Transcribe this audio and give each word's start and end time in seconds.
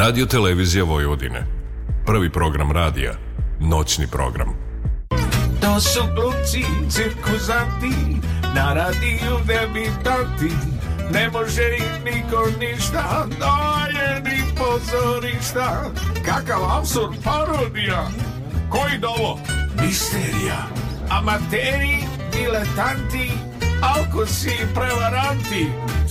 Radio 0.00 0.26
Televizija 0.26 0.84
Vojvodine. 0.84 1.46
Prvi 2.06 2.32
program 2.32 2.72
radija. 2.72 3.12
Noćni 3.60 4.06
program. 4.06 4.48
To 5.60 5.80
su 5.80 6.00
glumci, 6.14 6.64
cirkuzanti, 6.90 8.20
na 8.54 8.72
radiju 8.74 9.36
debitanti. 9.46 10.54
Ne 11.12 11.30
može 11.30 11.62
im 11.62 12.04
niko 12.04 12.46
ništa, 12.60 13.26
daje 13.40 14.20
ni 14.20 14.42
pozorišta. 14.58 15.90
Kakav 16.24 16.78
absurd 16.78 17.14
parodija, 17.24 18.08
koji 18.70 18.98
dovo? 19.00 19.38
Misterija, 19.82 20.66
amateri, 21.10 21.98
diletanti, 22.32 23.30
alkosi 23.82 24.48
i 24.48 24.74
prevaranti. 24.74 25.66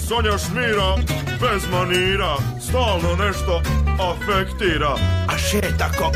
Sonja 0.10 0.38
Šmira, 0.38 0.96
bez 1.42 1.64
manira, 1.72 2.36
stalno 2.62 3.16
nešto 3.26 3.62
afektira. 4.02 4.96
A 5.28 5.38
še 5.38 5.62
tako, 5.78 6.10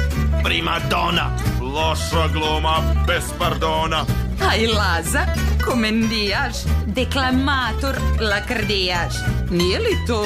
prima 0.44 0.80
dona. 0.90 1.28
Loša 1.62 2.24
gluma, 2.34 2.80
bez 3.08 3.30
pardona. 3.38 4.02
Aj 4.50 4.66
Laza, 4.68 5.28
komendijaš, 5.62 6.64
deklamator, 6.86 8.02
lakrdijaš. 8.22 9.14
Nije 9.52 9.80
li 9.80 9.96
to 10.08 10.26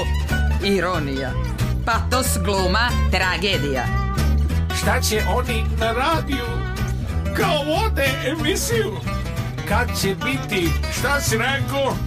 ironija? 0.64 1.32
Patos 1.86 2.38
gluma, 2.46 2.88
tragedija. 3.12 3.84
Šta 4.80 5.02
će 5.02 5.24
oni 5.36 5.64
na 5.80 5.92
radiju? 5.92 6.48
Kao 7.36 7.64
vode 7.68 8.08
emisiju. 8.32 8.96
Kad 9.68 9.88
će 10.02 10.16
biti, 10.24 10.70
šta 11.00 11.20
si 11.22 11.38
rekao? 11.38 12.07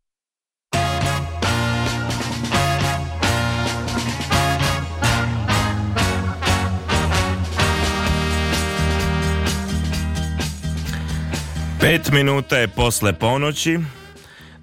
Pet 11.81 12.11
minuta 12.11 12.57
je 12.57 12.67
posle 12.67 13.13
ponoći, 13.13 13.79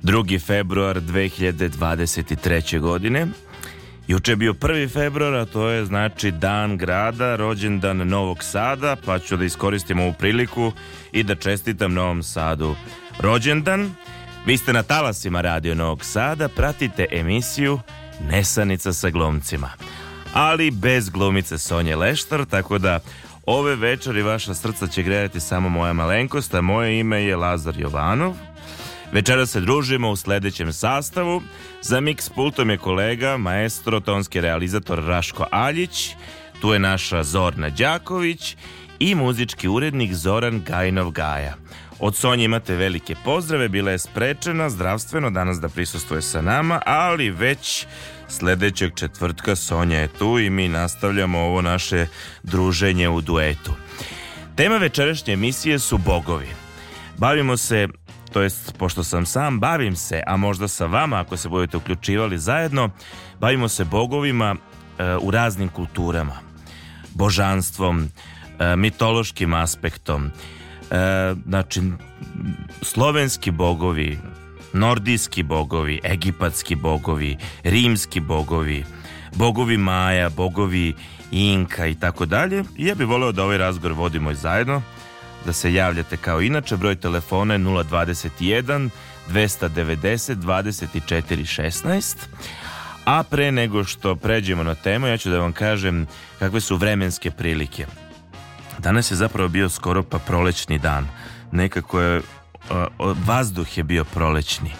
2. 0.02 0.46
februar 0.46 1.00
2023. 1.00 2.80
godine. 2.80 3.26
Juče 4.08 4.32
je 4.32 4.36
bio 4.36 4.52
1. 4.52 4.92
februar, 4.92 5.34
a 5.34 5.44
to 5.44 5.68
je 5.68 5.84
znači 5.84 6.30
dan 6.30 6.76
grada, 6.76 7.36
rođendan 7.36 7.96
Novog 8.08 8.42
Sada, 8.44 8.96
pa 9.06 9.18
ću 9.18 9.36
da 9.36 9.44
iskoristim 9.44 10.00
ovu 10.00 10.12
priliku 10.18 10.72
i 11.12 11.22
da 11.22 11.34
čestitam 11.34 11.94
Novom 11.94 12.22
Sadu 12.22 12.76
rođendan. 13.20 13.94
Vi 14.46 14.56
ste 14.56 14.72
na 14.72 14.82
talasima 14.82 15.40
Radio 15.40 15.74
Novog 15.74 16.04
Sada, 16.04 16.48
pratite 16.48 17.06
emisiju 17.10 17.80
Nesanica 18.30 18.92
sa 18.92 19.10
glumcima. 19.10 19.70
Ali 20.32 20.70
bez 20.70 21.10
glumice 21.10 21.58
Sonje 21.58 21.96
Leštar, 21.96 22.44
tako 22.44 22.78
da 22.78 23.00
ove 23.50 23.76
večeri 23.76 24.22
vaša 24.22 24.54
srca 24.54 24.86
će 24.86 25.02
grejati 25.02 25.40
samo 25.40 25.68
moja 25.68 25.92
malenkost, 25.92 26.54
a 26.54 26.60
moje 26.60 27.00
ime 27.00 27.22
je 27.22 27.36
Lazar 27.36 27.74
Jovanov. 27.78 28.34
Večera 29.12 29.46
se 29.46 29.60
družimo 29.60 30.10
u 30.10 30.16
sledećem 30.16 30.72
sastavu. 30.72 31.42
Za 31.82 32.00
mix 32.00 32.30
pultom 32.34 32.70
je 32.70 32.78
kolega, 32.78 33.36
maestro, 33.36 34.00
tonski 34.00 34.40
realizator 34.40 35.04
Raško 35.04 35.46
Aljić, 35.50 36.10
tu 36.60 36.72
je 36.72 36.78
naša 36.78 37.22
Zorna 37.22 37.70
Đaković 37.70 38.56
i 38.98 39.14
muzički 39.14 39.68
urednik 39.68 40.14
Zoran 40.14 40.62
Gajnov 40.66 41.10
Gaja. 41.10 41.54
Od 42.00 42.16
Sonje 42.16 42.44
imate 42.44 42.74
velike 42.74 43.14
pozdrave, 43.24 43.68
bila 43.68 43.90
je 43.90 43.98
sprečena 43.98 44.70
zdravstveno 44.70 45.30
danas 45.30 45.60
da 45.60 45.68
prisustuje 45.68 46.22
sa 46.22 46.42
nama, 46.42 46.80
ali 46.86 47.30
već 47.30 47.86
sledećeg 48.28 48.94
četvrtka 48.94 49.56
Sonja 49.56 49.98
je 49.98 50.08
tu 50.08 50.38
i 50.38 50.50
mi 50.50 50.68
nastavljamo 50.68 51.38
ovo 51.38 51.62
naše 51.62 52.06
druženje 52.42 53.08
u 53.08 53.20
duetu. 53.20 53.72
Tema 54.56 54.76
večerašnje 54.76 55.32
emisije 55.32 55.78
su 55.78 55.98
bogovi. 55.98 56.48
Bavimo 57.16 57.56
se 57.56 57.88
to 58.32 58.42
jest 58.42 58.74
pošto 58.78 59.04
sam 59.04 59.26
sam 59.26 59.60
bavim 59.60 59.96
se, 59.96 60.22
a 60.26 60.36
možda 60.36 60.68
sa 60.68 60.86
vama 60.86 61.20
ako 61.20 61.36
se 61.36 61.48
budete 61.48 61.76
uključivali 61.76 62.38
zajedno, 62.38 62.90
bavimo 63.40 63.68
se 63.68 63.84
bogovima 63.84 64.56
e, 64.98 65.16
u 65.16 65.30
raznim 65.30 65.68
kulturama, 65.68 66.36
božanstvom, 67.14 68.08
e, 68.58 68.76
mitološkim 68.76 69.54
aspektom, 69.54 70.26
e, 70.26 71.34
znači 71.46 71.82
slovenski 72.82 73.50
bogovi, 73.50 74.18
nordijski 74.78 75.42
bogovi, 75.42 76.00
egipatski 76.04 76.74
bogovi, 76.74 77.36
rimski 77.64 78.20
bogovi, 78.20 78.84
bogovi 79.34 79.76
Maja, 79.76 80.28
bogovi 80.28 80.94
Inka 81.30 81.86
i 81.86 81.94
tako 81.94 82.26
dalje. 82.26 82.64
Ja 82.76 82.94
bih 82.94 83.06
voleo 83.06 83.32
da 83.32 83.44
ovaj 83.44 83.58
razgovor 83.58 83.98
vodimo 83.98 84.30
i 84.30 84.34
zajedno 84.34 84.82
da 85.46 85.52
se 85.52 85.74
javljate 85.74 86.16
kao 86.16 86.40
inače. 86.42 86.76
Broj 86.76 86.96
telefona 86.96 87.54
je 87.54 87.60
021 87.60 88.88
290 89.28 90.34
24 90.34 91.62
16. 91.62 92.16
A 93.04 93.22
pre 93.22 93.52
nego 93.52 93.84
što 93.84 94.16
pređemo 94.16 94.62
na 94.62 94.74
temu, 94.74 95.06
ja 95.06 95.16
ću 95.16 95.30
da 95.30 95.38
vam 95.38 95.52
kažem 95.52 96.06
kakve 96.38 96.60
su 96.60 96.76
vremenske 96.76 97.30
prilike. 97.30 97.86
Danas 98.78 99.10
je 99.10 99.16
zapravo 99.16 99.48
bio 99.48 99.68
skoro 99.68 100.02
pa 100.02 100.18
prolećni 100.18 100.78
dan. 100.78 101.08
Nekako 101.52 102.00
je, 102.00 102.20
vazduh 103.26 103.78
je 103.78 103.84
bio 103.84 104.04
prolećni. 104.04 104.70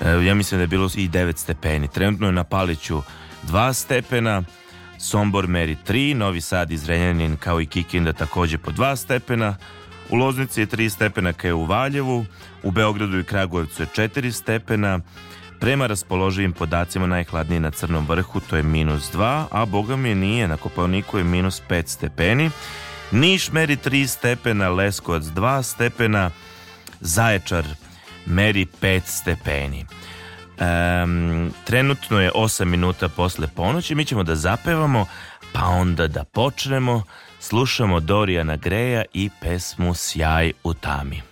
E, 0.00 0.24
ja 0.24 0.34
mislim 0.34 0.58
da 0.58 0.62
je 0.62 0.66
bilo 0.66 0.88
i 0.94 1.08
9 1.08 1.36
stepeni. 1.36 1.88
Trenutno 1.88 2.26
je 2.26 2.32
na 2.32 2.44
Paliću 2.44 3.02
2 3.48 3.72
stepena, 3.72 4.42
Sombor 4.98 5.46
meri 5.46 5.76
3, 5.86 6.14
Novi 6.14 6.40
Sad 6.40 6.70
i 6.70 6.76
Zrenjanin 6.76 7.36
kao 7.36 7.60
i 7.60 7.66
Kikinda 7.66 8.12
takođe 8.12 8.58
po 8.58 8.70
2 8.70 8.96
stepena, 8.96 9.56
U 10.10 10.16
Loznici 10.16 10.60
je 10.60 10.66
3 10.66 10.88
stepena 10.88 11.32
kao 11.32 11.56
u 11.56 11.64
Valjevu, 11.64 12.24
u 12.62 12.70
Beogradu 12.70 13.18
i 13.18 13.24
Kragujevcu 13.24 13.82
je 13.82 13.86
4 13.86 14.30
stepena, 14.30 15.00
prema 15.60 15.86
raspoloživim 15.86 16.52
podacima 16.52 17.06
najhladnije 17.06 17.60
na 17.60 17.70
Crnom 17.70 18.06
vrhu 18.08 18.40
to 18.40 18.56
je 18.56 18.62
minus 18.62 19.12
2, 19.12 19.44
a 19.50 19.64
boga 19.64 19.96
mi 19.96 20.14
nije, 20.14 20.48
na 20.48 20.56
Kopalniku 20.56 21.18
je 21.18 21.24
minus 21.24 21.62
5 21.68 21.86
stepeni, 21.86 22.50
Niš 23.12 23.52
meri 23.52 23.76
3 23.76 24.06
stepena, 24.06 24.68
Leskovac 24.68 25.22
2 25.22 25.62
stepena, 25.62 26.30
Zaječar 27.02 27.64
meri 28.26 28.66
5 28.82 29.00
stepeni. 29.04 29.86
Um, 30.60 31.52
trenutno 31.64 32.20
je 32.20 32.30
8 32.34 32.64
minuta 32.64 33.08
posle 33.08 33.48
ponoći, 33.48 33.94
mi 33.94 34.04
ćemo 34.04 34.22
da 34.22 34.34
zapevamo, 34.34 35.06
pa 35.52 35.64
onda 35.64 36.08
da 36.08 36.24
počnemo 36.24 37.02
slušamo 37.40 38.00
Dorijana 38.00 38.56
Greja 38.56 39.04
i 39.12 39.30
pesmu 39.40 39.94
Sjaj 39.94 40.52
u 40.64 40.74
tami. 40.74 41.31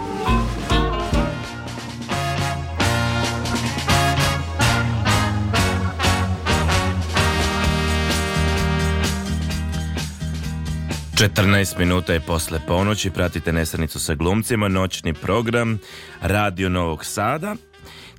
Četrnaest 11.21 11.77
minuta 11.77 12.13
je 12.13 12.19
posle 12.19 12.59
ponoći, 12.67 13.09
pratite 13.09 13.53
Nesanicu 13.53 13.99
sa 13.99 14.15
glumcima, 14.15 14.67
noćni 14.67 15.13
program 15.13 15.79
Radio 16.21 16.69
Novog 16.69 17.05
Sada. 17.05 17.55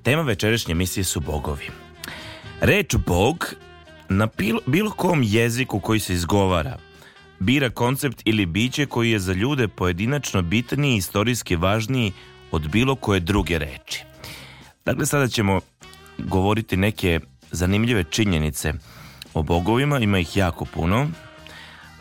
Tema 0.02 0.22
večerašnje 0.22 0.72
emisije 0.72 1.04
su 1.04 1.20
bogovi. 1.20 1.66
Reč 2.60 2.96
bog 2.96 3.54
na 4.08 4.28
bilo, 4.38 4.60
bilo 4.66 4.90
kom 4.90 5.22
jeziku 5.22 5.80
koji 5.80 6.00
se 6.00 6.14
izgovara 6.14 6.78
bira 7.38 7.70
koncept 7.70 8.22
ili 8.24 8.46
biće 8.46 8.86
koji 8.86 9.10
je 9.10 9.18
za 9.18 9.32
ljude 9.32 9.68
pojedinačno 9.68 10.42
bitniji 10.42 10.94
i 10.94 10.96
istorijski 10.96 11.56
važniji 11.56 12.12
od 12.50 12.68
bilo 12.68 12.94
koje 12.94 13.20
druge 13.20 13.58
reči. 13.58 14.04
Dakle, 14.84 15.06
sada 15.06 15.28
ćemo 15.28 15.60
govoriti 16.18 16.76
neke 16.76 17.20
zanimljive 17.50 18.04
činjenice 18.04 18.72
o 19.34 19.42
bogovima, 19.42 19.98
ima 19.98 20.18
ih 20.18 20.36
jako 20.36 20.64
puno. 20.64 21.08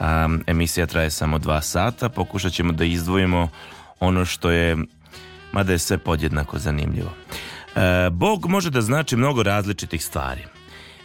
Um, 0.01 0.43
emisija 0.47 0.85
traje 0.85 1.09
samo 1.09 1.37
dva 1.37 1.61
sata, 1.61 2.09
pokušat 2.09 2.53
ćemo 2.53 2.73
da 2.73 2.85
izdvojimo 2.85 3.49
ono 3.99 4.25
što 4.25 4.49
je, 4.49 4.77
mada 5.51 5.71
je 5.71 5.79
sve 5.79 5.97
podjednako 5.97 6.59
zanimljivo. 6.59 7.09
E, 7.75 8.09
Bog 8.09 8.45
može 8.45 8.69
da 8.69 8.81
znači 8.81 9.15
mnogo 9.15 9.43
različitih 9.43 10.05
stvari. 10.05 10.41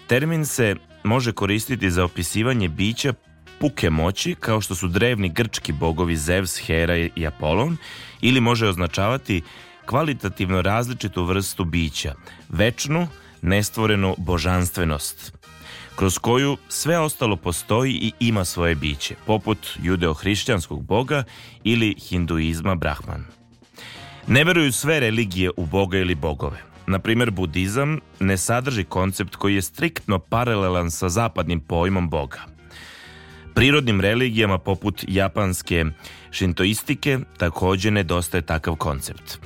Termin 0.07 0.47
se 0.47 0.76
može 1.05 1.33
koristiti 1.33 1.91
za 1.91 2.05
opisivanje 2.05 2.69
bića 2.69 3.15
puke 3.61 3.91
moći, 3.91 4.35
kao 4.35 4.61
što 4.61 4.75
su 4.75 4.88
drevni 4.88 5.29
grčki 5.29 5.73
bogovi 5.73 6.17
Zevs, 6.17 6.59
Hera 6.67 6.97
i 6.97 7.26
Apolon, 7.26 7.76
ili 8.21 8.41
može 8.41 8.69
označavati 8.69 9.43
kvalitativno 9.87 10.62
različitu 10.62 11.25
vrstu 11.25 11.65
bića, 11.65 12.15
večnu, 12.49 13.09
nestvorenu 13.43 14.15
božanstvenost, 14.19 15.36
kroz 15.97 16.19
koju 16.19 16.57
sve 16.69 16.99
ostalo 16.99 17.37
postoji 17.37 17.93
i 17.93 18.12
ima 18.21 18.45
svoje 18.45 18.75
biće, 18.75 19.15
poput 19.26 19.59
judeo-hrišćanskog 19.83 20.83
boga 20.83 21.25
ili 21.65 21.95
hinduizma 22.09 22.75
Brahman. 22.75 23.25
Ne 24.26 24.45
veruju 24.45 24.73
sve 24.73 25.00
religije 25.00 25.50
u 25.57 25.67
Boga 25.67 25.99
ili 25.99 26.15
bogove. 26.15 26.62
Na 26.87 26.99
primjer, 26.99 27.31
budizam 27.31 28.00
ne 28.21 28.37
sadrži 28.37 28.85
koncept 28.85 29.37
koji 29.37 29.55
je 29.55 29.62
striktno 29.62 30.19
paralelan 30.19 30.91
sa 30.91 31.09
zapadnim 31.09 31.61
pojmom 31.61 32.09
Boga. 32.09 32.41
Prirodnim 33.55 34.00
religijama 34.00 34.59
poput 34.59 35.05
japanske 35.09 35.85
šintoistike 36.31 37.19
također 37.38 37.93
nedostaje 37.93 38.43
takav 38.43 38.76
koncept. 38.76 39.38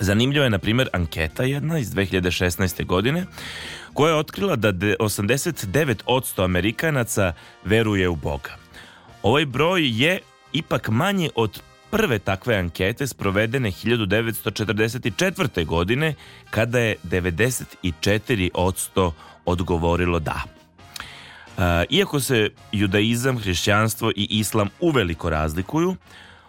Zanimljiva 0.00 0.44
je, 0.44 0.50
na 0.50 0.58
primjer, 0.58 0.88
anketa 0.92 1.42
jedna 1.42 1.78
iz 1.78 1.90
2016. 1.90 2.86
godine 2.86 3.26
koja 3.96 4.10
je 4.10 4.16
otkrila 4.18 4.56
da 4.56 4.72
de- 4.72 4.96
89% 5.00 6.44
Amerikanaca 6.44 7.32
veruje 7.64 8.08
u 8.08 8.16
Boga. 8.16 8.50
Ovaj 9.22 9.46
broj 9.46 10.04
je 10.04 10.18
ipak 10.52 10.88
manji 10.88 11.30
od 11.34 11.62
prve 11.90 12.18
takve 12.18 12.56
ankete 12.56 13.06
sprovedene 13.06 13.70
1944. 13.70 15.64
godine 15.64 16.14
kada 16.50 16.78
je 16.78 16.96
94% 17.04 19.12
odgovorilo 19.44 20.18
da. 20.18 20.42
E, 21.58 21.84
Iako 21.90 22.20
se 22.20 22.50
judaizam, 22.72 23.38
hrišćanstvo 23.38 24.10
i 24.10 24.26
islam 24.30 24.68
uveliko 24.80 25.30
razlikuju, 25.30 25.96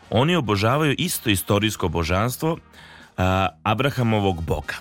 oni 0.09 0.35
obožavaju 0.35 0.95
isto 0.97 1.29
istorijsko 1.29 1.87
božanstvo 1.87 2.57
a, 3.17 3.47
Abrahamovog 3.63 4.43
boga. 4.43 4.73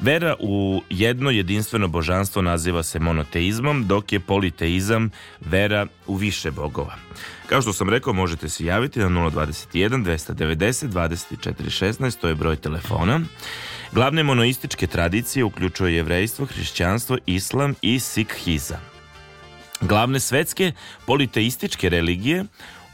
Vera 0.00 0.34
u 0.40 0.82
jedno 0.90 1.30
jedinstveno 1.30 1.88
božanstvo 1.88 2.42
naziva 2.42 2.82
se 2.82 2.98
monoteizmom, 2.98 3.86
dok 3.86 4.12
je 4.12 4.20
politeizam 4.20 5.10
vera 5.40 5.86
u 6.06 6.14
više 6.14 6.50
bogova. 6.50 6.94
Kao 7.46 7.62
što 7.62 7.72
sam 7.72 7.90
rekao, 7.90 8.12
možete 8.12 8.48
se 8.48 8.64
javiti 8.64 8.98
na 8.98 9.08
021 9.08 10.04
290 10.04 10.88
24 10.88 11.52
16, 12.00 12.20
to 12.20 12.28
je 12.28 12.34
broj 12.34 12.56
telefona. 12.56 13.20
Glavne 13.92 14.22
monoističke 14.22 14.86
tradicije 14.86 15.44
uključuje 15.44 15.94
jevrejstvo, 15.94 16.46
hrišćanstvo, 16.46 17.18
islam 17.26 17.74
i 17.82 18.00
sikhizam. 18.00 18.80
Glavne 19.80 20.20
svetske 20.20 20.72
politeističke 21.06 21.88
religije 21.88 22.44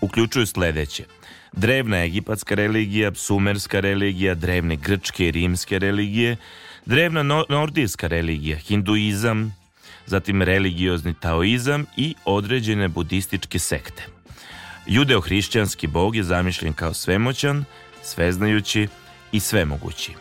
uključuju 0.01 0.47
sledeće. 0.47 1.05
Drevna 1.53 2.05
egipatska 2.05 2.55
religija, 2.55 3.15
sumerska 3.15 3.81
religija, 3.81 4.35
drevne 4.35 4.77
grčke 4.77 5.29
i 5.29 5.31
rimske 5.31 5.79
religije, 5.79 6.37
drevna 6.87 7.23
no- 7.23 7.45
nordijska 7.49 8.07
religija, 8.07 8.57
hinduizam, 8.57 9.55
zatim 10.07 10.43
religiozni 10.43 11.15
taoizam 11.21 11.87
i 11.97 12.15
određene 12.25 12.89
budističke 12.89 13.59
sekte. 13.59 14.07
Judeo-hrišćanski 14.87 15.87
bog 15.87 16.17
je 16.17 16.23
zamišljen 16.23 16.73
kao 16.73 16.95
svemoćan, 16.95 17.65
sveznajući 18.03 18.89
i 19.33 19.41
svemogući. 19.41 20.13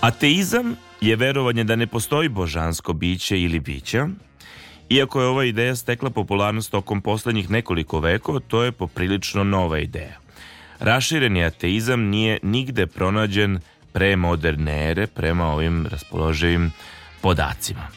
Ateizam 0.00 0.76
je 1.00 1.16
verovanje 1.16 1.64
da 1.64 1.76
ne 1.76 1.86
postoji 1.86 2.28
božansko 2.28 2.92
biće 2.92 3.40
ili 3.40 3.60
bića, 3.60 4.08
iako 4.88 5.20
je 5.20 5.26
ova 5.26 5.44
ideja 5.44 5.76
stekla 5.76 6.10
popularnost 6.10 6.70
tokom 6.70 7.02
poslednjih 7.02 7.50
nekoliko 7.50 8.00
vekova, 8.00 8.40
to 8.40 8.62
je 8.62 8.72
poprilično 8.72 9.44
nova 9.44 9.78
ideja. 9.78 10.18
Rašireni 10.78 11.44
ateizam 11.44 12.00
nije 12.00 12.38
nigde 12.42 12.86
pronađen 12.86 13.60
pre 13.92 14.16
moderne 14.16 14.90
ere 14.90 15.06
prema 15.06 15.46
ovim 15.46 15.86
raspoloživim 15.86 16.72
podacima. 17.20 17.88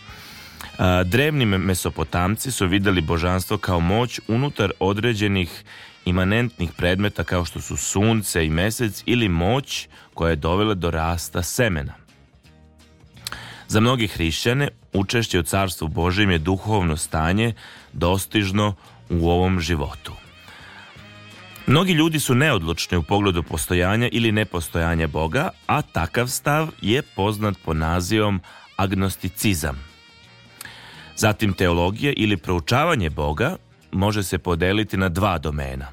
Drevni 1.05 1.45
mesopotamci 1.45 2.51
su 2.51 2.67
videli 2.67 3.01
božanstvo 3.01 3.57
kao 3.57 3.79
moć 3.79 4.19
unutar 4.27 4.71
određenih 4.79 5.63
imanentnih 6.05 6.71
predmeta 6.77 7.23
kao 7.23 7.45
što 7.45 7.61
su 7.61 7.77
sunce 7.77 8.45
i 8.45 8.49
mesec 8.49 9.03
ili 9.05 9.29
moć 9.29 9.87
koja 10.13 10.29
je 10.29 10.35
dovela 10.35 10.73
do 10.73 10.91
rasta 10.91 11.43
semena. 11.43 11.93
Za 13.67 13.79
mnogi 13.79 14.07
hrišćane 14.07 14.67
učešće 14.93 15.39
u 15.39 15.43
carstvu 15.43 15.87
Božjem 15.87 16.31
je 16.31 16.37
duhovno 16.37 16.97
stanje 16.97 17.53
dostižno 17.93 18.75
u 19.09 19.29
ovom 19.29 19.59
životu. 19.59 20.24
Mnogi 21.67 21.93
ljudi 21.93 22.19
su 22.19 22.35
neodlučni 22.35 22.97
u 22.97 23.03
pogledu 23.03 23.43
postojanja 23.43 24.09
ili 24.11 24.31
nepostojanja 24.31 25.07
Boga, 25.07 25.49
a 25.67 25.81
takav 25.81 26.27
stav 26.27 26.67
je 26.81 27.01
poznat 27.01 27.55
po 27.65 27.73
nazivom 27.73 28.41
agnosticizam. 28.75 29.83
Zatim 31.15 31.53
teologija 31.53 32.13
ili 32.17 32.37
proučavanje 32.37 33.09
Boga 33.09 33.55
može 33.91 34.23
se 34.23 34.37
podeliti 34.37 34.97
na 34.97 35.09
dva 35.09 35.37
domena. 35.37 35.87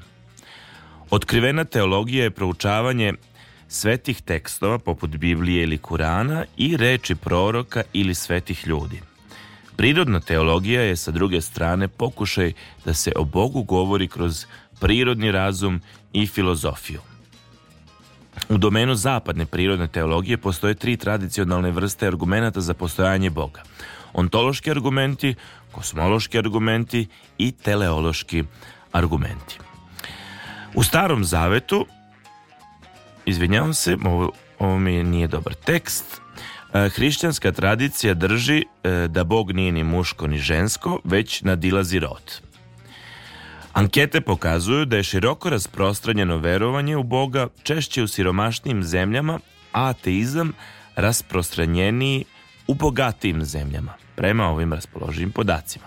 Otkrivena 1.09 1.63
teologija 1.63 2.23
je 2.23 2.31
proučavanje 2.31 3.13
svetih 3.67 4.21
tekstova 4.21 4.79
poput 4.79 5.09
Biblije 5.09 5.63
ili 5.63 5.77
Kurana 5.77 6.45
i 6.57 6.77
reči 6.77 7.15
proroka 7.15 7.83
ili 7.93 8.15
svetih 8.15 8.67
ljudi. 8.67 9.01
Prirodna 9.75 10.19
teologija 10.19 10.81
je 10.81 10.95
sa 10.95 11.11
druge 11.11 11.41
strane 11.41 11.87
pokušaj 11.87 12.53
da 12.85 12.93
se 12.93 13.11
o 13.15 13.23
Bogu 13.23 13.63
govori 13.63 14.07
kroz 14.07 14.45
prirodni 14.83 15.31
razum 15.31 15.81
i 16.13 16.27
filozofiju. 16.27 16.99
U 18.49 18.57
domenu 18.57 18.95
zapadne 18.95 19.45
prirodne 19.45 19.87
teologije 19.87 20.37
postoje 20.37 20.75
tri 20.75 20.97
tradicionalne 20.97 21.71
vrste 21.71 22.07
argumenata 22.07 22.61
za 22.61 22.73
postojanje 22.73 23.29
Boga. 23.29 23.63
Ontološki 24.13 24.71
argumenti, 24.71 25.35
kosmološki 25.71 26.37
argumenti 26.37 27.07
i 27.37 27.51
teleološki 27.51 28.43
argumenti. 28.91 29.59
U 30.75 30.83
starom 30.83 31.23
zavetu, 31.23 31.85
izvinjavam 33.25 33.73
se, 33.73 33.97
ovo, 34.05 34.31
ovo 34.59 34.79
mi 34.79 35.03
nije 35.03 35.27
dobar 35.27 35.53
tekst. 35.53 36.21
E, 36.73 36.89
Hrišćanska 36.89 37.51
tradicija 37.51 38.13
drži 38.13 38.63
e, 38.83 39.07
da 39.07 39.23
Bog 39.23 39.51
nije 39.51 39.71
ni 39.71 39.83
muško 39.83 40.27
ni 40.27 40.37
žensko, 40.37 40.99
već 41.03 41.41
nadilazi 41.41 41.99
rod. 41.99 42.41
Ankete 43.73 44.21
pokazuju 44.21 44.85
da 44.85 44.97
je 44.97 45.03
široko 45.03 45.49
rasprostranjeno 45.49 46.37
verovanje 46.37 46.97
u 46.97 47.03
Boga 47.03 47.47
češće 47.63 48.03
u 48.03 48.07
siromašnijim 48.07 48.83
zemljama, 48.83 49.39
a 49.71 49.89
ateizam 49.89 50.53
rasprostranjeniji 50.95 52.25
u 52.67 52.73
bogatijim 52.73 53.45
zemljama, 53.45 53.93
prema 54.15 54.49
ovim 54.49 54.73
raspoloživim 54.73 55.31
podacima. 55.31 55.85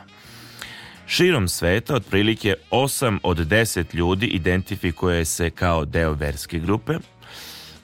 Širom 1.06 1.48
sveta 1.48 1.94
otprilike 1.94 2.54
8 2.70 3.18
od 3.22 3.38
10 3.38 3.94
ljudi 3.94 4.26
identifikuje 4.26 5.24
se 5.24 5.50
kao 5.50 5.84
deo 5.84 6.12
verske 6.12 6.58
grupe. 6.58 6.92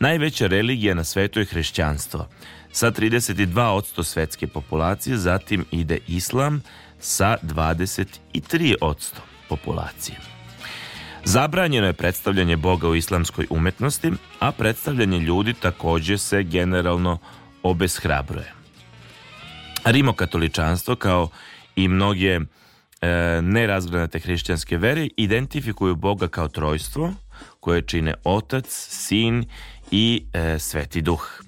Najveća 0.00 0.46
religija 0.46 0.94
na 0.94 1.04
svetu 1.04 1.40
je 1.40 1.46
hrišćanstvo, 1.46 2.28
sa 2.72 2.90
32% 2.90 4.04
svetske 4.04 4.46
populacije, 4.46 5.16
zatim 5.16 5.64
ide 5.70 5.98
islam 6.06 6.62
sa 7.00 7.36
23% 7.42 9.31
populacije. 9.56 10.16
Zabranjeno 11.24 11.86
je 11.86 11.92
predstavljanje 11.92 12.56
Boga 12.56 12.88
u 12.88 12.94
islamskoj 12.94 13.46
umetnosti, 13.50 14.12
a 14.40 14.52
predstavljanje 14.52 15.18
ljudi 15.18 15.54
takođe 15.54 16.18
se 16.18 16.42
generalno 16.42 17.18
obeshrabruje. 17.62 18.52
Rimokatoličanstvo 19.84 20.96
kao 20.96 21.28
i 21.76 21.88
mnoge 21.88 22.32
e, 22.32 22.40
nerazgranate 23.42 24.18
hrišćanske 24.18 24.76
vere 24.76 25.08
identifikuju 25.16 25.94
Boga 25.94 26.28
kao 26.28 26.48
trojstvo 26.48 27.12
koje 27.60 27.82
čine 27.82 28.14
Otac, 28.24 28.66
Sin 28.88 29.44
i 29.90 30.24
e, 30.32 30.58
Sveti 30.58 31.02
Duh. 31.02 31.42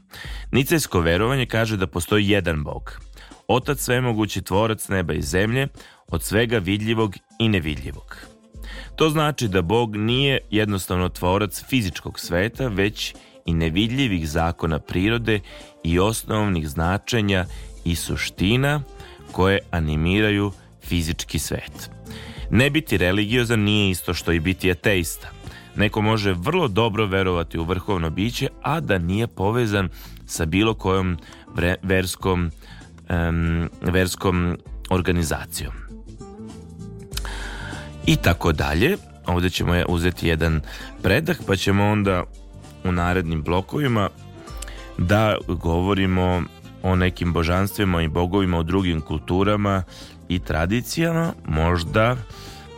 Nicejsko 0.52 1.00
verovanje 1.00 1.46
kaže 1.46 1.76
da 1.76 1.86
postoji 1.86 2.28
jedan 2.28 2.64
Bog, 2.64 3.00
Otac 3.48 3.80
svemogući 3.80 4.42
tvorac 4.42 4.88
neba 4.88 5.12
i 5.12 5.22
zemlje, 5.22 5.68
od 6.14 6.22
svega 6.22 6.58
vidljivog 6.58 7.16
i 7.38 7.48
nevidljivog. 7.48 8.16
To 8.96 9.10
znači 9.10 9.48
da 9.48 9.62
Bog 9.62 9.96
nije 9.96 10.38
jednostavno 10.50 11.08
tvorac 11.08 11.64
fizičkog 11.68 12.20
sveta, 12.20 12.68
već 12.68 13.14
i 13.46 13.54
nevidljivih 13.54 14.28
zakona 14.28 14.78
prirode 14.78 15.40
i 15.84 15.98
osnovnih 15.98 16.68
značenja 16.68 17.46
i 17.84 17.94
suština 17.94 18.82
koje 19.32 19.58
animiraju 19.70 20.52
fizički 20.82 21.38
svet. 21.38 21.90
Ne 22.50 22.70
biti 22.70 22.96
religiozan 22.96 23.60
nije 23.60 23.90
isto 23.90 24.14
što 24.14 24.32
i 24.32 24.40
biti 24.40 24.70
ateista. 24.70 25.30
Neko 25.76 26.02
može 26.02 26.32
vrlo 26.32 26.68
dobro 26.68 27.06
verovati 27.06 27.58
u 27.58 27.64
vrhovno 27.64 28.10
biće, 28.10 28.48
a 28.62 28.80
da 28.80 28.98
nije 28.98 29.26
povezan 29.26 29.88
sa 30.26 30.44
bilo 30.44 30.74
kojom 30.74 31.18
verskom, 31.82 32.50
um, 33.10 33.70
verskom 33.82 34.58
organizacijom. 34.90 35.83
I 38.06 38.16
tako 38.16 38.52
dalje. 38.52 38.96
Ovdje 39.26 39.50
ćemo 39.50 39.74
uzeti 39.88 40.28
jedan 40.28 40.60
predah, 41.02 41.36
pa 41.46 41.56
ćemo 41.56 41.84
onda 41.84 42.24
u 42.84 42.92
narednim 42.92 43.42
blokovima 43.42 44.10
da 44.98 45.36
govorimo 45.48 46.42
o 46.82 46.96
nekim 46.96 47.32
božanstvima 47.32 48.02
i 48.02 48.08
bogovima 48.08 48.58
u 48.58 48.62
drugim 48.62 49.00
kulturama 49.00 49.82
i 50.28 50.38
tradicijama, 50.38 51.32
možda 51.46 52.16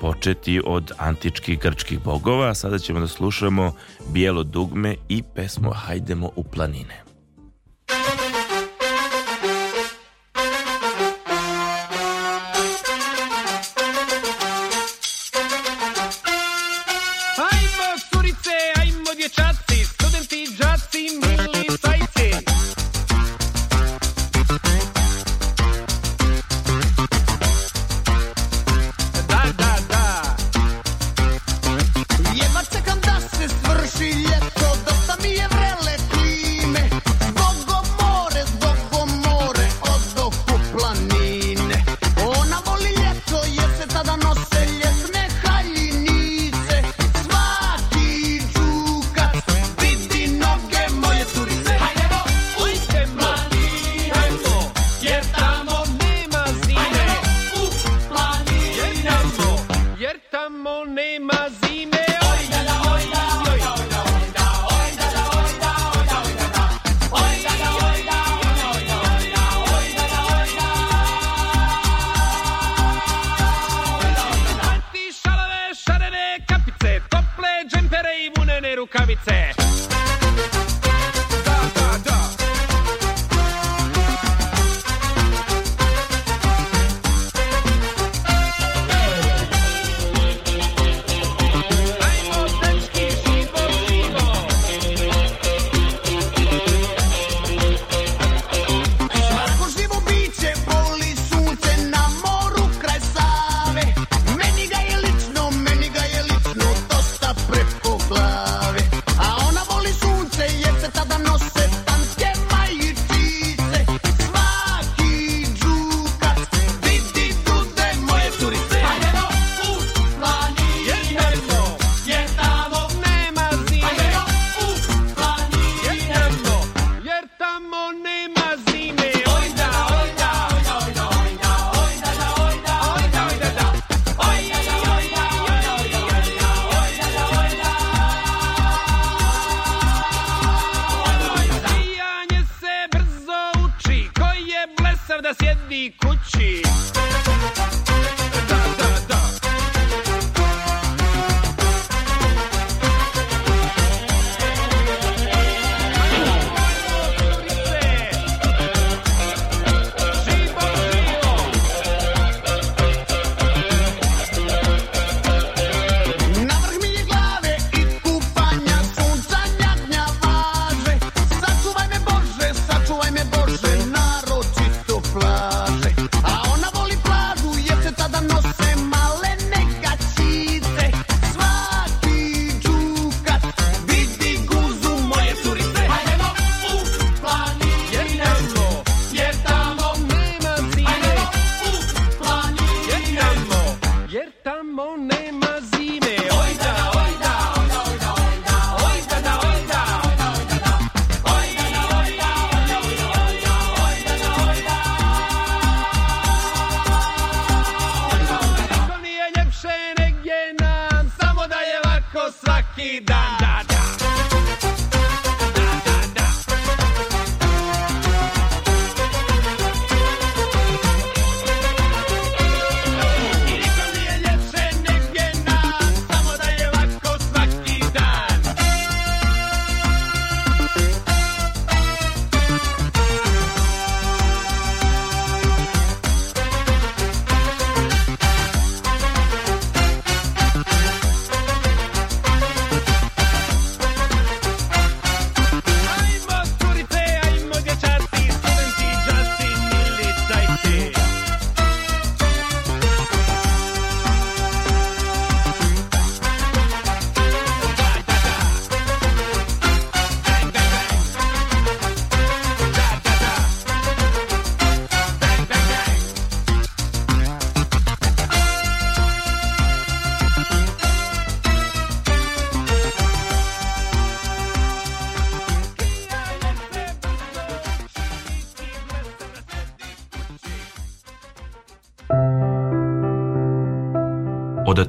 početi 0.00 0.62
od 0.64 0.92
antičkih 0.98 1.58
grčkih 1.58 2.02
bogova, 2.04 2.54
sada 2.54 2.78
ćemo 2.78 3.00
da 3.00 3.06
slušamo 3.06 3.72
Bijelo 4.12 4.42
dugme 4.42 4.96
i 5.08 5.22
pesmu 5.34 5.70
Hajdemo 5.70 6.30
u 6.36 6.44
planine. 6.44 7.02
Bože, 7.88 8.25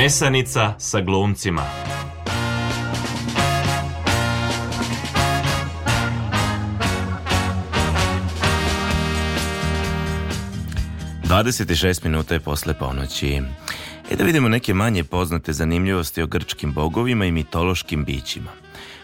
Nesanica 0.00 0.74
sa 0.78 1.00
glumcima. 1.00 1.62
Dvadeset 11.24 11.78
šest 11.78 12.04
minuta 12.04 12.34
je 12.34 12.40
posle 12.40 12.74
ponoći. 12.74 13.42
E 14.10 14.16
da 14.16 14.24
vidimo 14.24 14.48
neke 14.48 14.74
manje 14.74 15.04
poznate 15.04 15.52
zanimljivosti 15.52 16.22
o 16.22 16.26
grčkim 16.26 16.72
bogovima 16.72 17.24
i 17.24 17.32
mitološkim 17.32 18.04
bićima. 18.04 18.50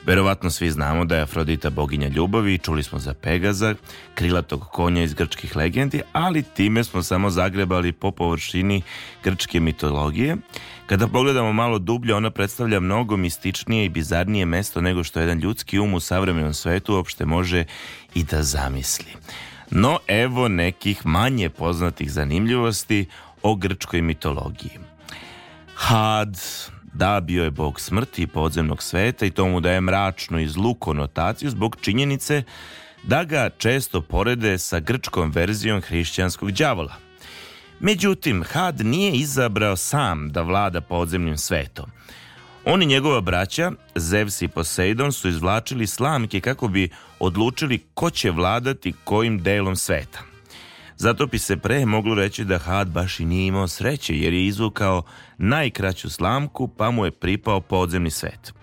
Verovatno 0.06 0.50
svi 0.50 0.70
znamo 0.70 1.04
da 1.04 1.16
je 1.16 1.22
Afrodita 1.22 1.70
boginja 1.70 2.08
ljubavi, 2.08 2.58
čuli 2.58 2.82
smo 2.82 2.98
za 2.98 3.14
Pegaza, 3.14 3.74
krilatog 4.14 4.60
konja 4.60 5.02
iz 5.02 5.14
grčkih 5.14 5.56
legendi, 5.56 6.02
ali 6.12 6.42
time 6.42 6.84
smo 6.84 7.02
samo 7.02 7.30
zagrebali 7.30 7.92
po 7.92 8.10
površini 8.10 8.82
grčke 9.24 9.60
mitologije. 9.60 10.36
Kada 10.86 11.08
pogledamo 11.08 11.52
malo 11.52 11.78
dublje, 11.78 12.14
ona 12.14 12.30
predstavlja 12.30 12.80
mnogo 12.80 13.16
mističnije 13.16 13.84
i 13.84 13.88
bizarnije 13.88 14.46
mesto 14.46 14.80
nego 14.80 15.04
što 15.04 15.20
jedan 15.20 15.38
ljudski 15.38 15.78
um 15.78 15.94
u 15.94 16.00
savremenom 16.00 16.54
svetu 16.54 16.94
uopšte 16.94 17.24
može 17.24 17.64
i 18.14 18.24
da 18.24 18.42
zamisli. 18.42 19.10
No 19.70 19.98
evo 20.06 20.48
nekih 20.48 21.06
manje 21.06 21.50
poznatih 21.50 22.12
zanimljivosti 22.12 23.06
o 23.42 23.54
grčkoj 23.54 24.02
mitologiji. 24.02 24.78
Had, 25.74 26.38
da 26.96 27.20
bio 27.20 27.44
je 27.44 27.50
bog 27.50 27.80
smrti 27.80 28.22
i 28.22 28.26
podzemnog 28.26 28.82
sveta 28.82 29.26
i 29.26 29.30
to 29.30 29.46
mu 29.46 29.60
daje 29.60 29.80
mračnu 29.80 30.40
i 30.40 30.48
zlu 30.48 30.74
konotaciju 30.74 31.50
zbog 31.50 31.76
činjenice 31.80 32.42
da 33.02 33.24
ga 33.24 33.50
često 33.58 34.00
porede 34.00 34.58
sa 34.58 34.80
grčkom 34.80 35.30
verzijom 35.30 35.80
hrišćanskog 35.80 36.52
đavola. 36.52 36.94
Međutim, 37.80 38.44
Had 38.52 38.80
nije 38.80 39.12
izabrao 39.12 39.76
sam 39.76 40.28
da 40.28 40.42
vlada 40.42 40.80
podzemnim 40.80 41.36
svetom. 41.38 41.90
On 42.64 42.82
i 42.82 42.86
njegova 42.86 43.20
braća, 43.20 43.72
Zevs 43.94 44.42
i 44.42 44.48
Poseidon, 44.48 45.12
su 45.12 45.28
izvlačili 45.28 45.86
slamke 45.86 46.40
kako 46.40 46.68
bi 46.68 46.88
odlučili 47.18 47.84
ko 47.94 48.10
će 48.10 48.30
vladati 48.30 48.94
kojim 49.04 49.42
delom 49.42 49.76
sveta. 49.76 50.35
Zato 50.96 51.26
bi 51.26 51.38
se 51.38 51.56
pre 51.56 51.86
moglo 51.86 52.14
reći 52.14 52.44
da 52.44 52.58
Had 52.58 52.88
baš 52.88 53.20
i 53.20 53.24
nije 53.24 53.46
imao 53.46 53.68
sreće 53.68 54.18
jer 54.18 54.32
je 54.32 54.46
izvukao 54.46 55.02
najkraću 55.38 56.10
slamku 56.10 56.68
pa 56.68 56.90
mu 56.90 57.04
je 57.04 57.10
pripao 57.10 57.60
podzemni 57.60 58.10
svet. 58.10 58.54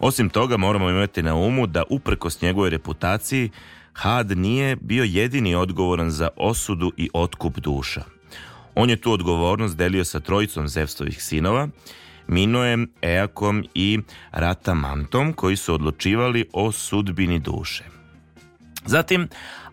Osim 0.00 0.28
toga 0.28 0.56
moramo 0.56 0.90
imati 0.90 1.22
na 1.22 1.34
umu 1.34 1.66
da 1.66 1.82
uprkos 1.90 2.42
njegovoj 2.42 2.70
reputaciji 2.70 3.50
Had 3.92 4.38
nije 4.38 4.76
bio 4.76 5.04
jedini 5.04 5.54
odgovoran 5.54 6.10
za 6.10 6.28
osudu 6.36 6.92
i 6.96 7.10
otkup 7.14 7.58
duša. 7.58 8.02
On 8.74 8.90
je 8.90 8.96
tu 8.96 9.12
odgovornost 9.12 9.76
delio 9.76 10.04
sa 10.04 10.20
trojicom 10.20 10.68
Zevstovih 10.68 11.22
sinova, 11.22 11.68
Minoem, 12.26 12.90
Eakom 13.02 13.64
i 13.74 13.98
Ratamantom 14.32 15.32
koji 15.32 15.56
su 15.56 15.74
odlučivali 15.74 16.48
o 16.52 16.72
sudbini 16.72 17.38
duše. 17.38 17.84
Zatim, 18.86 19.28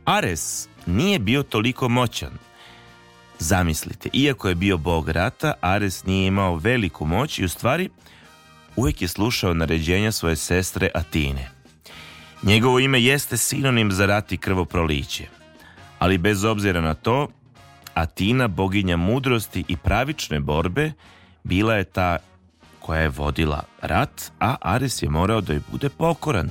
Ares 0.06 0.70
nije 0.88 1.20
bio 1.20 1.44
toliko 1.44 1.90
moćan. 1.90 2.32
Zamislite, 3.40 4.10
iako 4.14 4.50
je 4.50 4.56
bio 4.56 4.78
bog 4.78 5.10
rata, 5.10 5.54
Ares 5.62 6.06
nije 6.06 6.28
imao 6.28 6.56
veliku 6.56 7.06
moć 7.06 7.40
i 7.40 7.46
u 7.46 7.50
stvari 7.50 7.90
uvijek 8.76 9.02
je 9.02 9.08
slušao 9.08 9.54
naređenja 9.54 10.12
svoje 10.12 10.36
sestre 10.36 10.90
Atine. 10.94 11.50
Njegovo 12.44 12.80
ime 12.80 13.02
jeste 13.02 13.38
sinonim 13.38 13.92
za 13.92 14.06
rat 14.06 14.32
i 14.32 14.38
krvoproliće, 14.38 15.28
ali 16.00 16.18
bez 16.18 16.44
obzira 16.44 16.82
na 16.82 16.94
to, 16.94 17.28
Atina, 17.94 18.48
boginja 18.48 18.98
mudrosti 18.98 19.64
i 19.68 19.78
pravične 19.78 20.40
borbe, 20.40 20.92
bila 21.44 21.76
je 21.76 21.84
ta 21.84 22.18
koja 22.80 23.02
je 23.02 23.10
vodila 23.10 23.64
rat, 23.82 24.32
a 24.40 24.56
Ares 24.62 25.02
je 25.02 25.10
morao 25.10 25.42
da 25.42 25.54
joj 25.54 25.62
bude 25.72 25.90
pokoran. 25.90 26.50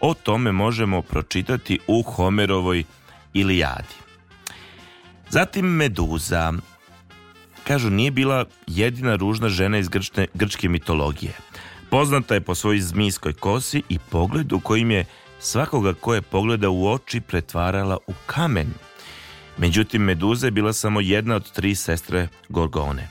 O 0.00 0.14
tome 0.14 0.52
možemo 0.52 1.02
pročitati 1.02 1.78
u 1.86 2.02
Homerovoj 2.02 2.84
Ilijadi. 3.34 3.94
Zatim 5.30 5.66
Meduza. 5.66 6.52
Kažu, 7.64 7.90
nije 7.90 8.10
bila 8.10 8.44
jedina 8.66 9.16
ružna 9.16 9.48
žena 9.48 9.78
iz 9.78 9.88
grčne, 9.88 10.26
grčke 10.34 10.68
mitologije. 10.68 11.32
Poznata 11.90 12.34
je 12.34 12.40
po 12.40 12.54
svojoj 12.54 12.80
zmijskoj 12.80 13.32
kosi 13.32 13.82
i 13.88 13.98
pogledu 13.98 14.60
kojim 14.60 14.90
je 14.90 15.04
svakoga 15.40 15.94
ko 15.94 16.14
je 16.14 16.22
pogleda 16.22 16.70
u 16.70 16.88
oči 16.88 17.20
pretvarala 17.20 17.98
u 18.06 18.12
kamen. 18.26 18.74
Međutim, 19.58 20.02
Meduza 20.02 20.46
je 20.46 20.50
bila 20.50 20.72
samo 20.72 21.00
jedna 21.00 21.34
od 21.34 21.52
tri 21.52 21.74
sestre 21.74 22.28
Gorgone. 22.48 23.08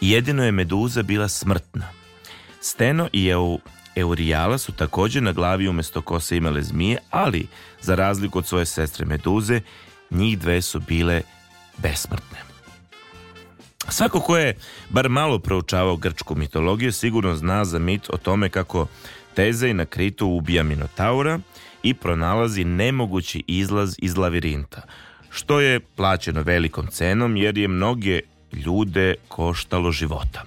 Jedino 0.00 0.44
je 0.44 0.52
Meduza 0.52 1.02
bila 1.02 1.28
smrtna. 1.28 1.88
Steno 2.60 3.08
i 3.12 3.26
Eu, 3.26 3.58
Eurijala 3.96 4.58
su 4.58 4.72
također 4.72 5.22
na 5.22 5.32
glavi 5.32 5.68
umjesto 5.68 6.02
kose 6.02 6.36
imale 6.36 6.62
zmije, 6.62 6.98
ali 7.10 7.46
za 7.82 7.94
razliku 7.94 8.38
od 8.38 8.46
svoje 8.46 8.66
sestre 8.66 9.06
Meduze, 9.06 9.60
njih 10.10 10.38
dve 10.38 10.62
su 10.62 10.80
bile 10.80 11.22
besmrtne. 11.78 12.38
Svako 13.88 14.20
ko 14.20 14.36
je 14.36 14.54
bar 14.88 15.08
malo 15.08 15.38
proučavao 15.38 15.96
grčku 15.96 16.34
mitologiju 16.34 16.92
sigurno 16.92 17.36
zna 17.36 17.64
za 17.64 17.78
mit 17.78 18.10
o 18.10 18.16
tome 18.16 18.48
kako 18.48 18.86
Tezej 19.34 19.74
na 19.74 19.84
Kritu 19.84 20.26
ubija 20.26 20.62
Minotaura 20.62 21.38
i 21.82 21.94
pronalazi 21.94 22.64
nemogući 22.64 23.44
izlaz 23.46 23.94
iz 23.98 24.16
lavirinta, 24.16 24.82
što 25.30 25.60
je 25.60 25.80
plaćeno 25.80 26.42
velikom 26.42 26.86
cenom 26.86 27.36
jer 27.36 27.58
je 27.58 27.68
mnoge 27.68 28.20
ljude 28.52 29.14
koštalo 29.28 29.92
života. 29.92 30.44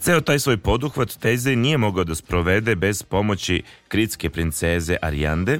Ceo 0.00 0.20
taj 0.20 0.38
svoj 0.38 0.56
poduhvat 0.56 1.16
Tezej 1.20 1.56
nije 1.56 1.78
mogao 1.78 2.04
da 2.04 2.14
sprovede 2.14 2.76
bez 2.76 3.02
pomoći 3.02 3.62
kritske 3.88 4.30
princeze 4.30 4.96
Arijande, 5.02 5.58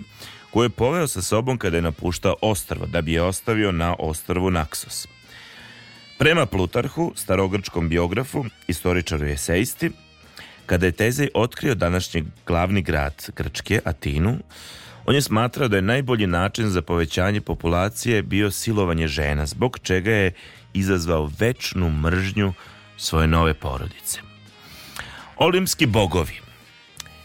koju 0.51 0.65
je 0.65 0.69
poveo 0.71 1.07
sa 1.07 1.23
sobom 1.23 1.59
kada 1.59 1.77
je 1.77 1.83
napuštao 1.83 2.37
ostrvo, 2.43 2.87
da 2.87 3.03
bi 3.03 3.13
je 3.13 3.23
ostavio 3.23 3.73
na 3.73 3.95
ostrvu 3.99 4.51
Naksos. 4.51 5.07
Prema 6.19 6.47
Plutarhu, 6.47 7.13
starogrčkom 7.17 7.89
biografu, 7.89 8.45
istoričaru 8.69 9.27
i 9.27 9.33
eseisti, 9.33 9.91
kada 10.67 10.87
je 10.87 10.93
Tezej 10.93 11.29
otkrio 11.35 11.75
današnji 11.75 12.25
glavni 12.47 12.83
grad 12.83 13.31
Grčke, 13.37 13.81
Atinu, 13.85 14.39
on 15.07 15.15
je 15.15 15.23
smatrao 15.23 15.69
da 15.69 15.77
je 15.77 15.83
najbolji 15.83 16.27
način 16.27 16.69
za 16.69 16.83
povećanje 16.83 17.41
populacije 17.41 18.23
bio 18.23 18.51
silovanje 18.51 19.09
žena, 19.09 19.47
zbog 19.47 19.79
čega 19.83 20.11
je 20.11 20.33
izazvao 20.75 21.31
večnu 21.39 21.91
mržnju 21.91 22.53
svoje 22.97 23.27
nove 23.27 23.55
porodice. 23.55 24.21
Olimski 25.37 25.87
bogovi 25.87 26.41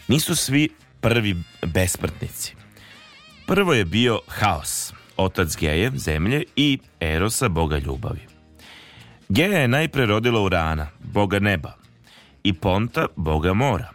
nisu 0.08 0.36
svi 0.36 0.68
prvi 1.00 1.36
besmrtnici. 1.62 2.54
Prvo 3.46 3.74
je 3.74 3.84
bio 3.84 4.20
Haos, 4.28 4.92
otac 5.16 5.56
Geje, 5.56 5.90
zemlje 5.94 6.44
i 6.56 6.78
Erosa, 7.00 7.48
boga 7.48 7.78
ljubavi. 7.78 8.20
Geja 9.28 9.58
je 9.58 9.68
najpre 9.68 10.06
rodila 10.06 10.40
Urana, 10.40 10.86
boga 11.00 11.38
neba, 11.38 11.72
i 12.44 12.52
Ponta, 12.52 13.06
boga 13.16 13.52
mora. 13.52 13.90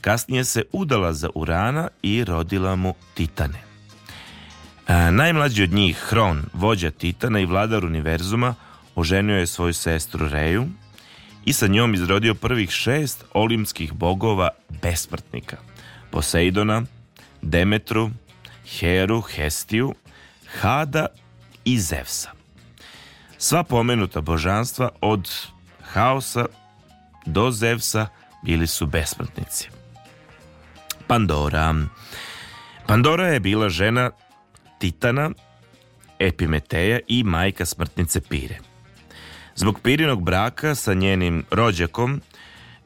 Kasnije 0.00 0.44
se 0.44 0.62
udala 0.72 1.12
za 1.12 1.28
Urana 1.34 1.88
i 2.02 2.24
rodila 2.24 2.76
mu 2.76 2.94
Titane. 3.14 3.62
A, 4.86 5.10
najmlađi 5.10 5.62
od 5.62 5.72
njih, 5.72 5.96
Hron, 5.96 6.42
vođa 6.52 6.90
Titana 6.90 7.40
i 7.40 7.46
vladar 7.46 7.84
univerzuma, 7.84 8.54
oženio 8.94 9.36
je 9.36 9.46
svoju 9.46 9.74
sestru 9.74 10.28
Reju 10.28 10.66
i 11.44 11.52
sa 11.52 11.66
njom 11.66 11.94
izrodio 11.94 12.34
prvih 12.34 12.70
šest 12.70 13.24
olimskih 13.32 13.92
bogova 13.92 14.48
besmrtnika. 14.82 15.56
Poseidona, 16.10 16.82
Demetru, 17.42 18.10
Heru, 18.66 19.20
Hestiju, 19.20 19.94
Hada 20.60 21.06
i 21.64 21.78
Zevsa. 21.78 22.30
Sva 23.38 23.62
pomenuta 23.62 24.20
božanstva 24.20 24.88
od 25.00 25.30
Haosa 25.82 26.46
do 27.26 27.50
Zevsa 27.50 28.06
bili 28.42 28.66
su 28.66 28.86
besmrtnici. 28.86 29.68
Pandora. 31.06 31.74
Pandora 32.86 33.26
je 33.26 33.40
bila 33.40 33.68
žena 33.68 34.10
Titana, 34.78 35.30
Epimeteja 36.18 36.98
i 37.08 37.22
majka 37.24 37.66
smrtnice 37.66 38.20
Pire. 38.20 38.58
Zbog 39.54 39.80
Pirinog 39.80 40.22
braka 40.22 40.74
sa 40.74 40.94
njenim 40.94 41.44
rođakom, 41.50 42.20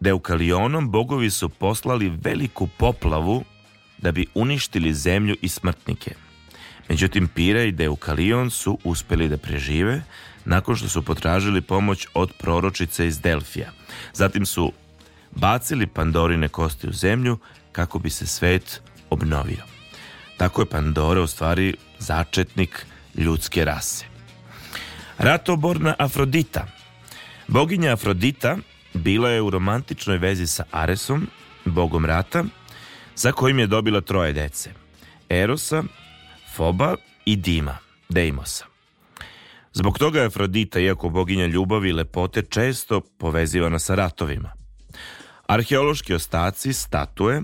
Deukalionom 0.00 0.90
bogovi 0.90 1.30
su 1.30 1.48
poslali 1.48 2.08
veliku 2.08 2.66
poplavu 2.66 3.44
da 4.02 4.12
bi 4.12 4.26
uništili 4.34 4.94
zemlju 4.94 5.36
i 5.42 5.48
smrtnike. 5.48 6.14
Međutim, 6.88 7.28
Pira 7.28 7.62
i 7.62 7.72
Deukalion 7.72 8.50
su 8.50 8.78
uspeli 8.84 9.28
da 9.28 9.36
prežive 9.36 10.02
nakon 10.44 10.76
što 10.76 10.88
su 10.88 11.02
potražili 11.02 11.60
pomoć 11.60 12.06
od 12.14 12.32
proročice 12.32 13.06
iz 13.06 13.20
Delfija. 13.20 13.70
Zatim 14.12 14.46
su 14.46 14.72
bacili 15.30 15.86
Pandorine 15.86 16.48
kosti 16.48 16.88
u 16.88 16.92
zemlju 16.92 17.38
kako 17.72 17.98
bi 17.98 18.10
se 18.10 18.26
svet 18.26 18.82
obnovio. 19.10 19.64
Tako 20.36 20.62
je 20.62 20.66
Pandora 20.66 21.20
u 21.20 21.26
stvari 21.26 21.74
začetnik 21.98 22.86
ljudske 23.14 23.64
rase. 23.64 24.04
Ratoborna 25.18 25.94
Afrodita. 25.98 26.66
Boginja 27.48 27.92
Afrodita 27.92 28.56
bila 28.94 29.30
je 29.30 29.42
u 29.42 29.50
romantičnoj 29.50 30.18
vezi 30.18 30.46
sa 30.46 30.64
Aresom, 30.70 31.26
bogom 31.64 32.04
rata, 32.04 32.44
za 33.20 33.32
kojim 33.32 33.58
je 33.58 33.66
dobila 33.66 34.00
troje 34.00 34.32
dece. 34.32 34.70
Erosa, 35.28 35.82
Foba 36.54 36.96
i 37.24 37.36
Dima, 37.36 37.76
Deimosa. 38.08 38.64
Zbog 39.72 39.98
toga 39.98 40.20
je 40.20 40.26
Afrodita, 40.26 40.80
iako 40.80 41.08
boginja 41.08 41.46
ljubavi 41.46 41.88
i 41.88 41.92
lepote, 41.92 42.42
često 42.42 43.00
povezivana 43.00 43.78
sa 43.78 43.94
ratovima. 43.94 44.52
Arheološki 45.46 46.14
ostaci, 46.14 46.72
statue 46.72 47.42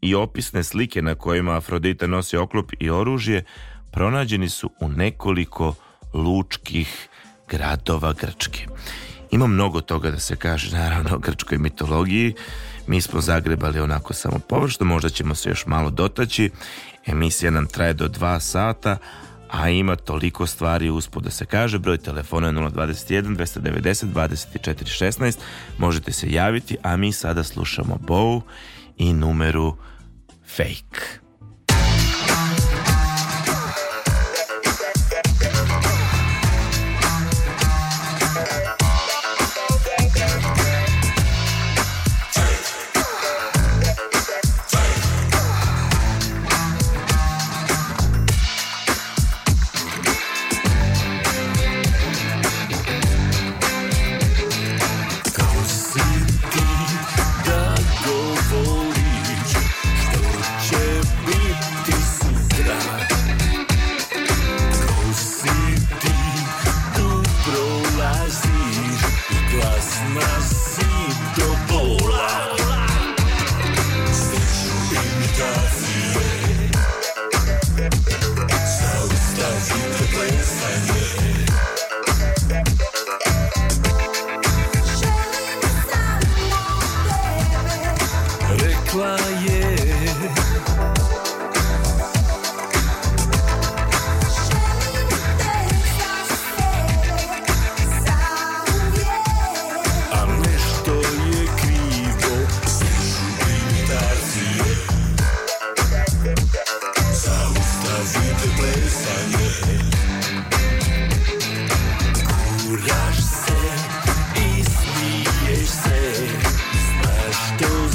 i 0.00 0.14
opisne 0.14 0.64
slike 0.64 1.02
na 1.02 1.14
kojima 1.14 1.56
Afrodita 1.56 2.06
nosi 2.06 2.36
oklop 2.36 2.72
i 2.80 2.90
oružje 2.90 3.44
pronađeni 3.92 4.48
su 4.48 4.70
u 4.80 4.88
nekoliko 4.88 5.74
lučkih 6.14 7.08
gradova 7.48 8.12
Grčke. 8.12 8.66
Ima 9.30 9.46
mnogo 9.46 9.80
toga 9.80 10.10
da 10.10 10.18
se 10.18 10.36
kaže, 10.36 10.76
naravno, 10.76 11.14
o 11.14 11.18
grčkoj 11.18 11.58
mitologiji. 11.58 12.34
Mi 12.90 13.00
smo 13.00 13.20
zagrebali 13.20 13.80
onako 13.80 14.14
samo 14.14 14.38
površno, 14.38 14.86
možda 14.86 15.08
ćemo 15.08 15.34
se 15.34 15.48
još 15.48 15.66
malo 15.66 15.90
dotaći. 15.90 16.50
Emisija 17.06 17.50
nam 17.50 17.66
traje 17.66 17.94
do 17.94 18.08
dva 18.08 18.40
sata, 18.40 18.96
a 19.50 19.68
ima 19.68 19.96
toliko 19.96 20.46
stvari 20.46 20.90
uspod 20.90 21.22
da 21.22 21.30
se 21.30 21.46
kaže. 21.46 21.78
Broj 21.78 21.98
telefona 21.98 22.46
je 22.46 22.52
021 22.52 23.36
290 23.36 24.06
24 24.06 25.04
16. 25.04 25.38
Možete 25.78 26.12
se 26.12 26.30
javiti, 26.30 26.76
a 26.82 26.96
mi 26.96 27.12
sada 27.12 27.44
slušamo 27.44 27.98
Bow 28.06 28.40
i 28.96 29.12
numeru 29.12 29.76
Fake. 30.56 31.19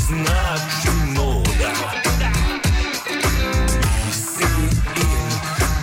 знак, 0.08 0.62
что 0.80 0.92
мода 0.92 1.74
Сын 4.12 4.70
ин, 4.98 5.32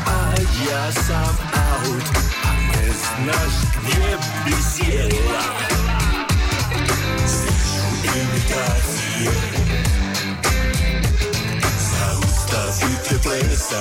а 0.06 0.34
я 0.64 0.92
сам 0.92 1.36
аут 1.52 2.04
А 2.44 2.82
знаешь, 3.02 3.60
где 3.82 4.18
бесела 4.46 5.42
Слышу 7.26 7.84
имитации. 8.14 9.30
Соуставы 11.78 12.92
ТП 13.04 13.26
со 13.56 13.80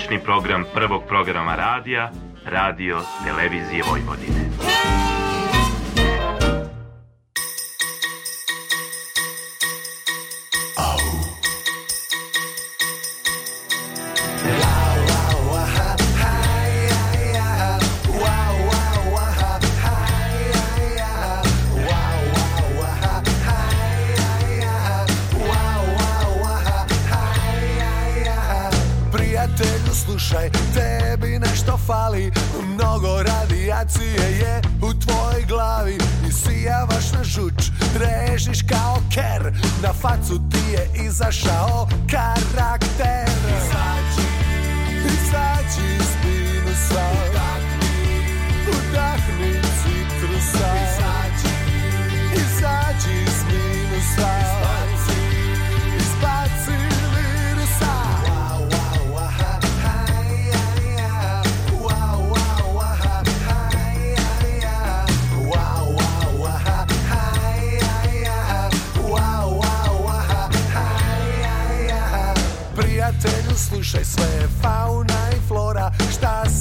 Noćni 0.00 0.18
program 0.24 0.64
prvog 0.74 1.02
programa 1.08 1.56
radija, 1.56 2.10
radio 2.44 3.00
televizije 3.24 3.82
Vojvodine. 3.90 4.39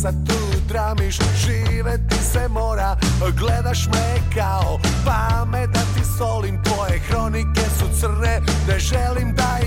Sad 0.01 0.15
tu 0.27 0.59
dramiš, 0.67 1.17
živeti 1.45 2.15
se 2.31 2.47
mora 2.47 2.97
Gledaš 3.39 3.87
me 3.87 4.21
kao 4.35 4.79
pamet 5.05 5.69
da 5.69 5.79
ti 5.79 6.01
solim 6.17 6.63
Tvoje 6.63 6.99
hronike 6.99 7.61
su 7.79 7.99
crne, 7.99 8.41
ne 8.67 8.79
želim 8.79 9.35
da 9.35 9.58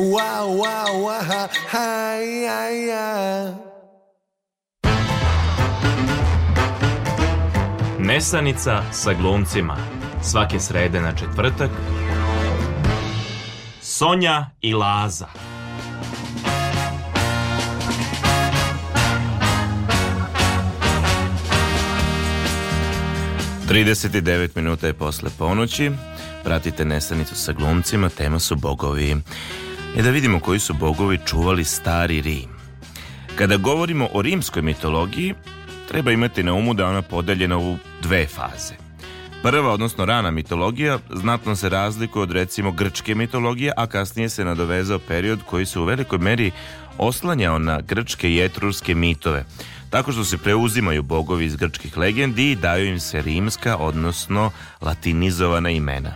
Wow, 0.00 0.56
wow, 0.56 1.02
wow, 1.04 1.48
hi, 1.68 2.24
yeah, 2.24 2.70
yeah. 2.72 3.54
Nesanica 7.98 8.82
sa 8.92 9.12
glumcima. 9.12 9.76
Svake 10.22 10.60
srede 10.60 11.00
na 11.00 11.12
četvrtak. 11.12 11.70
Sonja 13.80 14.50
i 14.60 14.74
Laza. 14.74 15.28
Trideset 23.68 24.14
i 24.14 24.20
devet 24.20 24.56
minuta 24.56 24.86
je 24.86 24.92
posle 24.92 25.30
ponoći. 25.38 25.90
Pratite 26.44 26.84
Nesanicu 26.84 27.34
sa 27.34 27.52
glumcima, 27.52 28.08
tema 28.08 28.38
su 28.38 28.56
bogovi. 28.56 29.16
E 29.96 30.02
da 30.02 30.10
vidimo 30.10 30.40
koji 30.40 30.60
su 30.60 30.74
bogovi 30.74 31.18
čuvali 31.26 31.64
stari 31.64 32.20
Rim. 32.20 32.48
Kada 33.36 33.56
govorimo 33.56 34.08
o 34.12 34.22
rimskoj 34.22 34.62
mitologiji, 34.62 35.34
treba 35.88 36.12
imati 36.12 36.42
na 36.42 36.54
umu 36.54 36.74
da 36.74 36.86
ona 36.86 37.02
podeljena 37.02 37.58
u 37.58 37.76
dve 38.02 38.26
faze. 38.26 38.74
Prva, 39.42 39.72
odnosno 39.72 40.04
rana 40.04 40.30
mitologija, 40.30 40.98
znatno 41.10 41.56
se 41.56 41.68
razlikuje 41.68 42.22
od 42.22 42.30
recimo 42.30 42.72
grčke 42.72 43.14
mitologije, 43.14 43.72
a 43.76 43.86
kasnije 43.86 44.28
se 44.28 44.44
nadovezao 44.44 44.98
period 44.98 45.40
koji 45.46 45.66
se 45.66 45.80
u 45.80 45.84
velikoj 45.84 46.18
meri 46.18 46.50
oslanjao 46.98 47.58
na 47.58 47.80
grčke 47.80 48.30
i 48.30 48.44
etruske 48.44 48.94
mitove, 48.94 49.44
tako 49.90 50.12
što 50.12 50.24
se 50.24 50.38
preuzimaju 50.38 51.02
bogovi 51.02 51.44
iz 51.44 51.56
grčkih 51.56 51.96
legendi 51.96 52.50
i 52.50 52.56
daju 52.56 52.86
im 52.86 53.00
se 53.00 53.22
rimska, 53.22 53.76
odnosno 53.76 54.50
latinizovana 54.80 55.70
imena. 55.70 56.14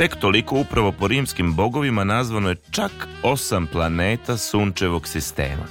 Tek 0.00 0.16
toliko 0.16 0.56
upravo 0.60 0.92
po 0.92 1.08
rimskim 1.08 1.54
bogovima 1.54 2.04
nazvano 2.04 2.48
je 2.48 2.56
čak 2.70 2.92
osam 3.22 3.66
planeta 3.66 4.36
sunčevog 4.36 5.08
sistema. 5.08 5.66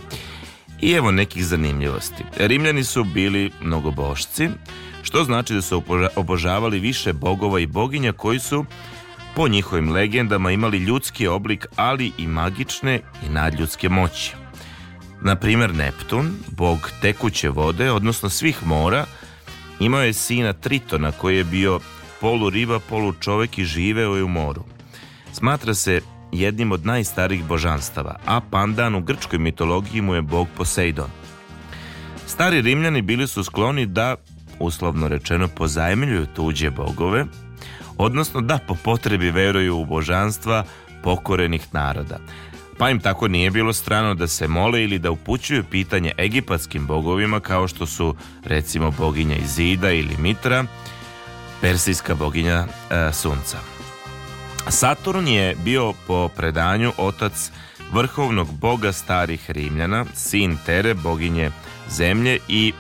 I 0.82 0.92
evo 0.92 1.12
nekih 1.12 1.46
zanimljivosti. 1.46 2.24
Rimljani 2.38 2.84
su 2.84 3.04
bili 3.04 3.52
mnogobošci, 3.62 4.50
što 5.04 5.24
znači 5.24 5.54
da 5.54 5.62
su 5.62 5.78
oboža- 5.78 6.08
obožavali 6.16 6.80
više 6.80 7.14
bogova 7.14 7.60
i 7.60 7.66
boginja 7.66 8.12
koji 8.14 8.40
su 8.40 8.66
po 9.36 9.48
njihovim 9.48 9.92
legendama 9.92 10.52
imali 10.52 10.78
ljudski 10.78 11.28
oblik, 11.28 11.66
ali 11.76 12.12
i 12.18 12.28
magične 12.28 13.02
i 13.26 13.30
nadljudske 13.30 13.90
moći. 13.90 14.34
Na 15.22 15.36
primjer 15.36 15.76
Neptun, 15.76 16.36
bog 16.48 16.92
tekuće 17.02 17.50
vode, 17.50 17.92
odnosno 17.92 18.30
svih 18.30 18.66
mora, 18.66 19.06
imao 19.80 20.02
je 20.02 20.14
sina 20.14 20.54
Tritona 20.54 21.12
koji 21.12 21.38
je 21.38 21.44
bio 21.44 21.80
polu 22.22 22.50
riba, 22.50 22.80
polu 22.80 23.14
čovek 23.14 23.58
i 23.58 23.66
živeo 23.66 24.16
je 24.16 24.24
u 24.24 24.28
moru. 24.28 24.64
Smatra 25.34 25.74
se 25.74 26.02
jednim 26.32 26.72
od 26.72 26.86
najstarijih 26.86 27.44
božanstava, 27.44 28.16
a 28.26 28.42
pandan 28.52 28.96
u 28.96 29.02
grčkoj 29.02 29.40
mitologiji 29.40 30.02
mu 30.02 30.16
je 30.16 30.22
bog 30.22 30.48
Poseidon. 30.58 31.10
Stari 32.28 32.62
Rimljani 32.62 33.02
bili 33.02 33.28
su 33.28 33.44
skloni 33.44 33.86
da, 33.86 34.16
uslovno 34.60 35.08
rečeno, 35.08 35.48
pozajemljuju 35.48 36.26
tuđe 36.26 36.70
bogove, 36.70 37.26
odnosno 37.98 38.42
da 38.42 38.60
po 38.68 38.76
potrebi 38.76 39.32
veruju 39.32 39.78
u 39.78 39.86
božanstva 39.86 40.64
pokorenih 41.04 41.68
naroda. 41.74 42.20
pa 42.80 42.90
im 42.90 43.00
tako 43.00 43.28
nije 43.28 43.52
bilo 43.52 43.74
strano 43.74 44.14
da 44.16 44.28
se 44.28 44.48
mole 44.48 44.84
ili 44.84 45.00
da 45.00 45.12
upućuju 45.12 45.64
pitanje 45.64 46.12
egipatskim 46.18 46.88
bogovima 46.88 47.40
kao 47.40 47.68
što 47.68 47.86
su 47.86 48.16
recimo 48.44 48.92
boginja 48.92 49.36
Izida 49.36 49.92
ili 49.92 50.18
Mitra, 50.18 50.66
persijska 51.62 52.16
boginja 52.16 52.66
e, 52.66 53.14
sunca. 53.14 53.58
Saturn 54.68 55.28
je 55.28 55.56
bio 55.56 55.94
po 56.08 56.28
predanju 56.28 56.92
otac 56.98 57.52
vrhovnog 57.92 58.54
boga 58.54 58.92
starih 58.92 59.52
Rimljana, 59.52 60.06
sin 60.14 60.58
Tere, 60.66 60.94
boginje 60.94 61.52
zemlje 61.90 62.40
i 62.48 62.74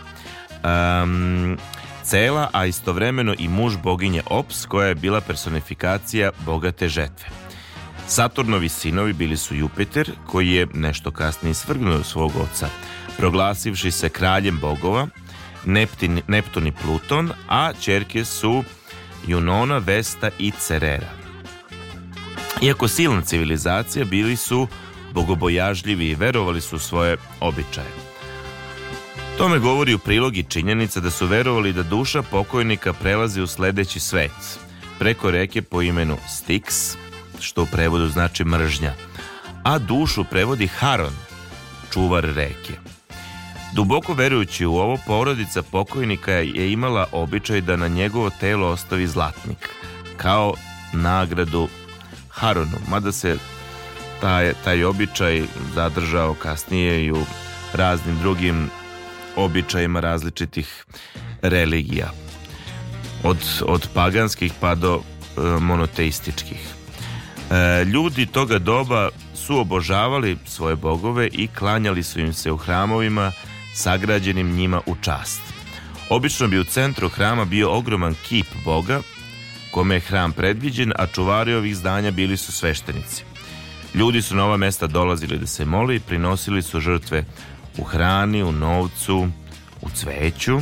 um, 0.63 1.57
Cela, 2.03 2.49
a 2.53 2.65
istovremeno 2.65 3.35
i 3.37 3.47
muž 3.47 3.75
boginje 3.83 4.21
Ops, 4.25 4.65
koja 4.65 4.87
je 4.87 4.95
bila 4.95 5.21
personifikacija 5.21 6.31
bogate 6.45 6.89
žetve. 6.89 7.27
Saturnovi 8.07 8.69
sinovi 8.69 9.13
bili 9.13 9.37
su 9.37 9.55
Jupiter, 9.55 10.11
koji 10.25 10.51
je 10.51 10.67
nešto 10.73 11.11
kasnije 11.11 11.53
svrgnuo 11.53 12.03
svog 12.03 12.31
oca, 12.35 12.69
proglasivši 13.17 13.91
se 13.91 14.09
kraljem 14.09 14.59
bogova, 14.59 15.07
Neptin, 15.65 16.21
Neptun 16.27 16.67
i 16.67 16.71
Pluton, 16.71 17.31
a 17.49 17.73
čerke 17.81 18.25
su 18.25 18.63
Junona, 19.27 19.77
Vesta 19.77 20.29
i 20.39 20.51
Cerera. 20.51 21.09
Iako 22.61 22.87
silna 22.87 23.21
civilizacija, 23.21 24.05
bili 24.05 24.35
su 24.35 24.67
bogobojažljivi 25.13 26.09
i 26.09 26.15
verovali 26.15 26.61
su 26.61 26.79
svoje 26.79 27.17
običaje. 27.39 28.09
Tome 29.37 29.59
govori 29.59 29.93
u 29.93 29.99
prilog 29.99 30.37
i 30.37 30.43
činjenica 30.43 30.99
da 30.99 31.11
su 31.11 31.27
verovali 31.27 31.73
da 31.73 31.83
duša 31.83 32.21
pokojnika 32.21 32.93
prelazi 32.93 33.41
u 33.41 33.47
sledeći 33.47 33.99
svet, 33.99 34.59
preko 34.99 35.31
reke 35.31 35.61
po 35.61 35.81
imenu 35.81 36.17
Styx, 36.27 36.95
što 37.39 37.63
u 37.63 37.65
prevodu 37.65 38.07
znači 38.07 38.43
mržnja, 38.43 38.93
a 39.63 39.77
dušu 39.77 40.23
prevodi 40.23 40.67
Haron, 40.67 41.13
čuvar 41.93 42.23
reke. 42.23 42.73
Duboko 43.73 44.13
verujući 44.13 44.65
u 44.65 44.75
ovo, 44.75 44.97
porodica 45.07 45.63
pokojnika 45.63 46.31
je 46.31 46.71
imala 46.71 47.05
običaj 47.11 47.61
da 47.61 47.75
na 47.75 47.87
njegovo 47.87 48.29
telo 48.29 48.67
ostavi 48.67 49.07
zlatnik, 49.07 49.69
kao 50.17 50.53
nagradu 50.93 51.67
Haronu, 52.29 52.77
mada 52.89 53.11
se 53.11 53.37
taj, 54.21 54.53
taj 54.63 54.83
običaj 54.83 55.43
zadržao 55.75 56.33
kasnije 56.33 57.05
i 57.05 57.11
u 57.11 57.25
raznim 57.73 58.17
drugim 58.19 58.69
običajima 59.35 59.99
različitih 59.99 60.85
religija. 61.41 62.11
Od, 63.23 63.37
od 63.65 63.87
paganskih 63.93 64.53
pa 64.59 64.75
do 64.75 65.01
e, 65.01 65.41
monoteističkih. 65.41 66.67
E, 67.51 67.83
ljudi 67.83 68.25
toga 68.25 68.59
doba 68.59 69.09
su 69.35 69.59
obožavali 69.59 70.37
svoje 70.45 70.75
bogove 70.75 71.27
i 71.27 71.47
klanjali 71.47 72.03
su 72.03 72.19
im 72.19 72.33
se 72.33 72.51
u 72.51 72.57
hramovima 72.57 73.31
sagrađenim 73.79 74.51
njima 74.51 74.81
u 74.85 74.95
čast. 75.01 75.41
Obično 76.09 76.47
bi 76.47 76.59
u 76.59 76.63
centru 76.63 77.09
hrama 77.09 77.45
bio 77.45 77.71
ogroman 77.71 78.15
kip 78.27 78.47
boga 78.65 79.01
kome 79.71 79.95
je 79.95 79.99
hram 79.99 80.31
predviđen, 80.31 80.93
a 80.95 81.05
čuvari 81.07 81.53
ovih 81.53 81.75
zdanja 81.75 82.11
bili 82.11 82.37
su 82.37 82.51
sveštenici. 82.51 83.23
Ljudi 83.93 84.21
su 84.21 84.35
na 84.35 84.45
ova 84.45 84.57
mesta 84.57 84.87
dolazili 84.87 85.37
da 85.37 85.47
se 85.47 85.65
moli 85.65 85.95
i 85.95 85.99
prinosili 85.99 86.61
su 86.61 86.79
žrtve 86.79 87.25
u 87.77 87.83
hrani, 87.83 88.43
u 88.43 88.51
novcu, 88.51 89.27
u 89.81 89.89
cveću, 89.89 90.59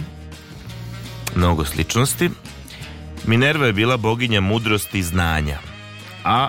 mnogo 1.35 1.65
sličnosti. 1.65 2.29
Minerva 3.25 3.65
je 3.65 3.73
bila 3.73 3.97
boginja 3.97 4.41
mudrosti 4.41 4.99
i 4.99 5.03
znanja, 5.03 5.57
a 6.23 6.47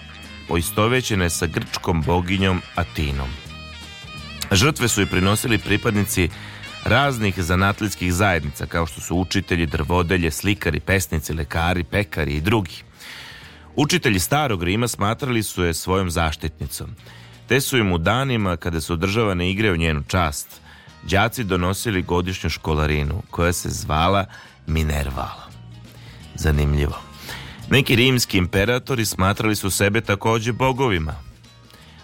poistovećena 0.49 1.25
je 1.25 1.31
sa 1.31 1.47
grčkom 1.47 2.03
boginjom 2.03 2.63
Atinom. 2.75 3.29
Žrtve 4.53 4.89
su 4.89 5.03
i 5.03 5.07
prinosili 5.07 5.59
pripadnici 5.59 6.29
raznih 6.85 7.43
zanatlijskih 7.43 8.15
zajednica 8.15 8.67
kao 8.67 8.87
što 8.87 9.01
su 9.01 9.17
učitelji, 9.17 9.67
drvodelje, 9.67 10.31
slikari, 10.31 10.81
pesnici, 10.81 11.35
lekari, 11.35 11.85
pekari 11.85 12.33
i 12.33 12.41
drugi. 12.41 12.83
Učitelji 13.77 14.19
starog 14.19 14.63
Rima 14.63 14.89
smatrali 14.89 15.43
su 15.43 15.65
je 15.65 15.75
svojom 15.75 16.11
zaštitnicom, 16.11 16.91
te 17.49 17.61
su 17.61 17.79
im 17.79 17.93
u 17.93 17.99
danima 17.99 18.57
kada 18.57 18.81
su 18.81 18.93
održavane 18.93 19.51
igre 19.51 19.73
u 19.73 19.77
njenu 19.77 20.03
čast, 20.07 20.61
đaci 21.03 21.45
donosili 21.45 22.03
godišnju 22.03 22.51
školarinu 22.51 23.23
koja 23.31 23.53
se 23.53 23.69
zvala 23.69 24.27
Minervala. 24.67 25.49
Zanimljivo. 26.35 27.01
Neki 27.71 27.97
rimski 27.97 28.39
imperatori 28.39 29.05
smatrali 29.05 29.57
su 29.57 29.71
sebe 29.71 30.01
takođe 30.01 30.53
bogovima, 30.53 31.15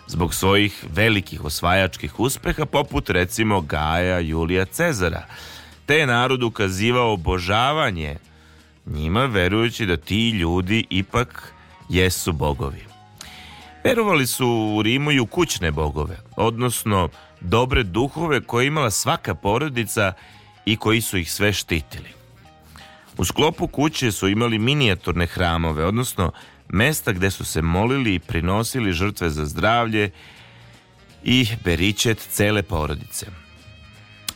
zbog 0.06 0.34
svojih 0.34 0.84
velikih 0.92 1.44
osvajačkih 1.44 2.20
uspeha 2.20 2.66
poput 2.66 3.10
recimo 3.10 3.60
Gaja 3.60 4.18
Julija 4.18 4.64
Cezara, 4.64 5.26
te 5.86 5.94
je 5.94 6.06
narod 6.06 6.42
ukazivao 6.42 7.12
obožavanje 7.12 8.16
njima 8.86 9.24
verujući 9.24 9.86
da 9.86 9.96
ti 9.96 10.30
ljudi 10.30 10.86
ipak 10.90 11.52
jesu 11.88 12.32
bogovi. 12.32 12.84
Verovali 13.84 14.26
su 14.26 14.48
u 14.48 14.82
Rimu 14.82 15.12
i 15.12 15.20
u 15.20 15.26
kućne 15.26 15.70
bogove, 15.70 16.18
odnosno 16.36 17.08
dobre 17.40 17.82
duhove 17.82 18.40
koje 18.40 18.66
imala 18.66 18.90
svaka 18.90 19.34
porodica 19.34 20.12
i 20.64 20.76
koji 20.76 21.00
su 21.00 21.18
ih 21.18 21.32
sve 21.32 21.52
štitili. 21.52 22.08
U 23.16 23.24
sklopu 23.24 23.66
kuće 23.66 24.12
su 24.12 24.28
imali 24.28 24.58
minijaturne 24.58 25.26
hramove, 25.26 25.84
odnosno 25.84 26.32
mesta 26.68 27.12
gde 27.12 27.30
su 27.30 27.44
se 27.44 27.62
molili 27.62 28.14
i 28.14 28.18
prinosili 28.18 28.92
žrtve 28.92 29.30
za 29.30 29.46
zdravlje 29.46 30.10
i 31.24 31.46
beričet 31.64 32.28
cele 32.30 32.62
porodice. 32.62 33.26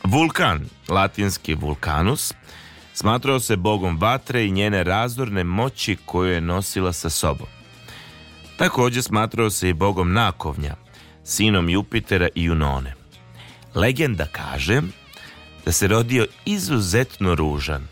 Vulkan, 0.03 0.65
latinski 0.87 1.55
vulkanus, 1.55 2.33
smatrao 2.93 3.39
se 3.39 3.55
bogom 3.55 3.97
vatre 3.97 4.45
i 4.45 4.51
njene 4.51 4.83
razorne 4.83 5.43
moći 5.43 5.97
koju 6.05 6.31
je 6.31 6.41
nosila 6.41 6.93
sa 6.93 7.09
sobom. 7.09 7.47
Takođe 8.57 9.01
smatrao 9.01 9.49
se 9.49 9.69
i 9.69 9.73
bogom 9.73 10.13
nakovnja, 10.13 10.75
sinom 11.23 11.69
Jupitera 11.69 12.27
i 12.35 12.43
Junone. 12.43 12.93
Legenda 13.75 14.25
kaže 14.31 14.81
da 15.65 15.71
se 15.71 15.87
rodio 15.87 16.25
izuzetno 16.45 17.35
ružan, 17.35 17.87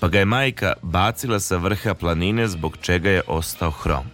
pa 0.00 0.08
ga 0.08 0.18
je 0.18 0.24
majka 0.24 0.72
bacila 0.82 1.40
sa 1.40 1.56
vrha 1.56 1.94
planine 1.94 2.48
zbog 2.48 2.76
čega 2.80 3.10
je 3.10 3.22
ostao 3.26 3.70
hrom. 3.70 4.06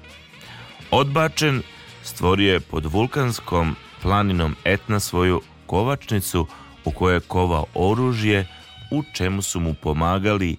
Odbačen, 0.91 1.62
stvorio 2.03 2.53
je 2.53 2.61
pod 2.61 2.87
vulkanskom 2.87 3.76
planinom 4.03 4.57
Etna 4.64 5.01
svoju 5.01 5.41
kovačnicu 5.66 6.47
u 6.84 6.91
kojoj 6.91 7.16
je 7.16 7.20
kovao 7.20 7.66
oružje 7.74 8.47
u 8.91 9.03
čemu 9.14 9.43
su 9.43 9.61
mu 9.61 9.74
pomagali 9.74 10.57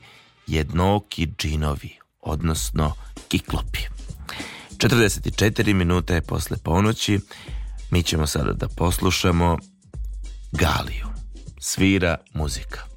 jednoki 0.47 1.28
džinovi, 1.38 1.97
odnosno 2.21 2.93
kiklopi. 3.28 3.80
44 4.78 5.73
minuta 5.73 6.13
je 6.13 6.21
posle 6.21 6.57
ponoći, 6.63 7.19
mi 7.91 8.03
ćemo 8.03 8.28
sada 8.28 8.53
da 8.53 8.67
poslušamo 8.67 9.57
Galiju. 10.51 11.07
Svira 11.59 12.17
muzika. 12.34 12.97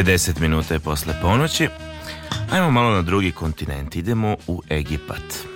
Pedeset 0.00 0.38
minuta 0.40 0.74
je 0.74 0.80
posle 0.80 1.14
ponoći. 1.22 1.68
Ajmo 2.50 2.70
malo 2.70 2.90
na 2.90 3.02
drugi 3.02 3.32
kontinent. 3.32 3.96
Idemo 3.96 4.36
u 4.46 4.62
Egipat. 4.68 5.46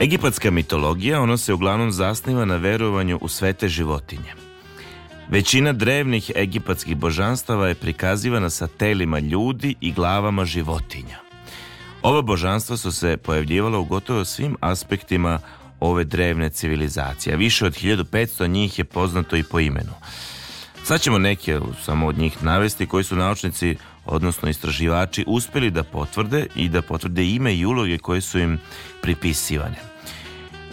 Egipatska 0.00 0.50
mitologija, 0.50 1.20
ono 1.20 1.36
se 1.36 1.52
uglavnom 1.52 1.92
zasniva 1.92 2.44
na 2.44 2.56
verovanju 2.56 3.18
u 3.20 3.28
svete 3.28 3.68
životinje. 3.68 4.34
Većina 5.28 5.72
drevnih 5.72 6.30
egipatskih 6.36 6.96
božanstava 6.96 7.68
je 7.68 7.74
prikazivana 7.74 8.50
sa 8.50 8.66
telima 8.66 9.18
ljudi 9.18 9.74
i 9.80 9.92
glavama 9.92 10.44
životinja. 10.44 11.18
Ova 12.02 12.22
božanstva 12.22 12.76
su 12.76 12.92
se 12.92 13.16
pojavljivala 13.16 13.78
u 13.78 13.84
gotovo 13.84 14.24
svim 14.24 14.56
aspektima 14.60 15.38
ove 15.80 16.04
drevne 16.04 16.50
civilizacije. 16.50 17.36
Više 17.36 17.66
od 17.66 17.72
1500 17.72 18.46
njih 18.46 18.78
je 18.78 18.84
poznato 18.84 19.36
i 19.36 19.42
po 19.42 19.60
imenu. 19.60 19.92
Sad 20.84 21.00
ćemo 21.00 21.18
neke 21.18 21.60
samo 21.82 22.06
od 22.06 22.18
njih 22.18 22.42
navesti 22.42 22.86
koji 22.86 23.04
su 23.04 23.16
naučnici, 23.16 23.76
odnosno 24.04 24.48
istraživači, 24.48 25.24
uspjeli 25.26 25.70
da 25.70 25.82
potvrde 25.82 26.46
i 26.56 26.68
da 26.68 26.82
potvrde 26.82 27.24
ime 27.24 27.54
i 27.54 27.66
uloge 27.66 27.98
koje 27.98 28.20
su 28.20 28.38
im 28.38 28.60
pripisivane. 29.02 29.76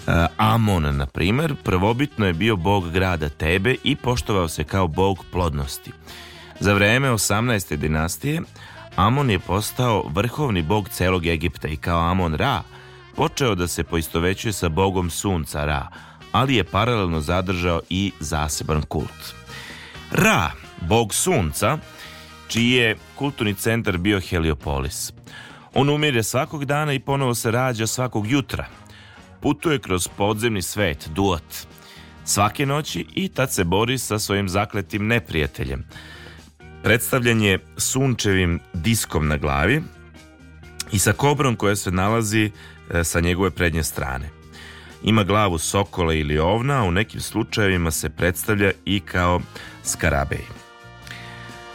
E, 0.07 0.28
Amon, 0.38 0.97
na 0.97 1.05
primjer, 1.05 1.55
prvobitno 1.64 2.26
je 2.26 2.34
bio 2.34 2.55
bog 2.55 2.91
grada 2.91 3.30
Tebe 3.30 3.76
i 3.84 3.95
poštovao 3.95 4.47
se 4.47 4.64
kao 4.64 4.88
bog 4.88 5.26
plodnosti. 5.32 5.91
Za 6.59 6.74
vreme 6.74 7.09
18. 7.09 7.76
dinastije 7.76 8.41
Amon 8.95 9.30
je 9.30 9.39
postao 9.39 10.03
vrhovni 10.09 10.62
bog 10.62 10.89
celog 10.89 11.26
Egipta 11.26 11.68
i 11.68 11.78
kao 11.78 12.12
Amon 12.12 12.34
Ra 12.34 12.62
počeo 13.16 13.55
da 13.55 13.68
se 13.68 13.84
poistovećuje 13.84 14.53
sa 14.53 14.70
bogom 14.70 15.09
sunca 15.09 15.66
Ra, 15.66 15.88
ali 16.32 16.55
je 16.55 16.64
paralelno 16.64 17.22
zadržao 17.22 17.82
i 17.89 18.12
zaseban 18.20 18.82
kult. 18.82 19.40
Ra, 20.12 20.51
bog 20.82 21.14
sunca, 21.14 21.78
čiji 22.47 22.72
je 22.72 22.95
kulturni 23.16 23.53
centar 23.53 23.97
bio 23.97 24.20
Heliopolis. 24.20 25.14
On 25.74 25.89
umire 25.89 26.24
svakog 26.24 26.66
dana 26.66 26.93
i 26.93 26.99
ponovo 26.99 27.36
se 27.36 27.51
rađa 27.51 27.88
svakog 27.88 28.32
jutra. 28.32 28.66
Putuje 29.41 29.80
kroz 29.80 30.07
podzemni 30.07 30.62
svet, 30.62 31.09
Duat, 31.16 31.68
svake 32.26 32.66
noći 32.66 33.05
i 33.16 33.30
tad 33.30 33.53
se 33.53 33.64
bori 33.64 33.97
sa 33.97 34.20
svojim 34.20 34.49
zakletim 34.49 35.07
neprijateljem. 35.07 35.86
Predstavljen 36.84 37.41
je 37.41 37.59
sunčevim 37.78 38.59
diskom 38.74 39.28
na 39.28 39.38
glavi 39.38 39.82
i 40.91 40.99
sa 40.99 41.14
kobrom 41.14 41.55
koja 41.55 41.76
se 41.76 41.91
nalazi 41.91 42.51
e, 42.93 43.03
sa 43.03 43.20
njegove 43.20 43.51
prednje 43.51 43.84
strane. 43.84 44.30
Ima 45.03 45.24
glavu 45.24 45.57
sokola 45.57 46.14
ili 46.14 46.39
ovna, 46.39 46.82
a 46.82 46.84
u 46.84 46.91
nekim 46.91 47.22
slučajevima 47.22 47.91
se 47.91 48.09
predstavlja 48.09 48.72
i 48.86 48.99
kao 48.99 49.41
skarabej. 49.84 50.45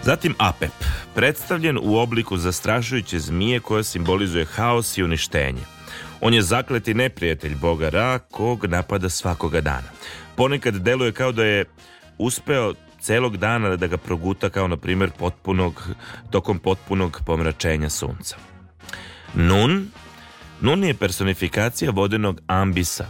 Zatim 0.02 0.34
Apep, 0.38 0.72
predstavljen 1.14 1.78
u 1.82 1.96
obliku 1.96 2.36
zastrašujuće 2.36 3.18
zmije 3.18 3.60
koja 3.60 3.82
simbolizuje 3.82 4.44
haos 4.44 4.98
i 4.98 5.02
uništenje. 5.02 5.62
On 6.20 6.34
je 6.34 6.42
zakleti 6.42 6.94
neprijatelj 6.94 7.54
boga 7.54 7.88
Ra, 7.88 8.18
kog 8.18 8.64
napada 8.64 9.08
svakoga 9.08 9.60
dana. 9.60 9.88
Ponekad 10.36 10.74
deluje 10.74 11.12
kao 11.12 11.32
da 11.32 11.44
je 11.44 11.64
uspeo 12.18 12.74
celog 13.00 13.36
dana 13.36 13.76
da 13.76 13.86
ga 13.86 13.96
proguta 13.96 14.50
kao 14.50 14.68
na 14.68 14.76
primjer 14.76 15.10
potpunog, 15.18 15.88
tokom 16.30 16.58
potpunog 16.58 17.20
pomračenja 17.26 17.90
sunca. 17.90 18.36
Nun, 19.34 19.90
Nun 20.60 20.84
je 20.84 20.94
personifikacija 20.94 21.90
vodenog 21.90 22.40
ambisa, 22.46 23.06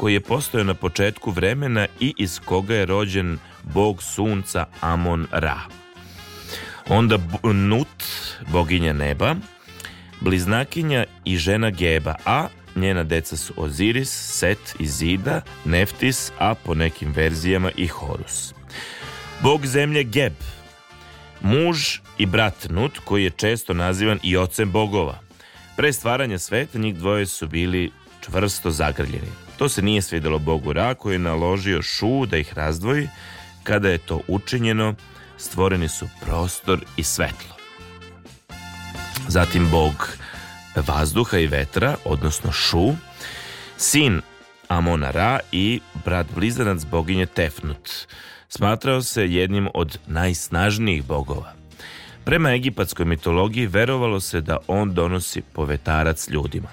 koji 0.00 0.14
je 0.14 0.20
postojao 0.20 0.64
na 0.64 0.74
početku 0.74 1.30
vremena 1.30 1.86
i 2.00 2.14
iz 2.16 2.40
koga 2.44 2.74
je 2.74 2.86
rođen 2.86 3.38
bog 3.62 4.02
sunca 4.02 4.66
Amon 4.80 5.26
Ra. 5.32 5.58
Onda 6.88 7.18
Nut, 7.42 8.04
boginja 8.48 8.92
neba, 8.92 9.34
bliznakinja 10.20 11.04
i 11.24 11.36
žena 11.36 11.70
Geba, 11.70 12.14
a 12.24 12.48
njena 12.76 13.04
deca 13.04 13.36
su 13.36 13.52
Oziris, 13.56 14.10
Set 14.10 14.74
i 14.78 14.86
Zida, 14.86 15.42
Neftis, 15.64 16.32
a 16.38 16.54
po 16.54 16.74
nekim 16.74 17.12
verzijama 17.12 17.70
i 17.76 17.86
Horus. 17.86 18.54
Bog 19.42 19.66
zemlje 19.66 20.04
Geb, 20.04 20.34
muž 21.40 21.98
i 22.18 22.26
brat 22.26 22.68
Nut 22.70 22.98
koji 23.04 23.24
je 23.24 23.30
često 23.30 23.74
nazivan 23.74 24.18
i 24.22 24.36
ocem 24.36 24.70
bogova. 24.70 25.18
Pre 25.76 25.92
stvaranja 25.92 26.38
sveta 26.38 26.78
njih 26.78 26.94
dvoje 26.94 27.26
su 27.26 27.46
bili 27.46 27.90
čvrsto 28.20 28.70
zagrljeni. 28.70 29.49
To 29.60 29.68
se 29.68 29.82
nije 29.82 30.02
svidelo 30.02 30.38
bogu 30.38 30.72
Ra 30.72 30.94
koji 30.94 31.14
je 31.14 31.18
naložio 31.18 31.82
Šu 31.82 32.26
da 32.26 32.36
ih 32.36 32.54
razdvoji. 32.54 33.08
Kada 33.62 33.88
je 33.88 33.98
to 33.98 34.20
učinjeno, 34.28 34.94
stvoreni 35.36 35.88
su 35.88 36.08
prostor 36.20 36.84
i 36.96 37.02
svetlo. 37.02 37.56
Zatim 39.28 39.70
bog 39.70 40.16
vazduha 40.86 41.38
i 41.38 41.46
vetra, 41.46 41.96
odnosno 42.04 42.52
Šu, 42.52 42.92
sin 43.76 44.20
Amona 44.68 45.10
Ra 45.10 45.38
i 45.52 45.80
brat 46.04 46.26
blizanac 46.34 46.84
boginje 46.84 47.26
Tefnut. 47.26 47.90
Smatrao 48.48 49.02
se 49.02 49.32
jednim 49.32 49.68
od 49.74 49.98
najsnažnijih 50.06 51.04
bogova. 51.04 51.52
Prema 52.24 52.54
egipatskoj 52.54 53.04
mitologiji 53.04 53.66
verovalo 53.66 54.20
se 54.20 54.40
da 54.40 54.58
on 54.68 54.94
donosi 54.94 55.42
povetarac 55.52 56.28
ljudima. 56.28 56.68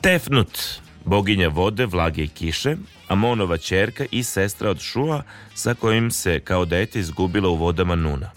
Tefnut, 0.00 0.80
boginja 1.08 1.48
vode, 1.48 1.86
vlage 1.86 2.22
i 2.22 2.28
kiše, 2.28 2.76
Amonova 3.08 3.56
čerka 3.56 4.04
i 4.10 4.22
sestra 4.22 4.70
od 4.70 4.80
Šua 4.80 5.22
sa 5.54 5.74
kojim 5.74 6.10
se 6.10 6.40
kao 6.40 6.64
dete 6.64 7.00
izgubila 7.00 7.48
u 7.48 7.56
vodama 7.56 7.94
Nuna. 7.94 8.30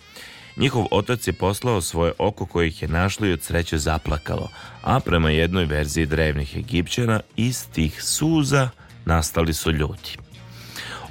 Njihov 0.57 0.86
otac 0.91 1.28
je 1.28 1.34
poslao 1.34 1.82
svoje 1.82 2.13
oko 2.17 2.45
koje 2.45 2.67
ih 2.67 2.82
je 2.82 2.88
našlo 2.88 3.28
i 3.28 3.32
od 3.32 3.41
sreće 3.41 3.78
zaplakalo, 3.78 4.49
a 4.84 4.99
prema 4.99 5.30
jednoj 5.30 5.65
verziji 5.65 6.05
drevnih 6.05 6.57
Egipćana 6.57 7.19
iz 7.36 7.67
tih 7.69 8.03
suza 8.03 8.69
nastali 9.05 9.53
su 9.53 9.72
ljudi. 9.72 10.17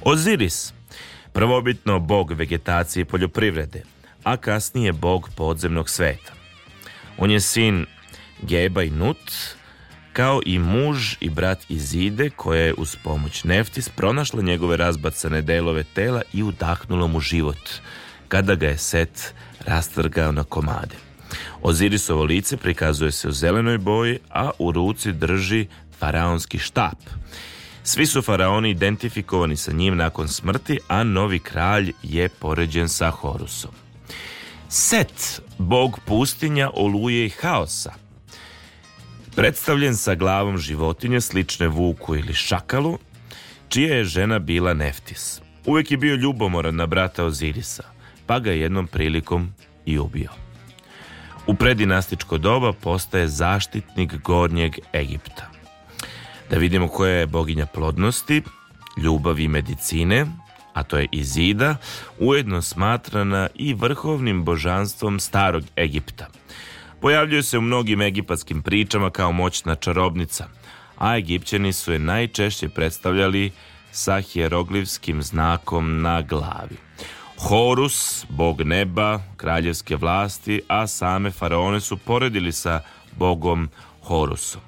Oziris, 0.03 0.73
prvobitno 1.33 1.99
bog 1.99 2.31
vegetacije 2.31 3.01
i 3.01 3.05
poljoprivrede, 3.05 3.83
a 4.23 4.37
kasnije 4.37 4.91
bog 4.91 5.29
podzemnog 5.35 5.89
sveta. 5.89 6.33
On 7.17 7.31
je 7.31 7.39
sin 7.39 7.85
Geba 8.41 8.83
i 8.83 8.89
Nut, 8.89 9.31
kao 10.13 10.41
i 10.45 10.59
muž 10.59 11.15
i 11.19 11.29
brat 11.29 11.59
Izide 11.69 12.29
koja 12.29 12.61
je 12.61 12.73
uz 12.73 12.95
pomoć 13.03 13.43
Neftis 13.43 13.89
pronašla 13.89 14.41
njegove 14.41 14.77
razbacane 14.77 15.41
delove 15.41 15.83
tela 15.83 16.21
i 16.33 16.43
udahnula 16.43 17.07
mu 17.07 17.19
život, 17.19 17.69
kada 18.27 18.55
ga 18.55 18.67
je 18.67 18.77
Set 18.77 19.33
rastrgao 19.65 20.31
na 20.31 20.43
komade. 20.43 20.95
Ozirisovo 21.61 22.23
lice 22.23 22.57
prikazuje 22.57 23.11
se 23.11 23.27
u 23.27 23.31
zelenoj 23.31 23.77
boji, 23.77 24.19
a 24.29 24.49
u 24.59 24.71
ruci 24.71 25.11
drži 25.11 25.67
faraonski 25.99 26.59
štap. 26.59 26.97
Svi 27.83 28.05
su 28.05 28.21
faraoni 28.21 28.69
identifikovani 28.69 29.55
sa 29.57 29.71
njim 29.71 29.97
nakon 29.97 30.27
smrti, 30.27 30.79
a 30.87 31.03
novi 31.03 31.39
kralj 31.39 31.93
je 32.03 32.29
poređen 32.29 32.89
sa 32.89 33.09
Horusom. 33.09 33.71
Set, 34.69 35.41
bog 35.57 35.99
pustinja, 36.05 36.69
oluje 36.73 37.25
i 37.25 37.29
haosa, 37.29 37.93
predstavljen 39.41 39.95
sa 39.95 40.15
glavom 40.15 40.57
životinje 40.57 41.21
slične 41.21 41.67
vuku 41.67 42.15
ili 42.15 42.33
šakalu, 42.33 42.99
čija 43.69 43.95
je 43.95 44.03
žena 44.05 44.39
bila 44.39 44.73
Neftis. 44.73 45.41
Uvijek 45.65 45.91
je 45.91 45.97
bio 45.97 46.15
ljubomoran 46.15 46.75
na 46.75 46.85
brata 46.85 47.25
Ozirisa, 47.25 47.83
pa 48.25 48.39
ga 48.39 48.51
jednom 48.51 48.87
prilikom 48.87 49.53
i 49.85 49.99
ubio. 49.99 50.29
U 51.47 51.55
predinastičko 51.55 52.37
doba 52.37 52.73
postaje 52.73 53.27
zaštitnik 53.27 54.13
gornjeg 54.23 54.77
Egipta. 54.93 55.49
Da 56.49 56.57
vidimo 56.57 56.87
koja 56.87 57.13
je 57.13 57.27
boginja 57.27 57.65
plodnosti, 57.65 58.41
ljubavi 58.97 59.43
i 59.43 59.47
medicine, 59.47 60.25
a 60.73 60.83
to 60.83 60.97
je 60.97 61.07
Izida, 61.11 61.75
ujedno 62.19 62.61
smatrana 62.61 63.47
i 63.55 63.73
vrhovnim 63.73 64.43
božanstvom 64.43 65.19
starog 65.19 65.63
Egipta. 65.77 66.27
Pojavljuje 67.01 67.43
se 67.43 67.57
u 67.57 67.61
mnogim 67.61 68.01
egipatskim 68.01 68.61
pričama 68.61 69.09
kao 69.09 69.31
moćna 69.31 69.75
čarobnica, 69.75 70.47
a 70.97 71.17
Egipćani 71.17 71.73
su 71.73 71.93
je 71.93 71.99
najčešće 71.99 72.69
predstavljali 72.69 73.51
sa 73.91 74.21
hieroglifskim 74.21 75.23
znakom 75.23 76.01
na 76.01 76.21
glavi. 76.21 76.77
Horus, 77.37 78.25
bog 78.29 78.61
neba, 78.61 79.19
kraljevske 79.37 79.95
vlasti, 79.95 80.61
a 80.67 80.87
same 80.87 81.31
faraone 81.31 81.79
su 81.79 81.97
poredili 81.97 82.51
sa 82.51 82.81
bogom 83.17 83.69
Horusom. 84.03 84.61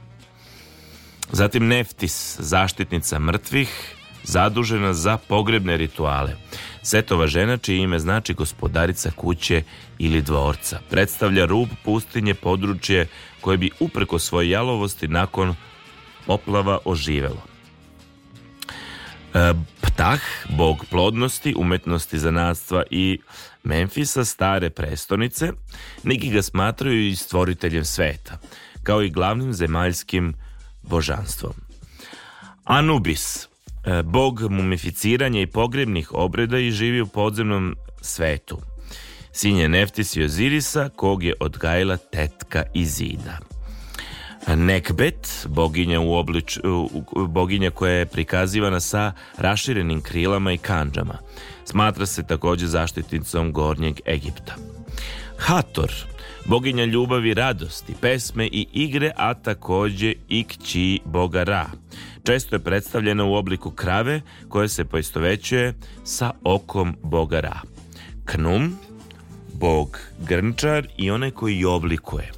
Zatim 1.31 1.67
Neftis, 1.67 2.35
zaštitnica 2.39 3.19
mrtvih, 3.19 3.95
zadužena 4.23 4.93
za 4.93 5.17
pogrebne 5.17 5.77
rituale. 5.77 6.35
Setova 6.83 7.27
žena, 7.27 7.57
čije 7.57 7.83
ime 7.83 7.99
znači 7.99 8.33
gospodarica 8.33 9.11
kuće 9.15 9.63
ili 9.99 10.21
dvorca, 10.21 10.79
predstavlja 10.89 11.45
rub 11.45 11.69
pustinje 11.83 12.33
područje 12.33 13.07
koje 13.41 13.57
bi 13.57 13.71
upreko 13.79 14.19
svoje 14.19 14.49
jalovosti 14.49 15.07
nakon 15.07 15.55
poplava 16.25 16.77
oživelo. 16.85 17.43
E, 19.33 19.53
Ptah, 19.81 20.21
bog 20.49 20.85
plodnosti, 20.89 21.55
umetnosti 21.57 22.19
zanadstva 22.19 22.83
i 22.89 23.19
Memfisa, 23.63 24.25
stare 24.25 24.69
prestonice, 24.69 25.51
neki 26.03 26.29
ga 26.29 26.41
smatraju 26.41 27.07
i 27.07 27.15
stvoriteljem 27.15 27.85
sveta, 27.85 28.37
kao 28.83 29.03
i 29.03 29.09
glavnim 29.09 29.53
zemaljskim 29.53 30.33
božanstvom. 30.81 31.53
Anubis, 32.63 33.47
bog 34.03 34.41
mumificiranja 34.51 35.41
i 35.41 35.47
pogrebnih 35.47 36.13
obreda 36.13 36.59
i 36.59 36.71
živi 36.71 37.01
u 37.01 37.07
podzemnom 37.07 37.75
svetu. 38.01 38.59
Sin 39.31 39.57
je 39.57 39.69
Neftis 39.69 40.15
i 40.15 40.23
Ozirisa, 40.23 40.89
kog 40.89 41.23
je 41.23 41.33
odgajila 41.39 41.97
tetka 41.97 42.63
Izida. 42.73 43.37
Nekbet, 44.47 45.47
boginja, 45.49 45.99
u 45.99 46.13
oblič, 46.13 46.59
boginja 47.27 47.71
koja 47.71 47.93
je 47.93 48.05
prikazivana 48.05 48.79
sa 48.79 49.13
raširenim 49.37 50.01
krilama 50.01 50.51
i 50.51 50.57
kanđama. 50.57 51.17
Smatra 51.65 52.05
se 52.05 52.27
također 52.27 52.67
zaštitnicom 52.67 53.51
Gornjeg 53.51 53.99
Egipta. 54.05 54.55
Hator, 55.37 55.91
boginja 56.45 56.85
ljubavi, 56.85 57.33
radosti, 57.33 57.95
pesme 58.01 58.45
i 58.45 58.67
igre, 58.73 59.11
a 59.17 59.33
također 59.33 60.15
i 60.29 60.43
kći 60.43 60.99
boga 61.05 61.43
Ra. 61.43 61.65
Često 62.23 62.55
je 62.55 62.59
predstavljena 62.59 63.25
u 63.25 63.33
obliku 63.33 63.71
krave 63.71 64.21
koja 64.49 64.67
se 64.67 64.85
poistovećuje 64.85 65.73
sa 66.03 66.31
okom 66.43 66.95
boga 67.03 67.39
Ra. 67.39 67.59
Knum, 68.25 68.77
bog 69.53 69.99
grnčar 70.19 70.87
i 70.97 71.11
onaj 71.11 71.31
koji 71.31 71.55
i 71.55 71.65
oblikuje. 71.65 72.31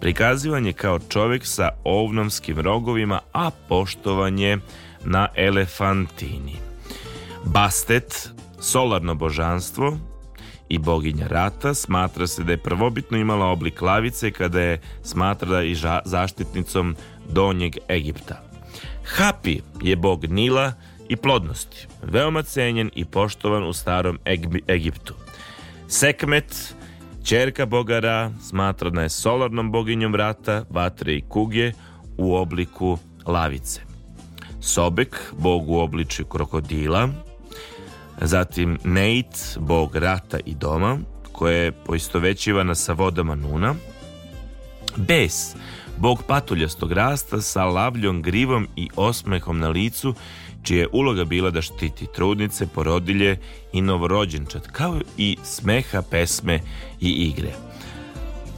Prikazivan 0.00 0.66
je 0.66 0.72
kao 0.72 0.98
čovjek 0.98 1.46
sa 1.46 1.68
ovnomskim 1.84 2.58
rogovima, 2.58 3.20
a 3.32 3.50
poštovanje 3.68 4.58
na 5.04 5.28
elefantini. 5.36 6.56
Bastet, 7.44 8.30
solarno 8.60 9.14
božanstvo 9.14 9.98
i 10.68 10.78
boginja 10.78 11.26
rata, 11.26 11.74
smatra 11.74 12.26
se 12.26 12.44
da 12.44 12.52
je 12.52 12.62
prvobitno 12.62 13.18
imala 13.18 13.46
oblik 13.46 13.82
lavice 13.82 14.30
kada 14.30 14.60
je 14.60 14.80
smatrala 15.02 15.62
i 15.62 15.76
zaštitnicom 16.04 16.96
donjeg 17.28 17.76
Egipta. 17.88 18.51
Hapi 19.16 19.60
je 19.82 19.96
bog 19.96 20.24
Nila 20.24 20.72
i 21.08 21.16
plodnosti, 21.16 21.86
veoma 22.02 22.42
cenjen 22.42 22.90
i 22.94 23.04
poštovan 23.04 23.64
u 23.64 23.72
starom 23.72 24.18
Eg- 24.24 24.60
Egiptu. 24.68 25.14
Sekmet, 25.88 26.74
čerka 27.24 27.66
boga 27.66 27.98
Ra, 27.98 28.30
smatrana 28.48 29.02
je 29.02 29.08
solarnom 29.08 29.72
boginjom 29.72 30.14
rata, 30.14 30.64
vatre 30.70 31.14
i 31.14 31.22
kuge 31.28 31.72
u 32.18 32.34
obliku 32.34 32.98
lavice. 33.26 33.80
Sobek, 34.60 35.32
bog 35.38 35.68
u 35.70 35.78
obličju 35.78 36.24
krokodila, 36.24 37.08
zatim 38.20 38.78
Neit, 38.84 39.56
bog 39.58 39.96
rata 39.96 40.38
i 40.46 40.54
doma, 40.54 40.98
koja 41.32 41.56
je 41.56 41.72
poistovećivana 41.72 42.74
sa 42.74 42.92
vodama 42.92 43.34
Nuna, 43.34 43.74
Bes, 44.96 45.54
bog 45.98 46.22
patuljastog 46.26 46.92
rasta 46.92 47.40
sa 47.40 47.64
lavljom, 47.64 48.22
grivom 48.22 48.68
i 48.76 48.88
osmehom 48.96 49.58
na 49.58 49.68
licu, 49.68 50.14
čija 50.62 50.80
je 50.80 50.88
uloga 50.92 51.24
bila 51.24 51.50
da 51.50 51.62
štiti 51.62 52.06
trudnice, 52.14 52.66
porodilje 52.66 53.38
i 53.72 53.82
novorođenčad, 53.82 54.72
kao 54.72 55.00
i 55.16 55.36
smeha, 55.44 56.02
pesme 56.10 56.60
i 57.00 57.10
igre. 57.10 57.52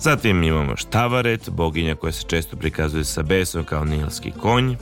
Zatim 0.00 0.42
imamo 0.42 0.76
Štavaret, 0.76 1.50
boginja 1.50 1.94
koja 1.94 2.12
se 2.12 2.24
često 2.26 2.56
prikazuje 2.56 3.04
sa 3.04 3.22
besom 3.22 3.64
kao 3.64 3.84
nilski 3.84 4.30
konj, 4.30 4.76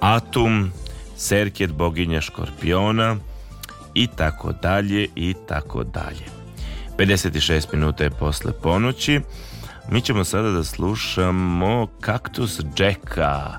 Atum, 0.00 0.72
Serket, 1.16 1.72
boginja 1.72 2.20
škorpiona 2.20 3.16
i 3.94 4.06
tako 4.06 4.52
dalje 4.52 5.08
i 5.16 5.34
tako 5.48 5.84
dalje. 5.84 6.24
56 6.98 7.74
minuta 7.74 8.04
je 8.04 8.10
posle 8.10 8.52
ponoći. 8.52 9.20
Mi 9.90 10.00
ćemo 10.00 10.24
sada 10.24 10.50
da 10.50 10.64
slušamo 10.64 11.86
Kaktus 12.00 12.60
Jacka. 12.78 13.58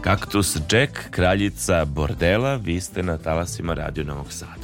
Kaktus 0.00 0.56
Jack, 0.70 0.92
kraljica 1.10 1.84
bordela, 1.84 2.54
vi 2.56 2.80
ste 2.80 3.02
na 3.02 3.18
talasima 3.18 3.74
Radio 3.74 4.04
Novog 4.04 4.32
Sada. 4.32 4.63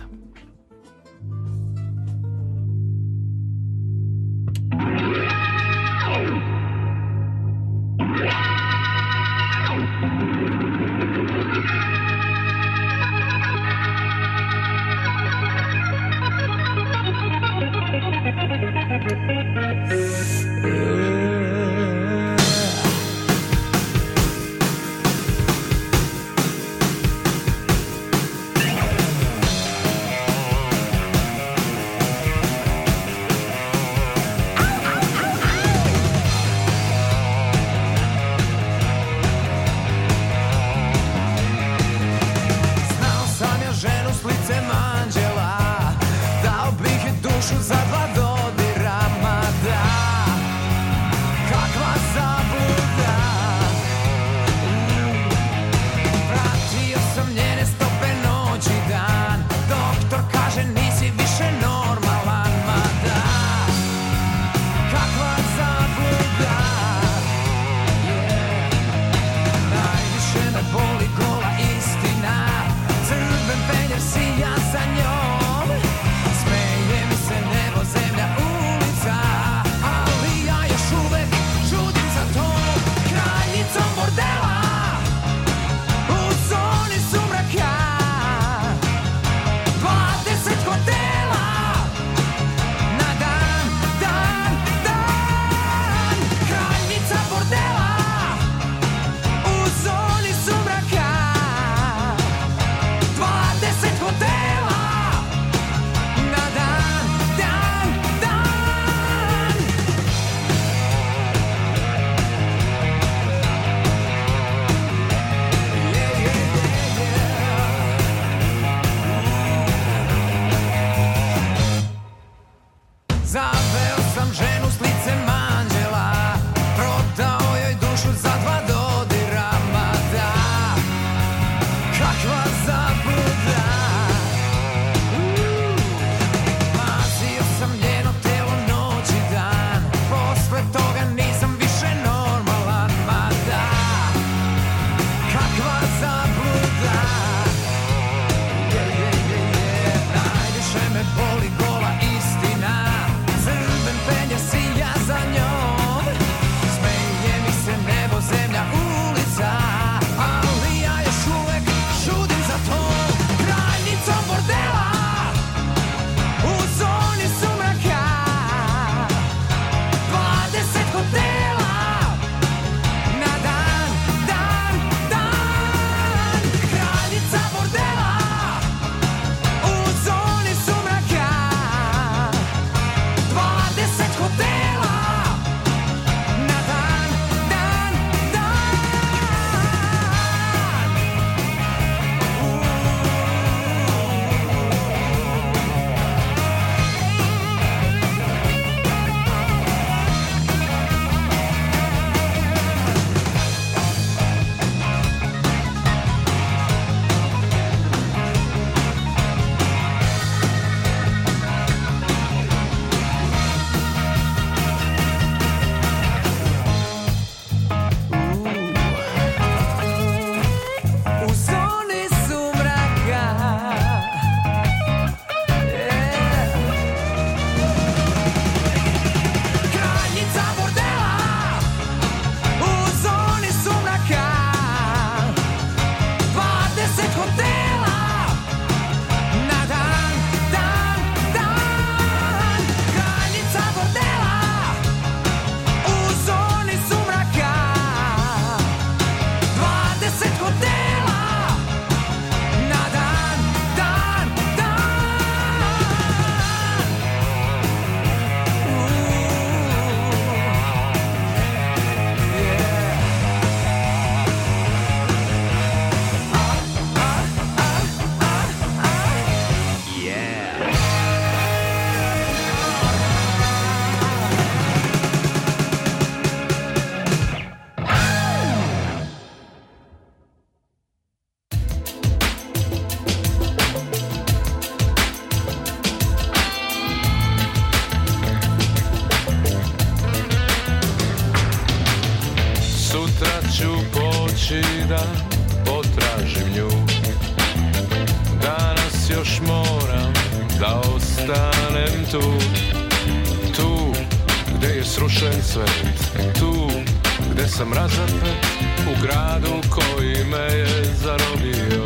Sam 307.50 307.72
razapet 307.72 308.46
u 308.90 309.02
gradu 309.02 309.60
koji 309.70 310.24
me 310.24 310.56
je 310.58 310.84
zarobio. 310.94 311.84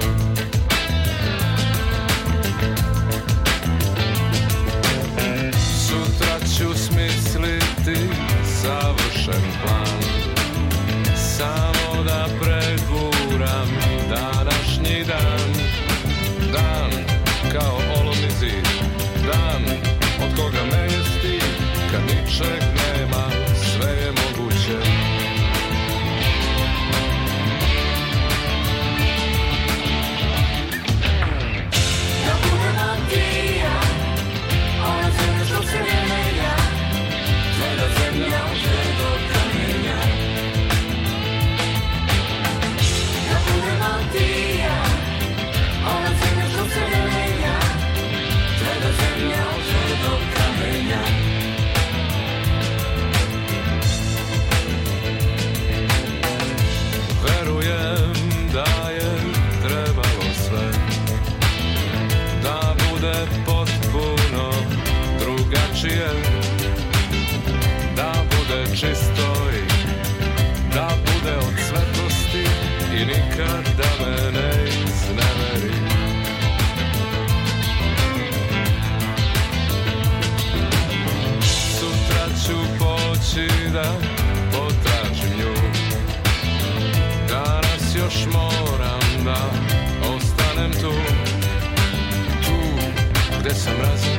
Sutra 5.87 6.39
ću 6.57 6.79
smisliti 6.79 8.09
savršen 8.63 9.43
plan. 9.63 10.01
Samo 11.17 12.03
da 12.05 12.27
preguram 12.41 13.69
današnji 14.09 15.05
dan. 15.05 15.55
Dan 16.53 16.91
kao 17.53 17.81
olomi 18.01 18.31
zid 18.41 18.67
Dan 19.27 19.63
od 20.25 20.37
koga 20.37 20.65
me 20.73 20.83
je 20.83 21.05
stid 21.05 21.43
Kad 21.91 22.03
ničeg 22.03 22.64
I 73.35 73.37
nikad 73.37 73.65
da 73.77 74.05
me 74.05 74.33
ne 74.33 74.65
izneveri 74.65 75.75
Sutra 81.79 82.27
ću 82.47 82.57
poći 82.79 83.71
da 83.73 83.95
potražim 84.53 85.39
nju. 85.39 85.55
Danas 87.29 87.95
još 87.97 88.27
moram 88.33 89.25
da 89.25 89.51
ostanem 90.15 90.73
tu 90.73 90.93
Tu 92.45 92.85
gde 93.41 93.55
sam 93.55 93.75
razapet 93.81 94.14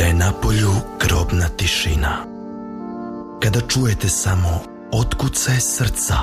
Kada 0.00 0.08
je 0.08 0.14
na 0.14 0.32
polju 0.32 0.72
grobna 1.00 1.48
tišina. 1.48 2.24
Kada 3.42 3.60
čujete 3.60 4.08
samo 4.08 4.60
otkucaje 4.92 5.60
srca 5.60 6.16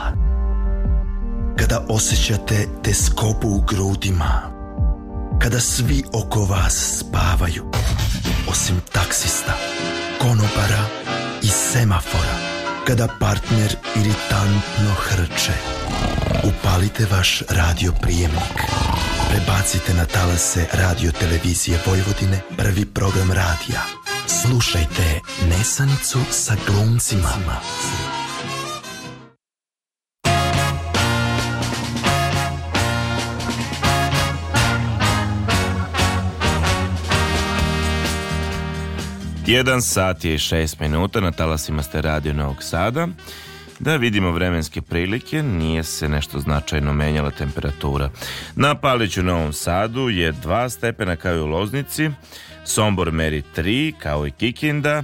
Kada 1.60 1.86
osjećate 1.90 2.68
teskobu 2.84 3.48
u 3.48 3.62
grudima 3.62 4.42
Kada 5.42 5.60
svi 5.60 6.04
oko 6.14 6.46
vas 6.46 7.00
spavaju 7.00 7.72
Osim 8.50 8.82
taksista, 8.92 9.54
konobara 10.22 10.84
i 11.44 11.48
semafora 11.48 12.38
Kada 12.88 13.08
partner 13.20 13.76
iritantno 13.96 14.94
hrče 14.98 15.54
Upalite 16.44 17.06
vaš 17.12 17.44
radio 17.50 17.92
prijemnik 18.02 18.62
Prebacite 19.30 19.94
na 19.94 20.06
talase 20.06 20.66
radio 20.74 21.12
televizije 21.12 21.80
Vojvodine 21.86 22.42
prvi 22.58 22.86
program 22.86 23.32
radija. 23.32 23.82
Slušajte 24.28 25.20
Nesanicu 25.50 26.20
sa 26.32 26.56
glumcima. 26.68 27.32
Jedan 39.48 39.82
sat 39.82 40.26
je 40.26 40.36
i 40.36 40.40
šest 40.40 40.80
minuta, 40.80 41.20
na 41.20 41.32
talasima 41.32 41.84
ste 41.84 42.02
radio 42.02 42.34
Novog 42.34 42.64
Sada. 42.64 43.08
Da 43.80 43.96
vidimo 43.96 44.32
vremenske 44.32 44.82
prilike, 44.82 45.44
nije 45.44 45.84
se 45.84 46.10
nešto 46.10 46.40
značajno 46.40 46.94
menjala 46.94 47.32
temperatura. 47.32 48.10
Na 48.56 48.76
Paliću 48.76 49.22
u 49.22 49.24
Novom 49.24 49.54
Sadu 49.54 50.10
je 50.10 50.34
2 50.34 50.70
stepena 50.70 51.16
kao 51.16 51.36
i 51.36 51.40
u 51.40 51.46
Loznici, 51.46 52.10
Sombor 52.66 53.12
meri 53.12 53.44
3 53.56 53.94
kao 54.00 54.28
i 54.28 54.32
Kikinda, 54.32 55.04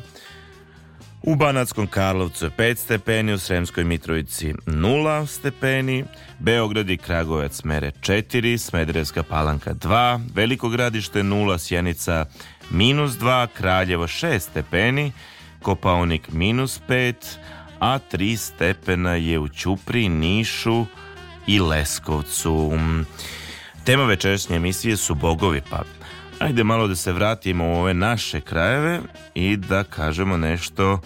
U 1.24 1.36
Banatskom 1.36 1.88
Karlovcu 1.88 2.45
je 2.45 2.51
5 2.51 2.76
stepeni, 2.76 3.34
u 3.34 3.39
Sremskoj 3.39 3.84
Mitrovici 3.84 4.53
0 4.53 5.26
stepeni, 5.26 6.03
Beograd 6.39 6.89
i 6.89 6.97
Kragovac 6.97 7.63
mere 7.63 7.91
4, 8.01 8.57
Smederevska 8.57 9.24
palanka 9.24 9.74
2, 9.74 10.19
Veliko 10.36 10.69
gradište 10.69 11.21
0, 11.21 11.57
Sjenica 11.57 12.26
minus 12.69 13.11
2, 13.11 13.47
Kraljevo 13.57 14.07
6 14.07 14.39
stepeni, 14.39 15.11
Kopaonik 15.61 16.32
minus 16.32 16.82
5, 16.88 17.13
a 17.84 18.00
3 18.12 18.38
stepena 18.38 19.16
je 19.16 19.40
u 19.40 19.48
Ćupri, 19.48 20.10
Nišu 20.10 20.86
i 21.48 21.60
Leskovcu. 21.60 22.72
Tema 23.86 24.06
večerašnje 24.06 24.56
emisije 24.56 24.98
su 24.98 25.16
bogovi, 25.16 25.62
pa 25.70 25.84
ajde 26.40 26.64
malo 26.64 26.88
da 26.88 26.96
se 26.96 27.14
vratimo 27.14 27.66
u 27.66 27.76
ove 27.76 27.94
naše 27.94 28.42
krajeve 28.42 29.02
i 29.36 29.58
da 29.58 29.84
kažemo 29.84 30.38
nešto 30.38 31.00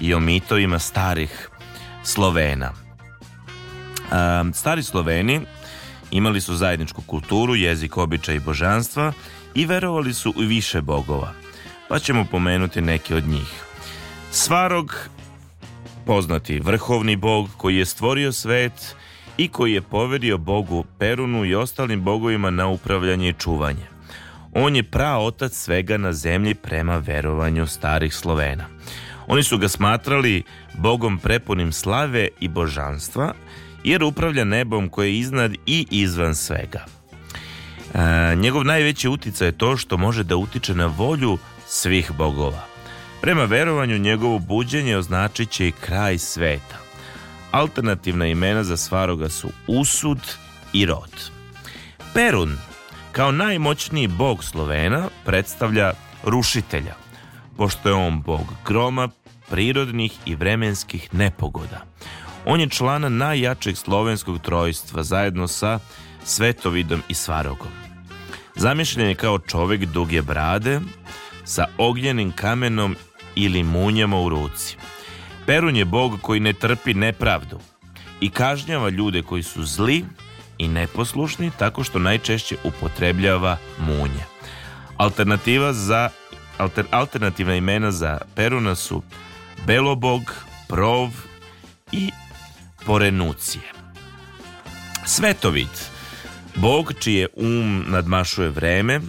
i 0.00 0.14
o 0.14 0.20
mitovima 0.20 0.78
starih 0.78 1.48
Slovena. 2.04 2.72
Stari 4.54 4.82
Sloveni 4.82 5.40
imali 6.10 6.40
su 6.40 6.56
zajedničku 6.56 7.02
kulturu, 7.02 7.54
jezik, 7.54 7.96
običaj 7.96 8.34
i 8.34 8.40
božanstva 8.40 9.12
i 9.54 9.66
verovali 9.66 10.14
su 10.14 10.34
u 10.36 10.40
više 10.40 10.80
bogova. 10.80 11.32
Pa 11.88 11.98
ćemo 11.98 12.24
pomenuti 12.24 12.80
neke 12.80 13.16
od 13.16 13.26
njih. 13.26 13.64
Svarog, 14.30 15.08
poznati 16.06 16.60
vrhovni 16.60 17.16
bog 17.16 17.48
koji 17.56 17.76
je 17.76 17.84
stvorio 17.84 18.32
svet 18.32 18.96
i 19.36 19.48
koji 19.48 19.72
je 19.72 19.82
poverio 19.82 20.38
bogu 20.38 20.84
Perunu 20.98 21.44
i 21.44 21.54
ostalim 21.54 22.02
bogovima 22.02 22.50
na 22.50 22.66
upravljanje 22.66 23.28
i 23.28 23.32
čuvanje. 23.32 23.86
On 24.54 24.76
je 24.76 24.82
praotac 24.82 25.52
svega 25.52 25.96
na 25.96 26.12
zemlji 26.12 26.54
prema 26.54 26.96
verovanju 26.96 27.66
starih 27.66 28.14
Slovena. 28.14 28.64
Oni 29.26 29.42
su 29.42 29.58
ga 29.58 29.68
smatrali 29.68 30.42
bogom 30.74 31.18
prepunim 31.18 31.72
slave 31.72 32.28
i 32.40 32.48
božanstva, 32.48 33.34
jer 33.84 34.04
upravlja 34.04 34.44
nebom 34.44 34.88
koje 34.88 35.08
je 35.08 35.18
iznad 35.18 35.52
i 35.66 35.86
izvan 35.90 36.34
svega. 36.34 36.84
E, 37.94 38.36
njegov 38.36 38.64
najveći 38.64 39.08
uticaj 39.08 39.48
je 39.48 39.58
to 39.58 39.76
što 39.76 39.96
može 39.96 40.22
da 40.22 40.36
utiče 40.36 40.74
na 40.74 40.86
volju 40.86 41.38
svih 41.66 42.12
bogova. 42.12 42.75
Prema 43.20 43.44
verovanju 43.44 43.98
njegovo 43.98 44.38
buđenje 44.38 44.96
označit 44.96 45.50
će 45.50 45.68
i 45.68 45.72
kraj 45.72 46.18
sveta. 46.18 46.78
Alternativna 47.50 48.26
imena 48.26 48.64
za 48.64 48.76
Svaroga 48.76 49.28
su 49.28 49.48
Usud 49.66 50.18
i 50.72 50.86
Rod. 50.86 51.30
Perun, 52.14 52.58
kao 53.12 53.32
najmoćniji 53.32 54.08
bog 54.08 54.44
Slovena, 54.44 55.08
predstavlja 55.24 55.92
rušitelja, 56.24 56.94
pošto 57.56 57.88
je 57.88 57.94
on 57.94 58.20
bog 58.20 58.46
groma, 58.64 59.08
prirodnih 59.50 60.12
i 60.24 60.34
vremenskih 60.34 61.14
nepogoda. 61.14 61.84
On 62.46 62.60
je 62.60 62.68
član 62.68 63.16
najjačeg 63.16 63.76
slovenskog 63.76 64.38
trojstva 64.38 65.02
zajedno 65.02 65.48
sa 65.48 65.78
Svetovidom 66.24 67.02
i 67.08 67.14
Svarogom. 67.14 67.68
Zamišljen 68.56 69.08
je 69.08 69.14
kao 69.14 69.38
čovek 69.38 69.84
duge 69.84 70.22
brade 70.22 70.80
sa 71.46 71.66
ognjenim 71.78 72.32
kamenom 72.32 72.96
ili 73.34 73.62
munjama 73.62 74.20
u 74.20 74.28
ruci. 74.28 74.76
Perun 75.46 75.76
je 75.76 75.84
bog 75.84 76.18
koji 76.22 76.40
ne 76.40 76.52
trpi 76.52 76.94
nepravdu 76.94 77.60
i 78.20 78.30
kažnjava 78.30 78.88
ljude 78.88 79.22
koji 79.22 79.42
su 79.42 79.64
zli 79.64 80.04
i 80.58 80.68
neposlušni 80.68 81.50
tako 81.58 81.84
što 81.84 81.98
najčešće 81.98 82.56
upotrebljava 82.64 83.56
munje. 83.78 84.24
Alternativa 84.96 85.72
za 85.72 86.08
alter, 86.58 86.84
alternativna 86.90 87.54
imena 87.54 87.90
za 87.90 88.18
Peruna 88.34 88.74
su 88.74 89.02
Belobog, 89.66 90.22
Prov 90.68 91.10
i 91.92 92.10
Porenucije. 92.86 93.62
Svetovid, 95.04 95.68
bog 96.54 96.92
čije 96.98 97.28
um 97.36 97.84
nadmašuje 97.88 98.48
vreme, 98.48 99.00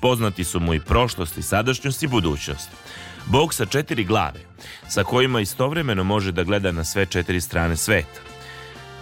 poznati 0.00 0.44
su 0.44 0.60
mu 0.60 0.74
i 0.74 0.80
prošlost 0.80 1.38
i 1.38 1.42
sadašnjost 1.42 2.02
i 2.02 2.06
budućnost. 2.06 2.68
Bog 3.26 3.54
sa 3.54 3.66
četiri 3.66 4.04
glave, 4.04 4.40
sa 4.88 5.04
kojima 5.04 5.40
istovremeno 5.40 6.04
može 6.04 6.32
da 6.32 6.44
gleda 6.44 6.72
na 6.72 6.84
sve 6.84 7.06
četiri 7.06 7.40
strane 7.40 7.76
sveta. 7.76 8.20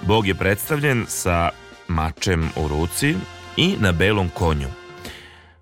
Bog 0.03 0.27
je 0.27 0.35
predstavljen 0.35 1.05
sa 1.09 1.51
mačem 1.89 2.51
u 2.57 2.69
ruci 2.69 3.15
i 3.57 3.77
na 3.81 3.93
belom 3.93 4.29
konju, 4.29 4.69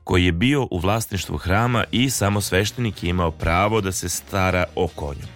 koji 0.05 0.24
je 0.24 0.33
bio 0.33 0.68
u 0.70 0.78
vlasništvu 0.78 1.37
hrama 1.37 1.85
i 1.91 2.11
samo 2.11 2.41
sveštenik 2.41 3.03
je 3.03 3.11
imao 3.11 3.30
pravo 3.30 3.80
da 3.80 3.93
se 3.93 4.09
stara 4.09 4.64
o 4.74 4.89
konju. 4.89 5.26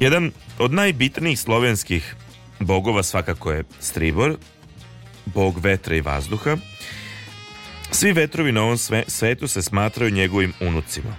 Jedan 0.00 0.32
od 0.58 0.72
najbitnijih 0.72 1.40
slovenskih 1.40 2.14
bogova 2.60 3.02
svakako 3.02 3.52
je 3.52 3.64
Stribor, 3.80 4.36
bog 5.24 5.58
vetra 5.58 5.96
i 5.96 6.00
vazduha. 6.00 6.56
Svi 7.90 8.12
vetrovi 8.12 8.52
na 8.52 8.62
ovom 8.62 8.78
sve, 8.78 9.04
svetu 9.08 9.48
se 9.48 9.62
smatraju 9.62 10.10
njegovim 10.10 10.52
unucima. 10.60 11.16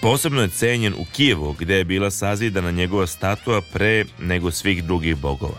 Posebno 0.00 0.42
je 0.42 0.48
cenjen 0.48 0.94
u 0.94 1.04
Kijevu, 1.12 1.52
gde 1.58 1.74
je 1.74 1.84
bila 1.84 2.10
sazidana 2.10 2.70
njegova 2.70 3.06
statua 3.06 3.60
pre 3.72 4.04
nego 4.18 4.50
svih 4.50 4.84
drugih 4.84 5.16
bogova. 5.16 5.58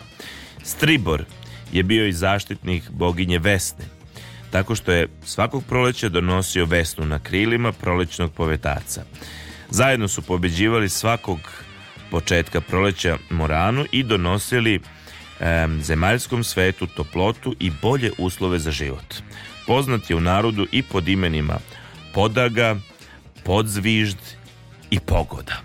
Stribor 0.63 1.25
je 1.71 1.83
bio 1.83 2.07
i 2.07 2.13
zaštitnik 2.13 2.89
boginje 2.89 3.39
Vesne, 3.39 3.85
tako 4.51 4.75
što 4.75 4.91
je 4.91 5.07
svakog 5.25 5.63
proleća 5.65 6.09
donosio 6.09 6.65
Vesnu 6.65 7.05
na 7.05 7.19
krilima 7.19 7.71
prolećnog 7.71 8.33
povetarca. 8.33 9.03
Zajedno 9.69 10.07
su 10.07 10.21
pobeđivali 10.21 10.89
svakog 10.89 11.39
početka 12.11 12.61
proleća 12.61 13.17
Moranu 13.29 13.85
i 13.91 14.03
donosili 14.03 14.79
em, 15.39 15.81
zemaljskom 15.83 16.43
svetu 16.43 16.87
toplotu 16.87 17.55
i 17.59 17.71
bolje 17.81 18.11
uslove 18.17 18.59
za 18.59 18.71
život. 18.71 19.15
Poznat 19.67 20.09
je 20.09 20.15
u 20.15 20.19
narodu 20.19 20.65
i 20.71 20.83
pod 20.83 21.07
imenima 21.07 21.57
Podaga, 22.13 22.75
Podzvižd 23.43 24.17
i 24.89 24.99
Pogoda. 24.99 25.61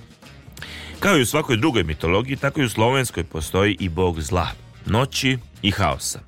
Kao 1.01 1.19
i 1.19 1.23
u 1.23 1.27
svakoj 1.27 1.57
drugoj 1.57 1.85
mitologiji, 1.85 2.37
tako 2.37 2.61
i 2.61 2.65
u 2.65 2.69
slovenskoj 2.69 3.25
postoji 3.25 3.77
i 3.81 3.89
bog 3.89 4.21
zla, 4.21 4.49
noći 4.87 5.39
i 5.63 5.71
haosa. 5.71 6.21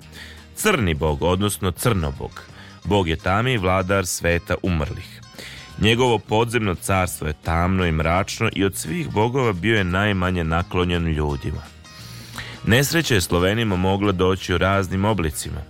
Crni 0.55 0.93
bog, 0.93 1.21
odnosno 1.21 1.71
crnobog. 1.71 2.43
Bog 2.83 3.07
je 3.07 3.15
tami 3.15 3.53
i 3.53 3.57
vladar 3.57 4.05
sveta 4.05 4.55
umrlih. 4.63 5.21
Njegovo 5.81 6.19
podzemno 6.19 6.75
carstvo 6.75 7.27
je 7.27 7.33
tamno 7.43 7.85
i 7.85 7.91
mračno 7.91 8.49
i 8.53 8.65
od 8.65 8.75
svih 8.75 9.09
bogova 9.09 9.53
bio 9.53 9.77
je 9.77 9.83
najmanje 9.83 10.43
naklonjen 10.43 11.07
ljudima. 11.07 11.61
Nesreća 12.67 13.13
je 13.13 13.21
Slovenima 13.21 13.75
mogla 13.75 14.11
doći 14.11 14.53
u 14.53 14.57
raznim 14.57 15.05
oblicima, 15.05 15.61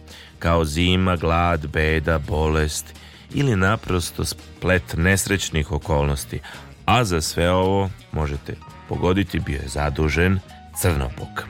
kao 0.45 0.65
zima, 0.65 1.15
glad, 1.15 1.67
beda, 1.67 2.19
bolest 2.19 2.85
ili 3.33 3.55
naprosto 3.55 4.25
splet 4.25 4.83
nesrećnih 4.97 5.71
okolnosti, 5.71 6.39
a 6.85 7.03
za 7.03 7.21
sve 7.21 7.51
ovo, 7.51 7.89
možete 8.11 8.55
pogoditi, 8.89 9.39
bio 9.39 9.55
je 9.55 9.67
zadužen 9.67 10.39
Crnobog. 10.81 11.45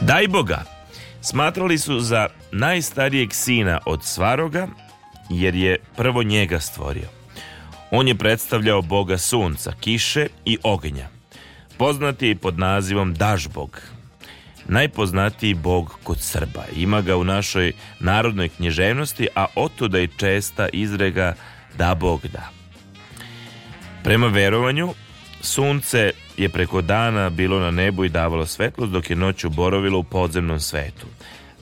Daj 0.00 0.28
Boga, 0.28 0.64
smatrali 1.20 1.78
su 1.78 2.00
za 2.00 2.26
najstarijeg 2.52 3.32
sina 3.32 3.78
od 3.86 4.04
Svaroga, 4.04 4.68
jer 5.30 5.54
je 5.54 5.78
prvo 5.96 6.22
njega 6.22 6.60
stvorio. 6.60 7.08
On 7.90 8.08
je 8.08 8.14
predstavljao 8.14 8.82
boga 8.82 9.18
sunca, 9.18 9.72
kiše 9.80 10.26
i 10.44 10.58
ognja. 10.62 11.08
Poznat 11.78 12.22
je 12.22 12.30
i 12.30 12.34
pod 12.34 12.58
nazivom 12.58 13.14
Dažbog. 13.14 13.93
Najpoznatiji 14.68 15.54
bog 15.54 15.98
kod 16.02 16.20
Srba. 16.20 16.64
Ima 16.76 17.00
ga 17.00 17.16
u 17.16 17.24
našoj 17.24 17.72
narodnoj 18.00 18.48
književnosti, 18.48 19.28
a 19.34 19.46
otuda 19.56 20.00
i 20.00 20.08
česta 20.16 20.68
izrega 20.68 21.34
da 21.78 21.94
Bog 21.94 22.26
da. 22.32 22.50
Prema 24.04 24.26
verovanju, 24.26 24.94
sunce 25.40 26.12
je 26.36 26.48
preko 26.48 26.82
dana 26.82 27.30
bilo 27.30 27.60
na 27.60 27.70
nebu 27.70 28.04
i 28.04 28.08
davalo 28.08 28.46
svetlost, 28.46 28.92
dok 28.92 29.10
je 29.10 29.16
noću 29.16 29.50
boravilo 29.50 29.98
u 29.98 30.04
podzemnom 30.04 30.60
svetu. 30.60 31.06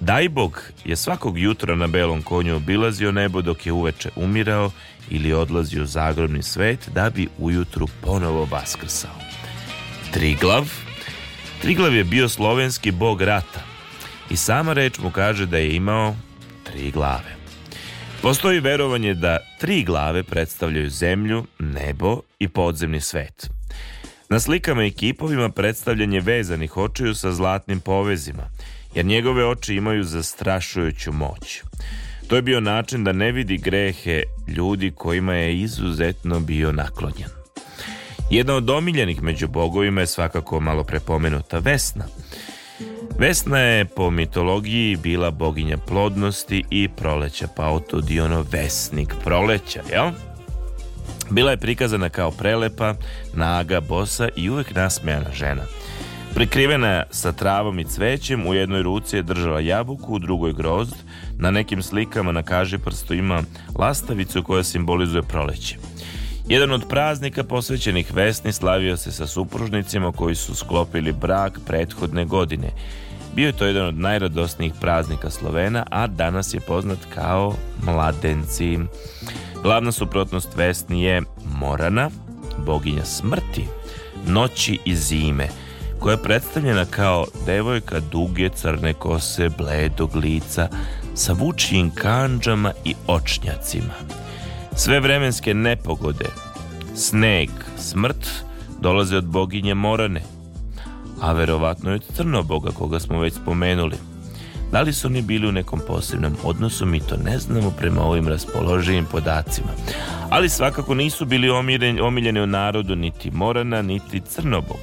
Dajbog 0.00 0.62
je 0.84 0.96
svakog 0.96 1.38
jutra 1.38 1.74
na 1.74 1.86
belom 1.86 2.22
konju 2.22 2.56
obilazio 2.56 3.12
nebo 3.12 3.42
dok 3.42 3.66
je 3.66 3.72
uveče 3.72 4.10
umirao 4.16 4.70
ili 5.10 5.32
odlazio 5.32 5.82
u 5.82 5.86
zagrobni 5.86 6.42
svet 6.42 6.88
da 6.94 7.10
bi 7.10 7.28
ujutru 7.38 7.86
ponovo 8.00 8.44
vaskrsao. 8.50 9.14
Triglav 10.12 10.91
Triglav 11.62 11.94
je 11.94 12.04
bio 12.04 12.28
slovenski 12.28 12.90
bog 12.90 13.22
rata 13.22 13.60
i 14.30 14.36
sama 14.36 14.72
reč 14.72 14.98
mu 14.98 15.10
kaže 15.10 15.46
da 15.46 15.58
je 15.58 15.76
imao 15.76 16.16
tri 16.64 16.90
glave. 16.90 17.36
Postoji 18.22 18.60
verovanje 18.60 19.14
da 19.14 19.38
tri 19.60 19.84
glave 19.84 20.22
predstavljaju 20.22 20.90
zemlju, 20.90 21.44
nebo 21.58 22.20
i 22.38 22.48
podzemni 22.48 23.00
svet. 23.00 23.50
Na 24.28 24.40
slikama 24.40 24.84
i 24.84 24.90
kipovima 24.90 25.48
predstavljanje 25.48 26.20
vezanih 26.20 26.76
očiju 26.76 27.14
sa 27.14 27.32
zlatnim 27.32 27.80
povezima, 27.80 28.50
jer 28.94 29.04
njegove 29.04 29.46
oči 29.46 29.74
imaju 29.74 30.04
zastrašujuću 30.04 31.12
moć. 31.12 31.62
To 32.28 32.36
je 32.36 32.42
bio 32.42 32.60
način 32.60 33.04
da 33.04 33.12
ne 33.12 33.32
vidi 33.32 33.58
grehe 33.58 34.22
ljudi 34.48 34.92
kojima 34.96 35.34
je 35.34 35.60
izuzetno 35.60 36.40
bio 36.40 36.72
naklonjen. 36.72 37.41
Jedna 38.32 38.54
od 38.54 38.70
omiljenih 38.70 39.22
među 39.22 39.48
bogovima 39.48 40.00
je 40.00 40.06
svakako 40.06 40.60
malo 40.60 40.84
prepomenuta 40.84 41.58
Vesna. 41.58 42.04
Vesna 43.18 43.58
je 43.58 43.84
po 43.84 44.10
mitologiji 44.10 44.96
bila 44.96 45.30
boginja 45.30 45.76
plodnosti 45.76 46.64
i 46.70 46.88
proleća, 46.88 47.48
pa 47.56 47.68
otud 47.68 48.10
i 48.10 48.20
ono 48.20 48.44
vesnik 48.52 49.14
proleća, 49.24 49.82
jel? 49.90 50.10
Bila 51.30 51.50
je 51.50 51.56
prikazana 51.56 52.08
kao 52.08 52.30
prelepa, 52.30 52.94
naga, 53.34 53.80
bosa 53.80 54.28
i 54.36 54.50
uvek 54.50 54.74
nasmejana 54.74 55.32
žena. 55.32 55.62
Prikrivena 56.34 57.02
sa 57.10 57.32
travom 57.32 57.78
i 57.78 57.84
cvećem, 57.84 58.46
u 58.46 58.54
jednoj 58.54 58.82
ruci 58.82 59.16
je 59.16 59.22
držala 59.22 59.60
jabuku, 59.60 60.14
u 60.14 60.18
drugoj 60.18 60.52
grozd, 60.52 60.96
na 61.38 61.50
nekim 61.50 61.82
slikama 61.82 62.32
na 62.32 62.42
kaži 62.42 62.78
prstu 62.78 63.14
ima 63.14 63.42
lastavicu 63.78 64.42
koja 64.42 64.64
simbolizuje 64.64 65.22
proleće. 65.22 65.91
Jedan 66.48 66.72
od 66.72 66.88
praznika 66.88 67.44
posvećenih 67.44 68.14
Vesni 68.14 68.52
slavio 68.52 68.96
se 68.96 69.12
sa 69.12 69.26
supružnicima 69.26 70.12
koji 70.12 70.34
su 70.34 70.54
sklopili 70.54 71.12
brak 71.12 71.58
prethodne 71.66 72.24
godine. 72.24 72.70
Bio 73.34 73.46
je 73.46 73.52
to 73.52 73.66
jedan 73.66 73.86
od 73.86 73.98
najradosnijih 73.98 74.72
praznika 74.80 75.30
Slovena, 75.30 75.86
a 75.90 76.06
danas 76.06 76.54
je 76.54 76.60
poznat 76.60 76.98
kao 77.14 77.54
mladenci. 77.84 78.78
Glavna 79.62 79.92
suprotnost 79.92 80.56
Vesni 80.56 81.02
je 81.02 81.22
Morana, 81.44 82.10
boginja 82.58 83.04
smrti, 83.04 83.64
noći 84.26 84.78
i 84.84 84.96
zime, 84.96 85.48
koja 85.98 86.12
je 86.12 86.22
predstavljena 86.22 86.84
kao 86.84 87.26
devojka 87.46 88.00
duge 88.00 88.48
crne 88.48 88.94
kose, 88.94 89.48
bledog 89.58 90.16
lica, 90.16 90.68
sa 91.14 91.32
vučijim 91.32 91.90
kanđama 91.90 92.72
i 92.84 92.94
očnjacima. 93.06 94.21
Sve 94.76 95.00
vremenske 95.00 95.54
nepogode, 95.54 96.26
sneg, 96.94 97.50
smrt, 97.76 98.28
dolaze 98.80 99.16
od 99.16 99.24
boginje 99.24 99.74
Morane, 99.74 100.22
a 101.20 101.32
verovatno 101.32 101.90
i 101.90 101.94
od 101.94 102.04
Crnoboga 102.16 102.70
koga 102.70 103.00
smo 103.00 103.20
već 103.20 103.34
spomenuli. 103.34 103.96
Da 104.72 104.80
li 104.80 104.92
su 104.92 105.06
oni 105.06 105.22
bili 105.22 105.48
u 105.48 105.52
nekom 105.52 105.80
posebnom 105.86 106.36
odnosu, 106.44 106.86
mi 106.86 107.00
to 107.00 107.16
ne 107.16 107.38
znamo 107.38 107.70
prema 107.70 108.02
ovim 108.02 108.28
raspoloživim 108.28 109.04
podacima. 109.04 109.68
Ali 110.30 110.48
svakako 110.48 110.94
nisu 110.94 111.24
bili 111.24 111.50
omiljeni, 112.00 112.40
u 112.40 112.46
narodu 112.46 112.96
niti 112.96 113.30
Morana, 113.30 113.82
niti 113.82 114.20
Crnobog. 114.20 114.80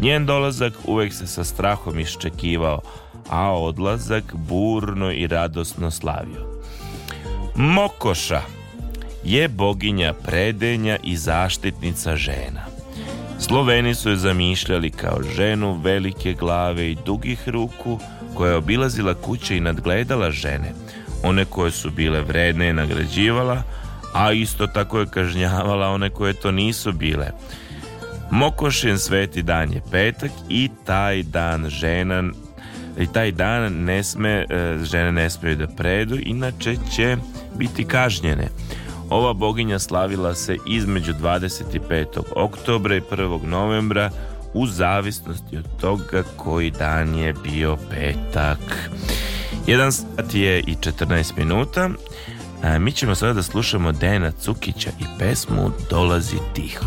Njen 0.00 0.26
dolazak 0.26 0.72
uvek 0.84 1.12
se 1.12 1.26
sa 1.26 1.44
strahom 1.44 1.98
iščekivao, 1.98 2.80
a 3.28 3.52
odlazak 3.52 4.34
burno 4.34 5.12
i 5.12 5.26
radosno 5.26 5.90
slavio. 5.90 6.60
Mokoša 7.56 8.42
je 9.24 9.48
boginja 9.48 10.12
predenja 10.12 10.96
i 11.02 11.16
zaštitnica 11.16 12.16
žena. 12.16 12.64
Sloveni 13.38 13.94
su 13.94 14.10
je 14.10 14.16
zamišljali 14.16 14.90
kao 14.90 15.22
ženu 15.36 15.72
velike 15.72 16.32
glave 16.32 16.90
i 16.90 16.96
dugih 17.06 17.48
ruku 17.48 17.98
koja 18.34 18.50
je 18.50 18.56
obilazila 18.56 19.14
kuće 19.14 19.56
i 19.56 19.60
nadgledala 19.60 20.30
žene. 20.30 20.72
One 21.22 21.44
koje 21.44 21.70
su 21.70 21.90
bile 21.90 22.20
vredne 22.20 22.66
je 22.66 22.72
nagrađivala, 22.72 23.62
a 24.14 24.32
isto 24.32 24.66
tako 24.66 25.00
je 25.00 25.06
kažnjavala 25.06 25.88
one 25.88 26.10
koje 26.10 26.32
to 26.32 26.50
nisu 26.50 26.92
bile. 26.92 27.30
Mokošin 28.30 28.98
sveti 28.98 29.42
dan 29.42 29.72
je 29.72 29.82
petak 29.90 30.30
i 30.48 30.70
taj 30.84 31.22
dan 31.22 31.68
žena 31.68 32.22
i 32.98 33.06
taj 33.06 33.32
dan 33.32 33.72
ne 33.72 34.02
sme, 34.02 34.46
e, 34.50 34.78
žene 34.84 35.12
ne 35.12 35.30
smeju 35.30 35.56
da 35.56 35.66
predu, 35.66 36.18
inače 36.22 36.76
će 36.94 37.16
biti 37.58 37.84
kažnjene. 37.84 38.48
Ova 39.10 39.32
boginja 39.32 39.78
slavila 39.78 40.34
se 40.34 40.56
između 40.66 41.12
25. 41.12 42.20
oktobra 42.36 42.96
i 42.96 43.00
1. 43.00 43.46
novembra 43.46 44.10
u 44.54 44.66
zavisnosti 44.66 45.56
od 45.56 45.64
toga 45.80 46.22
koji 46.36 46.70
dan 46.70 47.14
je 47.14 47.32
bio 47.32 47.76
petak. 47.90 48.90
Jedan 49.66 49.92
sat 49.92 50.34
je 50.34 50.60
i 50.60 50.74
14 50.74 51.38
minuta. 51.38 51.90
A 52.62 52.78
mi 52.78 52.92
ćemo 52.92 53.14
sada 53.14 53.32
da 53.32 53.42
slušamo 53.42 53.92
Dejana 53.92 54.30
Cukića 54.30 54.90
i 55.00 55.04
pesmu 55.18 55.70
Dolazi 55.90 56.36
tiho. 56.54 56.86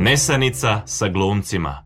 Nesanica 0.00 0.82
sa 0.86 1.08
glumcima. 1.08 1.84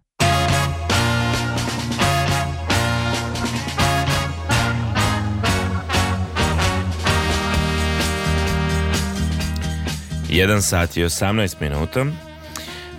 Jedan 10.29 10.63
sat 10.63 10.97
i 10.97 11.05
18 11.05 11.57
minuta. 11.61 12.07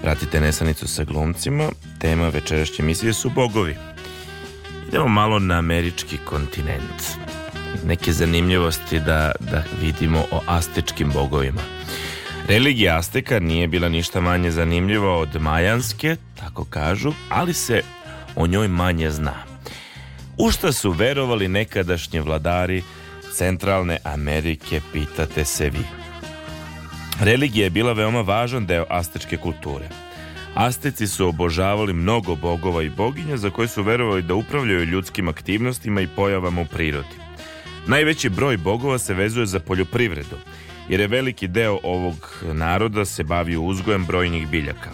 Pratite 0.01 0.41
Nesanicu 0.41 0.87
sa 0.87 1.03
glumcima. 1.03 1.69
Tema 1.99 2.29
večerašnje 2.29 2.75
emisije 2.79 3.13
su 3.13 3.29
bogovi. 3.29 3.75
Idemo 4.87 5.07
malo 5.07 5.39
na 5.39 5.57
američki 5.57 6.17
kontinent. 6.25 7.01
Neke 7.85 8.11
zanimljivosti 8.11 8.99
da, 8.99 9.31
da 9.39 9.63
vidimo 9.81 10.19
o 10.31 10.41
astečkim 10.47 11.11
bogovima. 11.13 11.82
Religija 12.47 12.97
Azteka 12.97 13.39
nije 13.39 13.67
bila 13.67 13.89
ništa 13.89 14.21
manje 14.21 14.51
zanimljiva 14.51 15.17
od 15.17 15.41
majanske, 15.41 16.15
tako 16.39 16.65
kažu, 16.65 17.13
ali 17.29 17.53
se 17.53 17.81
o 18.35 18.47
njoj 18.47 18.67
manje 18.67 19.11
zna. 19.11 19.35
U 20.37 20.51
šta 20.51 20.71
su 20.71 20.91
verovali 20.91 21.47
nekadašnji 21.47 22.19
vladari 22.19 22.83
Centralne 23.33 23.97
Amerike, 24.03 24.81
pitate 24.93 25.45
se 25.45 25.69
vi. 25.69 25.85
Religija 27.19 27.63
je 27.63 27.69
bila 27.69 27.93
veoma 27.93 28.21
važan 28.21 28.65
deo 28.65 28.85
astečke 28.89 29.37
kulture. 29.37 29.89
Asteci 30.55 31.07
su 31.07 31.27
obožavali 31.27 31.93
mnogo 31.93 32.35
bogova 32.35 32.83
i 32.83 32.89
boginja 32.89 33.37
za 33.37 33.49
koje 33.49 33.67
su 33.67 33.83
verovali 33.83 34.21
da 34.21 34.35
upravljaju 34.35 34.85
ljudskim 34.85 35.27
aktivnostima 35.27 36.01
i 36.01 36.07
pojavama 36.15 36.61
u 36.61 36.65
prirodi. 36.65 37.15
Najveći 37.87 38.29
broj 38.29 38.57
bogova 38.57 38.97
se 38.97 39.13
vezuje 39.13 39.45
za 39.45 39.59
poljoprivredu, 39.59 40.37
jer 40.89 40.99
je 40.99 41.07
veliki 41.07 41.47
deo 41.47 41.79
ovog 41.83 42.43
naroda 42.53 43.05
se 43.05 43.23
bavio 43.23 43.61
uzgojem 43.61 44.05
brojnih 44.05 44.47
biljaka. 44.47 44.89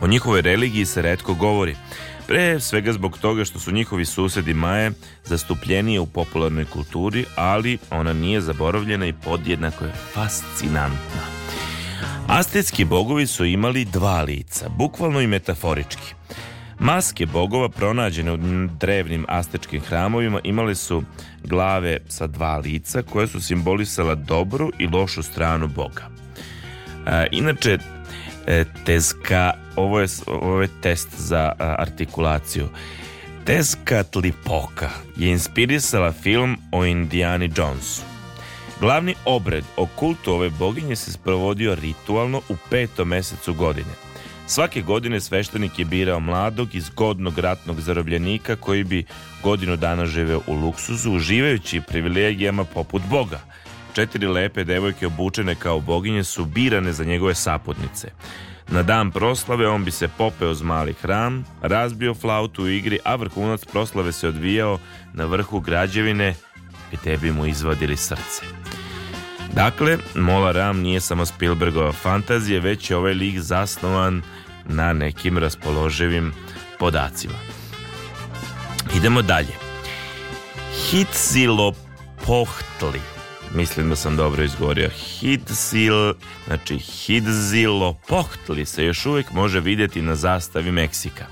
O 0.00 0.06
njihovoj 0.06 0.42
religiji 0.42 0.86
se 0.86 1.02
redko 1.02 1.34
govori, 1.34 1.76
pre 2.26 2.60
svega 2.60 2.92
zbog 2.92 3.18
toga 3.18 3.44
što 3.44 3.58
su 3.58 3.72
njihovi 3.72 4.04
susedi 4.04 4.54
Maje 4.54 4.92
zastupljenije 5.24 6.00
u 6.00 6.06
popularnoj 6.06 6.64
kulturi, 6.64 7.24
ali 7.36 7.78
ona 7.90 8.12
nije 8.12 8.40
zaboravljena 8.40 9.06
i 9.06 9.12
podjednako 9.12 9.84
je 9.84 9.92
fascinantna. 10.14 11.22
Astetski 12.28 12.84
bogovi 12.84 13.26
su 13.26 13.44
imali 13.44 13.84
dva 13.84 14.22
lica, 14.22 14.68
bukvalno 14.68 15.20
i 15.20 15.26
metaforički. 15.26 16.14
Maske 16.78 17.26
bogova 17.26 17.68
pronađene 17.68 18.32
u 18.32 18.38
drevnim 18.80 19.24
astečkim 19.28 19.80
hramovima 19.80 20.40
imale 20.44 20.74
su 20.74 21.02
glave 21.44 21.98
sa 22.08 22.26
dva 22.26 22.56
lica 22.56 23.02
koje 23.02 23.26
su 23.26 23.40
simbolisala 23.40 24.14
dobru 24.14 24.70
i 24.78 24.86
lošu 24.86 25.22
stranu 25.22 25.68
boga. 25.68 26.08
E, 27.06 27.26
inače, 27.32 27.78
e, 28.46 28.64
tezka, 28.84 29.52
ovo 29.76 30.00
je, 30.00 30.06
ovo 30.26 30.62
je 30.62 30.68
test 30.82 31.08
za 31.18 31.52
a, 31.58 31.74
artikulaciju. 31.78 32.68
Tezcatlipoca 33.44 34.90
je 35.16 35.30
inspirisala 35.30 36.12
film 36.12 36.56
o 36.72 36.84
Indiani 36.84 37.50
Jonesu. 37.56 38.02
Glavni 38.80 39.14
obred 39.24 39.64
o 39.76 39.86
kultu 39.86 40.32
ove 40.32 40.50
boginje 40.50 40.96
se 40.96 41.12
sprovodio 41.12 41.74
ritualno 41.74 42.40
u 42.48 42.56
petom 42.70 43.08
mesecu 43.08 43.54
godine. 43.54 44.05
Svake 44.48 44.82
godine 44.82 45.20
sveštenik 45.20 45.78
je 45.78 45.84
birao 45.84 46.20
mladog 46.20 46.74
i 46.74 46.80
zgodnog 46.80 47.38
ratnog 47.38 47.80
zarobljenika 47.80 48.56
koji 48.56 48.84
bi 48.84 49.04
godinu 49.42 49.76
dana 49.76 50.06
živeo 50.06 50.40
u 50.46 50.54
luksuzu, 50.54 51.12
uživajući 51.12 51.80
privilegijama 51.80 52.64
poput 52.64 53.02
Boga. 53.10 53.40
Četiri 53.94 54.26
lepe 54.26 54.64
devojke 54.64 55.06
obučene 55.06 55.54
kao 55.54 55.80
boginje 55.80 56.24
su 56.24 56.44
birane 56.44 56.92
za 56.92 57.04
njegove 57.04 57.34
saputnice. 57.34 58.08
Na 58.68 58.82
dan 58.82 59.10
proslave 59.10 59.68
on 59.68 59.84
bi 59.84 59.90
se 59.90 60.08
popeo 60.08 60.50
uz 60.50 60.62
mali 60.62 60.92
hram, 60.92 61.44
razbio 61.62 62.14
flautu 62.14 62.62
u 62.62 62.68
igri, 62.68 62.98
a 63.04 63.16
vrhunac 63.16 63.64
proslave 63.64 64.12
se 64.12 64.28
odvijao 64.28 64.78
na 65.14 65.24
vrhu 65.24 65.60
građevine 65.60 66.34
gde 66.92 67.16
bi 67.16 67.32
mu 67.32 67.46
izvadili 67.46 67.96
srce. 67.96 68.42
Dakle, 69.54 69.98
Mola 70.14 70.52
Ram 70.52 70.80
nije 70.80 71.00
samo 71.00 71.26
Spielbergova 71.26 71.92
fantazija, 71.92 72.60
već 72.60 72.90
je 72.90 72.96
ovaj 72.96 73.14
lik 73.14 73.38
zasnovan 73.38 74.22
na 74.68 74.92
nekim 74.92 75.38
raspoloživim 75.38 76.32
podacima. 76.78 77.34
Idemo 78.96 79.22
dalje. 79.22 79.52
Hitzilopohtli. 80.90 83.00
Mislim 83.54 83.88
da 83.88 83.96
sam 83.96 84.16
dobro 84.16 84.44
izgovorio. 84.44 84.90
Hitzil, 84.90 86.14
znači 86.46 86.78
Hitzilopohtli 86.78 88.66
se 88.66 88.84
još 88.84 89.06
uvijek 89.06 89.32
može 89.32 89.60
vidjeti 89.60 90.02
na 90.02 90.14
zastavi 90.14 90.72
Meksika. 90.72 91.26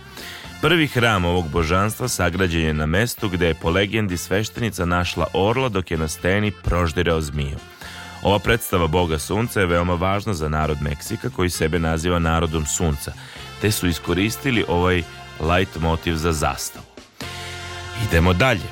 Prvi 0.60 0.86
hram 0.86 1.24
ovog 1.24 1.50
božanstva 1.50 2.08
sagrađen 2.08 2.62
je 2.62 2.74
na 2.74 2.86
mestu 2.86 3.28
gde 3.28 3.46
je 3.46 3.54
po 3.54 3.70
legendi 3.70 4.16
sveštenica 4.16 4.84
našla 4.84 5.26
orla 5.32 5.68
dok 5.68 5.90
je 5.90 5.98
na 5.98 6.08
steni 6.08 6.52
proždirao 6.64 7.20
zmiju. 7.20 7.56
Ova 8.24 8.38
predstava 8.38 8.86
Boga 8.86 9.18
Sunca 9.18 9.60
je 9.60 9.66
veoma 9.66 9.94
važna 9.94 10.34
za 10.34 10.48
narod 10.48 10.78
Meksika 10.82 11.30
koji 11.30 11.50
sebe 11.50 11.78
naziva 11.78 12.18
narodom 12.18 12.66
Sunca, 12.66 13.12
te 13.60 13.70
su 13.70 13.88
iskoristili 13.88 14.64
ovaj 14.68 15.02
light 15.40 15.80
motiv 15.80 16.14
za 16.16 16.32
zastavu. 16.32 16.86
Idemo 18.08 18.32
dalje. 18.32 18.68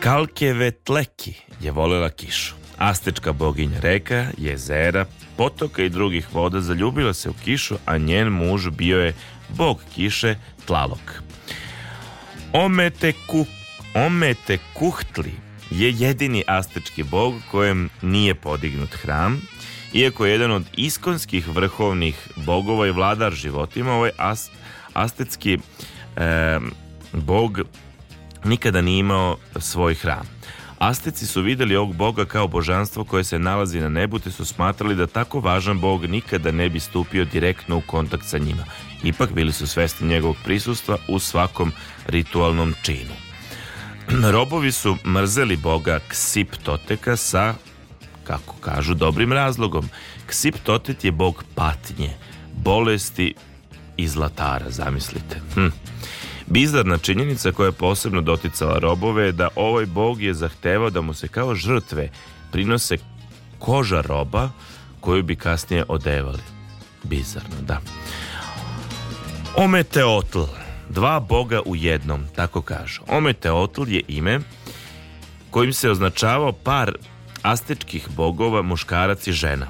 Kalkevetleki 0.00 1.34
je 1.60 1.70
volela 1.70 2.10
kišu. 2.10 2.54
Astečka 2.78 3.32
boginja 3.32 3.80
reka, 3.80 4.26
jezera, 4.38 5.06
potoka 5.36 5.82
i 5.82 5.88
drugih 5.88 6.34
voda 6.34 6.60
zaljubila 6.60 7.14
se 7.14 7.30
u 7.30 7.34
kišu, 7.44 7.74
a 7.86 7.98
njen 7.98 8.28
muž 8.28 8.68
bio 8.68 9.04
je 9.04 9.14
bog 9.48 9.80
kiše 9.94 10.36
Tlalok. 10.66 11.22
Ometeku, 12.52 13.46
Ometekuhtli 13.94 15.41
je 15.72 15.94
jedini 15.98 16.44
astečki 16.46 17.02
bog 17.02 17.34
kojem 17.50 17.90
nije 18.02 18.34
podignut 18.34 18.94
hram, 18.94 19.40
iako 19.92 20.26
je 20.26 20.32
jedan 20.32 20.50
od 20.50 20.64
iskonskih 20.76 21.48
vrhovnih 21.48 22.28
bogova 22.36 22.86
i 22.86 22.90
vladar 22.90 23.32
životima, 23.32 23.92
ovaj 23.92 24.10
as, 24.18 24.50
astetski 24.92 25.58
e, 26.16 26.58
bog 27.12 27.60
nikada 28.44 28.80
nije 28.80 28.98
imao 28.98 29.36
svoj 29.56 29.94
hram. 29.94 30.42
Asteci 30.78 31.26
su 31.26 31.42
videli 31.42 31.76
ovog 31.76 31.94
boga 31.94 32.24
kao 32.24 32.48
božanstvo 32.48 33.04
koje 33.04 33.24
se 33.24 33.38
nalazi 33.38 33.80
na 33.80 33.88
nebu 33.88 34.18
te 34.18 34.30
su 34.30 34.44
smatrali 34.44 34.94
da 34.94 35.06
tako 35.06 35.40
važan 35.40 35.80
bog 35.80 36.06
nikada 36.06 36.52
ne 36.52 36.68
bi 36.68 36.80
stupio 36.80 37.24
direktno 37.24 37.76
u 37.76 37.82
kontakt 37.86 38.24
sa 38.26 38.38
njima. 38.38 38.64
Ipak 39.04 39.32
bili 39.32 39.52
su 39.52 39.66
svesni 39.66 40.08
njegovog 40.08 40.36
prisustva 40.44 40.96
u 41.08 41.18
svakom 41.18 41.72
ritualnom 42.06 42.74
činu. 42.82 43.31
Robovi 44.20 44.72
su 44.72 44.96
mrzeli 45.06 45.56
boga 45.56 46.00
Ksiptoteka 46.08 47.16
sa, 47.16 47.54
kako 48.24 48.54
kažu, 48.60 48.94
dobrim 48.94 49.32
razlogom. 49.32 49.88
Ksiptotet 50.26 51.04
je 51.04 51.12
bog 51.12 51.44
patnje, 51.54 52.10
bolesti 52.52 53.34
i 53.96 54.08
zlatara, 54.08 54.70
zamislite. 54.70 55.40
Hm. 55.54 55.66
Bizarna 56.46 56.98
činjenica 56.98 57.52
koja 57.52 57.66
je 57.66 57.72
posebno 57.72 58.20
doticala 58.20 58.78
robove 58.78 59.24
je 59.24 59.32
da 59.32 59.48
ovaj 59.56 59.86
bog 59.86 60.22
je 60.22 60.34
zahtevao 60.34 60.90
da 60.90 61.00
mu 61.00 61.14
se 61.14 61.28
kao 61.28 61.54
žrtve 61.54 62.08
prinose 62.52 62.96
koža 63.58 64.00
roba 64.00 64.50
koju 65.00 65.22
bi 65.22 65.36
kasnije 65.36 65.84
odevali. 65.88 66.42
Bizarno, 67.02 67.56
da. 67.60 67.80
Ometeotl, 69.56 70.42
dva 70.92 71.20
boga 71.20 71.60
u 71.66 71.76
jednom, 71.76 72.24
tako 72.36 72.62
kažu. 72.62 73.02
Ometeotl 73.08 73.88
je 73.88 74.02
ime 74.08 74.40
kojim 75.50 75.72
se 75.72 75.90
označavao 75.90 76.52
par 76.52 76.92
astečkih 77.42 78.08
bogova, 78.16 78.62
muškarac 78.62 79.26
i 79.26 79.32
žena. 79.32 79.66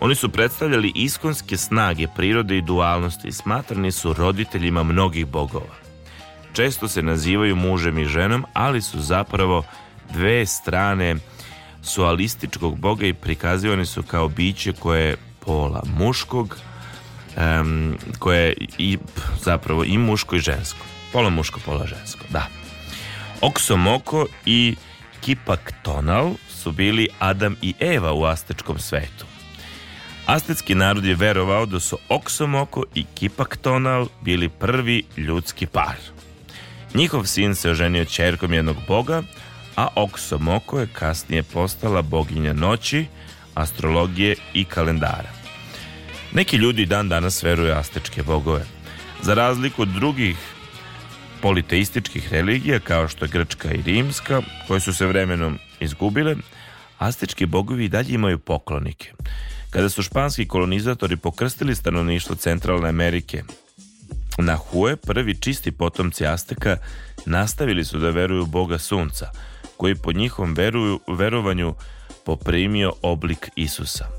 Oni 0.00 0.14
su 0.14 0.28
predstavljali 0.28 0.92
iskonske 0.94 1.56
snage 1.56 2.06
prirode 2.16 2.58
i 2.58 2.62
dualnosti 2.62 3.28
i 3.28 3.32
smatrani 3.32 3.92
su 3.92 4.12
roditeljima 4.12 4.82
mnogih 4.82 5.26
bogova. 5.26 5.74
Često 6.52 6.88
se 6.88 7.02
nazivaju 7.02 7.56
mužem 7.56 7.98
i 7.98 8.04
ženom, 8.04 8.44
ali 8.52 8.82
su 8.82 9.00
zapravo 9.00 9.64
dve 10.12 10.46
strane 10.46 11.16
sualističkog 11.82 12.78
boga 12.78 13.06
i 13.06 13.14
prikazivani 13.14 13.86
su 13.86 14.02
kao 14.02 14.28
biće 14.28 14.72
koje 14.72 15.04
je 15.04 15.16
pola 15.40 15.82
muškog, 15.98 16.56
em, 17.38 17.96
koje 18.18 18.46
je 18.46 18.54
i 18.78 18.98
zapravo 19.42 19.84
i 19.84 19.98
muško 19.98 20.36
i 20.36 20.40
žensko. 20.40 20.84
Pola 21.12 21.30
muško, 21.30 21.60
pola 21.64 21.86
žensko, 21.86 22.24
da. 22.30 22.46
Oksomoko 23.40 24.26
i 24.46 24.76
Kipaktonal 25.20 26.34
su 26.48 26.72
bili 26.72 27.08
Adam 27.18 27.56
i 27.62 27.74
Eva 27.80 28.12
u 28.12 28.24
astečkom 28.24 28.78
svetu. 28.78 29.26
Astetski 30.26 30.74
narod 30.74 31.04
je 31.04 31.14
verovao 31.14 31.66
da 31.66 31.80
su 31.80 31.98
Oksomoko 32.08 32.84
i 32.94 33.04
Kipaktonal 33.14 34.06
bili 34.20 34.48
prvi 34.48 35.02
ljudski 35.16 35.66
par. 35.66 35.96
Njihov 36.94 37.24
sin 37.24 37.54
se 37.54 37.70
oženio 37.70 38.04
čerkom 38.04 38.52
jednog 38.52 38.76
boga, 38.88 39.22
a 39.76 39.88
Oksomoko 39.94 40.80
je 40.80 40.88
kasnije 40.92 41.42
postala 41.42 42.02
boginja 42.02 42.52
noći, 42.52 43.06
astrologije 43.54 44.36
i 44.54 44.64
kalendara. 44.64 45.37
Neki 46.32 46.56
ljudi 46.56 46.86
dan 46.86 47.08
danas 47.08 47.42
veruju 47.42 47.72
astečke 47.72 48.22
bogove. 48.22 48.64
Za 49.22 49.34
razliku 49.34 49.82
od 49.82 49.88
drugih 49.88 50.36
politeističkih 51.42 52.32
religija 52.32 52.80
kao 52.80 53.08
što 53.08 53.24
je 53.24 53.28
grčka 53.28 53.72
i 53.72 53.82
rimska, 53.82 54.42
koje 54.66 54.80
su 54.80 54.94
se 54.94 55.06
vremenom 55.06 55.58
izgubile, 55.80 56.36
astečki 56.98 57.46
bogovi 57.46 57.84
i 57.84 57.88
dalje 57.88 58.14
imaju 58.14 58.38
poklonike. 58.38 59.12
Kada 59.70 59.88
su 59.88 60.02
španski 60.02 60.48
kolonizatori 60.48 61.16
pokrstili 61.16 61.74
stanovništvo 61.74 62.36
Centralne 62.36 62.88
Amerike 62.88 63.42
na 64.38 64.56
Hue, 64.56 64.96
prvi 64.96 65.34
čisti 65.40 65.72
potomci 65.72 66.26
Azteka 66.26 66.76
nastavili 67.26 67.84
su 67.84 67.98
da 67.98 68.10
veruju 68.10 68.46
Boga 68.46 68.78
Sunca, 68.78 69.30
koji 69.76 69.94
po 69.94 70.12
njihovom 70.12 70.54
veruju, 70.54 71.00
verovanju 71.08 71.74
poprimio 72.24 72.92
oblik 73.02 73.50
Isusa. 73.56 74.17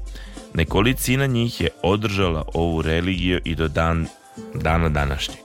Nekolicina 0.53 1.25
njih 1.25 1.61
je 1.61 1.69
održala 1.83 2.43
ovu 2.53 2.81
religiju 2.81 3.39
i 3.45 3.55
do 3.55 3.67
dan, 3.67 4.07
dana 4.53 4.89
današnjeg. 4.89 5.39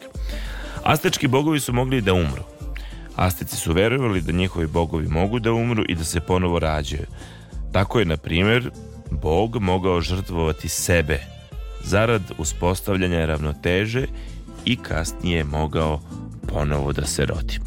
Aztečki 0.82 1.28
bogovi 1.28 1.60
su 1.60 1.72
mogli 1.72 2.00
da 2.00 2.14
umru. 2.14 2.42
Asteci 3.16 3.56
su 3.56 3.72
verovali 3.72 4.20
da 4.20 4.32
njihovi 4.32 4.66
bogovi 4.66 5.08
mogu 5.08 5.38
da 5.38 5.52
umru 5.52 5.84
i 5.88 5.94
da 5.94 6.04
se 6.04 6.20
ponovo 6.20 6.58
rađaju. 6.58 7.06
Tako 7.72 7.98
je, 7.98 8.04
na 8.04 8.16
primjer, 8.16 8.70
bog 9.10 9.56
mogao 9.60 10.00
žrtvovati 10.00 10.68
sebe 10.68 11.20
zarad 11.84 12.22
uspostavljanja 12.38 13.26
ravnoteže 13.26 14.06
i 14.64 14.76
kasnije 14.76 15.36
je 15.36 15.44
mogao 15.44 16.00
ponovo 16.48 16.92
da 16.92 17.06
se 17.06 17.26
rodi. 17.26 17.58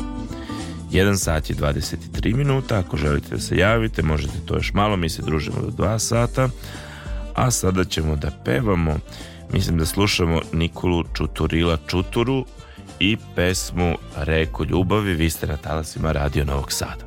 1 0.92 1.18
sat 1.18 1.50
je 1.50 1.56
23 1.56 2.36
minuta, 2.36 2.80
ako 2.80 2.98
želite 2.98 3.36
da 3.36 3.42
se 3.42 3.58
javite, 3.58 4.04
možete 4.04 4.34
to 4.46 4.56
još 4.56 4.74
malo, 4.74 4.98
mi 4.98 5.10
se 5.10 5.22
družimo 5.22 5.62
do 5.62 5.84
2 5.84 6.00
sata, 6.00 6.50
a 7.38 7.52
sada 7.52 7.84
ćemo 7.84 8.16
da 8.16 8.32
pevamo, 8.46 9.00
mislim 9.54 9.78
da 9.78 9.86
slušamo 9.86 10.42
Nikolu 10.54 11.04
Čuturila 11.14 11.78
Čuturu 11.88 12.46
i 13.00 13.18
pesmu 13.36 13.96
Reku 14.16 14.66
ljubavi, 14.66 15.14
vi 15.14 15.30
ste 15.30 15.48
na 15.48 15.58
talasima 15.58 16.12
Radio 16.12 16.46
Novog 16.46 16.72
Sada. 16.72 17.07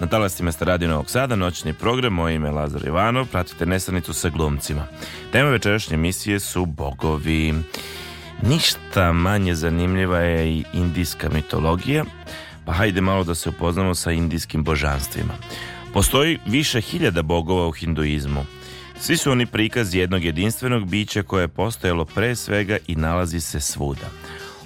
Na 0.00 0.06
talastima 0.06 0.52
ste 0.52 0.64
Radio 0.64 0.88
Novog 0.88 1.10
Sada, 1.10 1.36
noćni 1.36 1.72
program, 1.72 2.12
moje 2.12 2.34
ime 2.34 2.48
je 2.48 2.52
Lazar 2.52 2.86
Ivanov, 2.86 3.26
pratite 3.26 3.66
nesanicu 3.66 4.12
sa 4.12 4.28
glumcima. 4.28 4.86
Tema 5.32 5.50
večerašnje 5.50 5.94
emisije 5.94 6.40
su 6.40 6.66
bogovi. 6.66 7.54
Ništa 8.42 9.12
manje 9.12 9.54
zanimljiva 9.54 10.18
je 10.18 10.48
i 10.50 10.64
indijska 10.72 11.28
mitologija, 11.28 12.04
pa 12.64 12.72
hajde 12.72 13.00
malo 13.00 13.24
da 13.24 13.34
se 13.34 13.48
upoznamo 13.48 13.94
sa 13.94 14.12
indijskim 14.12 14.64
božanstvima. 14.64 15.34
Postoji 15.92 16.38
više 16.46 16.80
hiljada 16.80 17.22
bogova 17.22 17.68
u 17.68 17.72
hinduizmu. 17.72 18.44
Svi 19.00 19.16
su 19.16 19.30
oni 19.30 19.46
prikaz 19.46 19.94
jednog 19.94 20.24
jedinstvenog 20.24 20.86
bića 20.88 21.22
koje 21.22 21.42
je 21.42 21.48
postojalo 21.48 22.04
pre 22.04 22.36
svega 22.36 22.78
i 22.86 22.96
nalazi 22.96 23.40
se 23.40 23.60
svuda. 23.60 24.06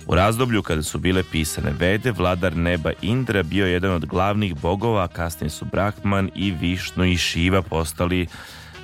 U 0.09 0.15
razdoblju 0.15 0.63
kada 0.63 0.83
su 0.83 0.99
bile 0.99 1.23
pisane 1.33 1.73
vede, 1.79 2.13
vladar 2.13 2.57
neba 2.57 2.93
Indra 3.03 3.43
bio 3.43 3.67
je 3.67 3.73
jedan 3.73 3.93
od 3.93 4.07
glavnih 4.07 4.55
bogova, 4.55 5.05
a 5.05 5.09
kasnije 5.09 5.51
su 5.51 5.65
Brahman 5.65 6.31
i 6.35 6.51
Višnu 6.51 7.05
i 7.05 7.17
Šiva 7.17 7.63
postali 7.63 8.27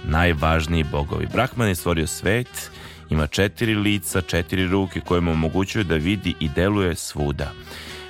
najvažniji 0.04 0.84
bogovi. 0.84 1.26
Brahman 1.32 1.68
je 1.68 1.74
stvorio 1.74 2.06
svet, 2.06 2.70
ima 3.10 3.26
četiri 3.26 3.74
lica, 3.74 4.20
četiri 4.20 4.66
ruke 4.66 5.00
koje 5.00 5.20
mu 5.20 5.32
omogućuju 5.32 5.84
da 5.84 5.94
vidi 5.94 6.34
i 6.40 6.48
deluje 6.48 6.94
svuda. 6.96 7.52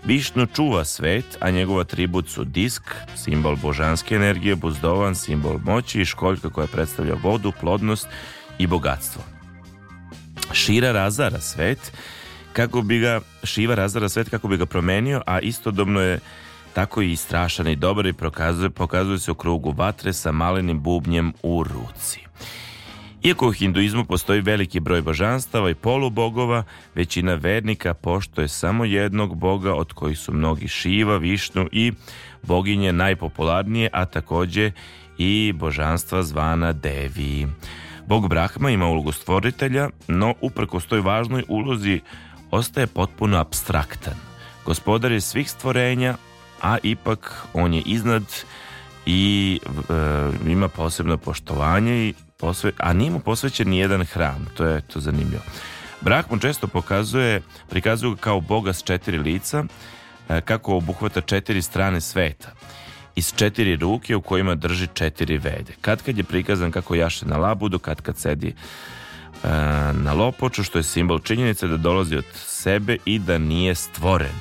Višnu 0.05 0.47
čuva 0.47 0.85
svet, 0.85 1.37
a 1.41 1.51
njegov 1.51 1.81
atribut 1.81 2.29
su 2.29 2.45
disk, 2.45 2.83
simbol 3.17 3.57
božanske 3.57 4.15
energije, 4.15 4.57
buzdovan, 4.57 5.15
simbol 5.15 5.59
moći 5.65 6.01
i 6.01 6.05
školjka 6.05 6.51
koja 6.51 6.67
predstavlja 6.67 7.15
vodu, 7.23 7.53
plodnost 7.61 8.07
i 8.59 8.67
bogatstvo. 8.67 9.23
Šira 10.53 10.93
razara 10.93 11.41
svet, 11.41 11.93
kako 12.55 12.83
bi 12.83 12.99
ga 12.99 13.21
Šiva 13.43 13.75
razara 13.75 14.09
svet 14.09 14.29
kako 14.29 14.49
bi 14.49 14.57
ga 14.57 14.67
promenio, 14.67 15.23
a 15.27 15.41
istodobno 15.41 16.01
je 16.01 16.19
tako 16.75 17.03
i 17.03 17.17
strašan 17.17 17.69
i 17.69 17.77
dobar 17.77 18.07
i 18.07 18.13
pokazuje, 18.13 18.71
pokazuje 18.71 19.19
se 19.19 19.31
u 19.31 19.35
krugu 19.35 19.75
vatre 19.77 20.13
sa 20.13 20.33
malenim 20.33 20.81
bubnjem 20.81 21.33
u 21.43 21.65
ruci. 21.65 22.21
Iako 23.23 23.49
u 23.49 23.53
hinduizmu 23.53 24.05
postoji 24.05 24.41
veliki 24.41 24.81
broj 24.81 25.03
božanstava 25.03 25.71
i 25.71 25.75
polubogova, 25.75 26.65
većina 26.95 27.35
vernika 27.35 27.95
poštoje 27.95 28.49
samo 28.49 28.85
jednog 28.85 29.37
boga 29.37 29.75
od 29.75 29.93
kojih 29.93 30.19
su 30.19 30.33
mnogi 30.33 30.69
Šiva, 30.69 31.17
Višnu 31.17 31.69
i 31.73 31.93
boginje 32.43 32.93
najpopularnije, 32.93 33.89
a 33.93 34.05
takođe 34.05 34.73
i 35.19 35.53
božanstva 35.57 36.23
zvana 36.23 36.73
Devi. 36.73 37.47
Bog 38.07 38.29
Brahma 38.29 38.71
ima 38.71 38.87
ulogu 38.87 39.13
stvoritelja, 39.13 39.89
no 40.09 40.35
uprkos 40.41 40.87
toj 40.87 41.01
važnoj 41.01 41.45
ulozi 41.49 42.01
ostaje 42.51 42.87
potpuno 42.87 43.39
abstraktan. 43.39 44.15
Gospodar 44.65 45.13
je 45.13 45.21
svih 45.21 45.51
stvorenja, 45.51 46.17
a 46.63 46.79
ipak 46.83 47.47
on 47.53 47.75
je 47.75 47.83
iznad 47.87 48.23
i 49.07 49.61
e, 49.67 50.51
ima 50.51 50.69
posebno 50.69 51.17
poštovanje 51.17 52.09
i 52.09 52.15
posve, 52.39 52.73
a 52.79 52.93
nije 52.93 53.11
mu 53.11 53.21
posvećen 53.21 53.69
ni 53.69 53.79
jedan 53.79 54.05
hram, 54.05 54.47
to 54.57 54.65
je 54.65 54.81
to 54.81 55.01
zanimljivo. 55.01 55.43
Brahman 56.01 56.41
često 56.41 56.67
pokazuje, 56.67 57.43
prikazuje 57.69 58.15
ga 58.15 58.21
kao 58.21 58.41
boga 58.41 58.73
s 58.73 58.83
četiri 58.83 59.19
lica, 59.19 59.65
e, 60.29 60.41
kako 60.41 60.77
obuhvata 60.77 61.21
četiri 61.21 61.63
strane 61.63 62.01
sveta 62.01 62.53
iz 63.17 63.33
četiri 63.37 63.77
ruke 63.77 64.17
u 64.17 64.21
kojima 64.21 64.55
drži 64.55 64.87
četiri 64.95 65.39
vede. 65.39 65.73
Kad 65.81 66.03
kad 66.03 66.19
je 66.19 66.25
prikazan 66.25 66.71
kako 66.71 66.95
jaše 66.95 67.27
na 67.27 67.37
labudu, 67.37 67.79
kad 67.79 68.01
kad 68.01 68.19
sedi 68.19 68.55
na 69.93 70.13
lopoču, 70.13 70.65
što 70.65 70.79
je 70.79 70.83
simbol 70.83 71.19
činjenice 71.19 71.67
da 71.67 71.77
dolazi 71.77 72.17
od 72.17 72.25
sebe 72.35 72.97
i 73.05 73.19
da 73.19 73.39
nije 73.39 73.75
stvoren. 73.75 74.35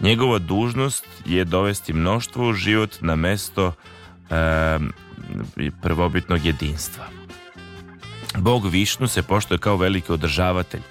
Njegova 0.00 0.38
dužnost 0.38 1.06
je 1.26 1.44
dovesti 1.44 1.92
mnoštvo 1.92 2.48
u 2.48 2.52
život 2.52 2.96
na 3.00 3.16
mesto 3.16 3.72
e, 4.30 4.78
prvobitnog 5.82 6.44
jedinstva. 6.44 7.04
Bog 8.36 8.66
Višnu 8.66 9.08
se 9.08 9.22
poštuje 9.22 9.58
kao 9.58 9.76
veliki 9.76 10.12
održavatelj. 10.12 10.82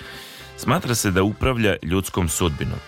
Smatra 0.58 0.96
se 0.96 1.12
da 1.12 1.24
upravlja 1.24 1.76
ljudskom 1.84 2.30
sudbinom. 2.30 2.80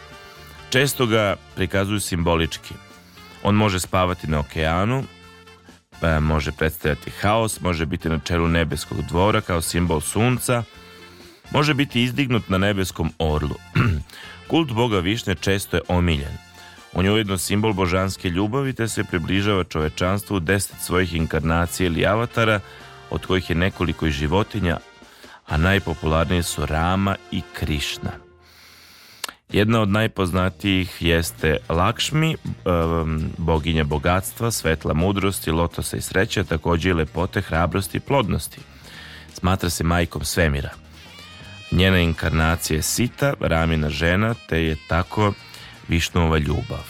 Često 0.69 1.05
ga 1.05 1.35
prikazuju 1.55 1.99
simbolički. 1.99 2.73
On 3.43 3.55
može 3.55 3.79
spavati 3.79 4.27
na 4.27 4.39
okeanu, 4.39 4.99
e, 4.99 5.14
može 6.19 6.51
predstavljati 6.51 7.11
haos, 7.21 7.61
može 7.61 7.85
biti 7.85 8.09
na 8.09 8.19
čelu 8.19 8.47
nebeskog 8.47 9.01
dvora 9.01 9.41
kao 9.41 9.61
simbol 9.61 10.01
sunca, 10.01 10.63
može 11.51 11.73
biti 11.73 12.03
izdignut 12.03 12.49
na 12.49 12.57
nebeskom 12.57 13.11
orlu. 13.19 13.55
Kult 14.49 14.71
Boga 14.71 14.99
Višnje 14.99 15.35
često 15.35 15.77
je 15.77 15.81
omiljen. 15.87 16.37
On 16.93 17.05
je 17.05 17.11
ujedno 17.11 17.37
simbol 17.37 17.73
božanske 17.73 18.29
ljubavi 18.29 18.73
te 18.73 18.87
se 18.87 19.03
približava 19.03 19.63
čovečanstvu 19.63 20.39
deset 20.39 20.75
svojih 20.81 21.13
inkarnacija 21.13 21.87
ili 21.87 22.05
avatara, 22.05 22.59
od 23.09 23.25
kojih 23.25 23.49
je 23.49 23.55
nekoliko 23.55 24.07
i 24.07 24.11
životinja, 24.11 24.77
a 25.47 25.57
najpopularniji 25.57 26.43
su 26.43 26.65
Rama 26.65 27.15
i 27.31 27.41
Krišna. 27.53 28.24
Jedna 29.51 29.81
od 29.81 29.89
najpoznatijih 29.89 30.97
jeste 30.99 31.57
Lakšmi, 31.69 32.35
um, 32.35 33.29
boginja 33.37 33.83
bogatstva, 33.83 34.51
svetla 34.51 34.93
mudrosti, 34.93 35.51
lotosa 35.51 35.97
i 35.97 36.01
sreće, 36.01 36.39
a 36.39 36.43
također 36.43 36.89
i 36.89 36.93
lepote, 36.93 37.41
hrabrosti 37.41 37.97
i 37.97 38.01
plodnosti. 38.01 38.57
Smatra 39.33 39.69
se 39.69 39.83
majkom 39.83 40.25
svemira. 40.25 40.69
Njena 41.71 41.99
inkarnacija 41.99 42.77
je 42.77 42.81
Sita, 42.81 43.33
Ramina 43.39 43.89
žena, 43.89 44.35
te 44.49 44.63
je 44.63 44.75
tako 44.87 45.33
Višnova 45.87 46.37
ljubav. 46.37 46.83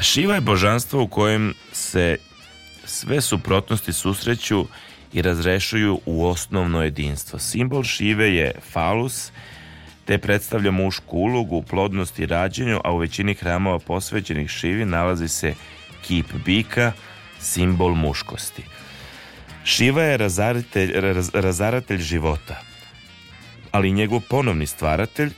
Šiva 0.00 0.34
je 0.34 0.40
božanstvo 0.40 1.02
u 1.02 1.08
kojem 1.08 1.54
se 1.72 2.16
sve 2.84 3.20
suprotnosti 3.20 3.92
susreću 3.92 4.66
i 5.12 5.22
razrešuju 5.22 6.00
u 6.06 6.26
osnovno 6.26 6.82
jedinstvo. 6.82 7.38
Simbol 7.38 7.82
Šive 7.82 8.34
je 8.34 8.52
falus, 8.72 9.30
te 10.06 10.18
predstavlja 10.18 10.70
mušku 10.70 11.16
ulogu 11.16 11.56
u 11.56 11.62
plodnosti 11.62 12.22
i 12.22 12.26
rađenju, 12.26 12.80
a 12.84 12.92
u 12.92 12.98
većini 12.98 13.34
hramova 13.34 13.78
posvećenih 13.78 14.50
Šivi 14.50 14.84
nalazi 14.84 15.28
se 15.28 15.54
kip 16.02 16.26
bika, 16.44 16.92
simbol 17.38 17.94
muškosti. 17.94 18.62
Šiva 19.64 20.02
je 20.02 20.16
razaratelj, 20.16 20.92
raz- 20.92 21.40
razaratelj 21.40 21.98
života, 21.98 22.60
ali 23.70 23.92
njegov 23.92 24.20
ponovni 24.30 24.66
stvaratelj, 24.66 25.30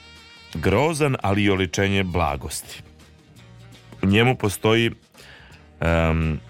grozan, 0.54 1.16
ali 1.22 1.42
i 1.42 1.50
oličenje 1.50 2.04
blagosti. 2.04 2.82
U 4.02 4.06
njemu 4.06 4.36
postoji 4.36 4.90
em, 5.80 6.40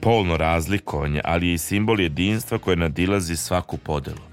polno 0.00 0.36
razlikovanje, 0.36 1.20
ali 1.24 1.52
i 1.52 1.58
simbol 1.58 2.00
jedinstva 2.00 2.58
koje 2.58 2.76
nadilazi 2.76 3.36
svaku 3.36 3.76
podelu. 3.76 4.26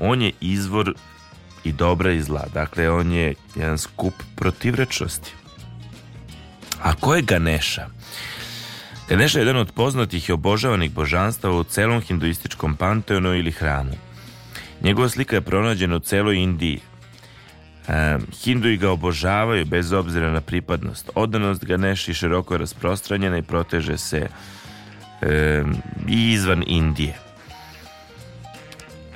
On 0.00 0.22
je 0.22 0.32
izvor 0.40 0.94
i 1.64 1.72
dobra 1.72 2.12
i 2.12 2.22
zla. 2.22 2.44
Dakle, 2.54 2.90
on 2.90 3.12
je 3.12 3.34
jedan 3.54 3.78
skup 3.78 4.14
protivrečnosti. 4.36 5.32
A 6.82 6.94
ko 6.94 7.14
je 7.14 7.22
Ganesha? 7.22 7.86
Ganesha 9.08 9.38
je 9.38 9.42
jedan 9.42 9.56
od 9.56 9.72
poznatih 9.72 10.28
i 10.28 10.32
obožavanih 10.32 10.90
božanstava 10.92 11.54
u 11.54 11.64
celom 11.64 12.00
hinduističkom 12.00 12.76
panteonu 12.76 13.34
ili 13.34 13.50
hramu. 13.50 13.92
Njegova 14.82 15.08
slika 15.08 15.36
je 15.36 15.40
pronađena 15.40 15.96
u 15.96 16.00
celoj 16.00 16.36
Indiji. 16.36 16.80
E, 17.88 18.18
Hinduji 18.42 18.76
ga 18.76 18.90
obožavaju 18.90 19.64
bez 19.64 19.92
obzira 19.92 20.30
na 20.30 20.40
pripadnost. 20.40 21.10
Odanost 21.14 21.64
Ganeši 21.64 22.14
široko 22.14 22.54
je 22.54 22.58
rasprostranjena 22.58 23.38
i 23.38 23.42
proteže 23.42 23.98
se 23.98 24.28
e, 25.22 25.64
i 26.08 26.32
izvan 26.32 26.64
Indije. 26.66 27.27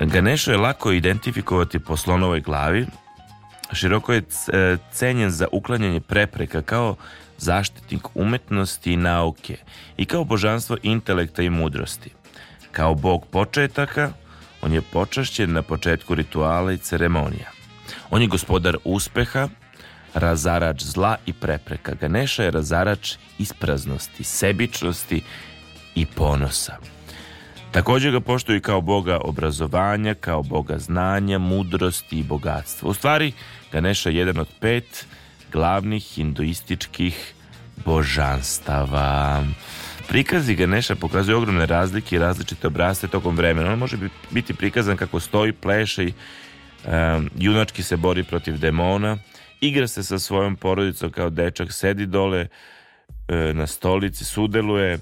Ganesha 0.07 0.51
je 0.51 0.59
lako 0.59 0.93
identifikovati 0.93 1.79
po 1.79 1.97
slonovoj 1.97 2.41
glavi, 2.41 2.87
široko 3.73 4.13
je 4.13 4.19
e, 4.19 4.77
cenjen 4.93 5.31
za 5.31 5.47
uklanjanje 5.53 6.01
prepreka 6.01 6.63
kao 6.63 6.97
zaštitnik 7.39 8.03
umetnosti 8.15 8.93
i 8.93 8.97
nauke 8.97 9.57
i 9.97 10.05
kao 10.05 10.25
božanstvo 10.25 10.77
intelekta 10.83 11.43
i 11.43 11.51
mudrosti. 11.51 12.11
Kao 12.73 12.95
bog 12.95 13.27
početaka, 13.27 14.13
on 14.63 14.73
je 14.73 14.83
počašćen 14.83 15.53
na 15.53 15.63
početku 15.63 16.15
rituala 16.15 16.73
i 16.73 16.79
ceremonija. 16.79 17.51
On 18.11 18.23
je 18.23 18.29
gospodar 18.29 18.77
uspeha, 18.85 19.49
razarač 20.15 20.83
zla 20.83 21.17
i 21.27 21.33
prepreka. 21.33 21.95
Ganesha 21.95 22.43
je 22.43 22.51
razarač 22.51 23.15
ispraznosti, 23.39 24.25
sebičnosti 24.25 25.23
i 25.95 26.07
ponosa. 26.07 26.92
Također 27.73 28.13
ga 28.13 28.21
poštuju 28.21 28.61
kao 28.61 28.81
boga 28.81 29.19
obrazovanja, 29.25 30.15
kao 30.15 30.43
boga 30.43 30.79
znanja, 30.79 31.39
mudrosti 31.39 32.19
i 32.19 32.23
bogatstva. 32.23 32.89
U 32.91 32.95
stvari, 32.95 33.33
Ganesha 33.73 34.11
je 34.11 34.17
jedan 34.17 34.39
od 34.39 34.49
pet 34.61 35.07
glavnih 35.53 36.03
hinduističkih 36.05 37.35
božanstava. 37.85 39.45
Prikazi 40.09 40.55
Ganesha 40.55 40.95
pokazuju 40.95 41.39
ogromne 41.39 41.67
razlike 41.67 42.17
i 42.17 42.19
različite 42.19 42.67
obraste 42.67 43.09
tokom 43.09 43.37
vremena. 43.37 43.73
On 43.73 43.79
može 43.79 43.97
bi- 43.97 44.11
biti 44.31 44.55
prikazan 44.55 44.97
kako 44.97 45.21
stoji, 45.21 45.53
pleše 45.53 46.05
i 46.05 46.13
em, 46.87 47.31
junački 47.39 47.83
se 47.83 47.97
bori 47.97 48.25
protiv 48.25 48.59
demona, 48.59 49.19
igra 49.61 49.89
se 49.89 50.03
sa 50.03 50.19
svojom 50.19 50.57
porodicom 50.57 51.11
kao 51.11 51.31
dečak, 51.31 51.73
sedi 51.73 52.07
dole 52.07 52.47
e, 53.29 53.53
na 53.55 53.67
stolici, 53.67 54.25
sudeluje 54.25 54.99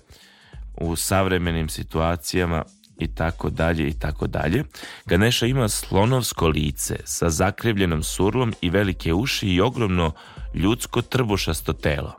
u 0.77 0.97
savremenim 0.97 1.69
situacijama 1.69 2.65
i 2.99 3.15
tako 3.15 3.51
dalje 3.51 3.89
i 3.89 3.93
tako 3.93 4.27
dalje. 4.27 4.65
Ganesha 5.07 5.47
ima 5.47 5.69
slonovsko 5.69 6.49
lice 6.49 6.97
sa 7.05 7.31
zakrivljenom 7.31 8.03
surlom 8.03 8.55
i 8.61 8.71
velike 8.71 9.15
uši 9.15 9.49
i 9.49 9.61
ogromno 9.61 10.13
ljudsko 10.55 11.03
trbušasto 11.03 11.73
telo. 11.73 12.15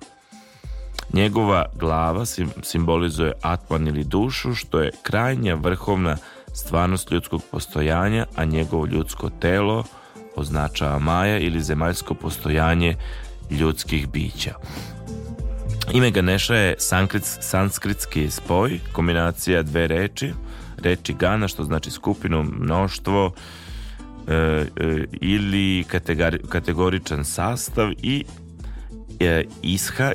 Njegova 1.13 1.65
glava 1.75 2.25
sim- 2.25 2.51
simbolizuje 2.63 3.33
atman 3.41 3.87
ili 3.87 4.03
dušu, 4.03 4.55
što 4.55 4.79
je 4.79 4.91
krajnja 5.03 5.55
vrhovna 5.55 6.17
stvarnost 6.53 7.11
ljudskog 7.11 7.41
postojanja, 7.51 8.25
a 8.35 8.45
njegovo 8.45 8.85
ljudsko 8.85 9.29
telo 9.29 9.83
označava 10.35 10.99
maja 10.99 11.39
ili 11.39 11.61
zemaljsko 11.61 12.13
postojanje 12.13 12.95
ljudskih 13.49 14.07
bića. 14.07 14.55
Ime 15.89 16.11
Ganesha 16.11 16.55
je 16.55 16.75
sankrit, 16.77 17.23
sanskritski 17.25 18.31
spoj, 18.31 18.79
kombinacija 18.91 19.63
dve 19.63 19.87
reči, 19.87 20.33
reči 20.83 21.13
Gana, 21.13 21.47
što 21.47 21.63
znači 21.63 21.91
skupinu, 21.91 22.43
mnoštvo, 22.43 23.31
e, 24.27 24.33
e, 24.33 24.65
ili 25.11 25.83
kategori- 25.83 26.47
kategoričan 26.49 27.25
sastav 27.25 27.91
i 28.01 28.25
e, 29.19 29.43
isha, 29.61 30.11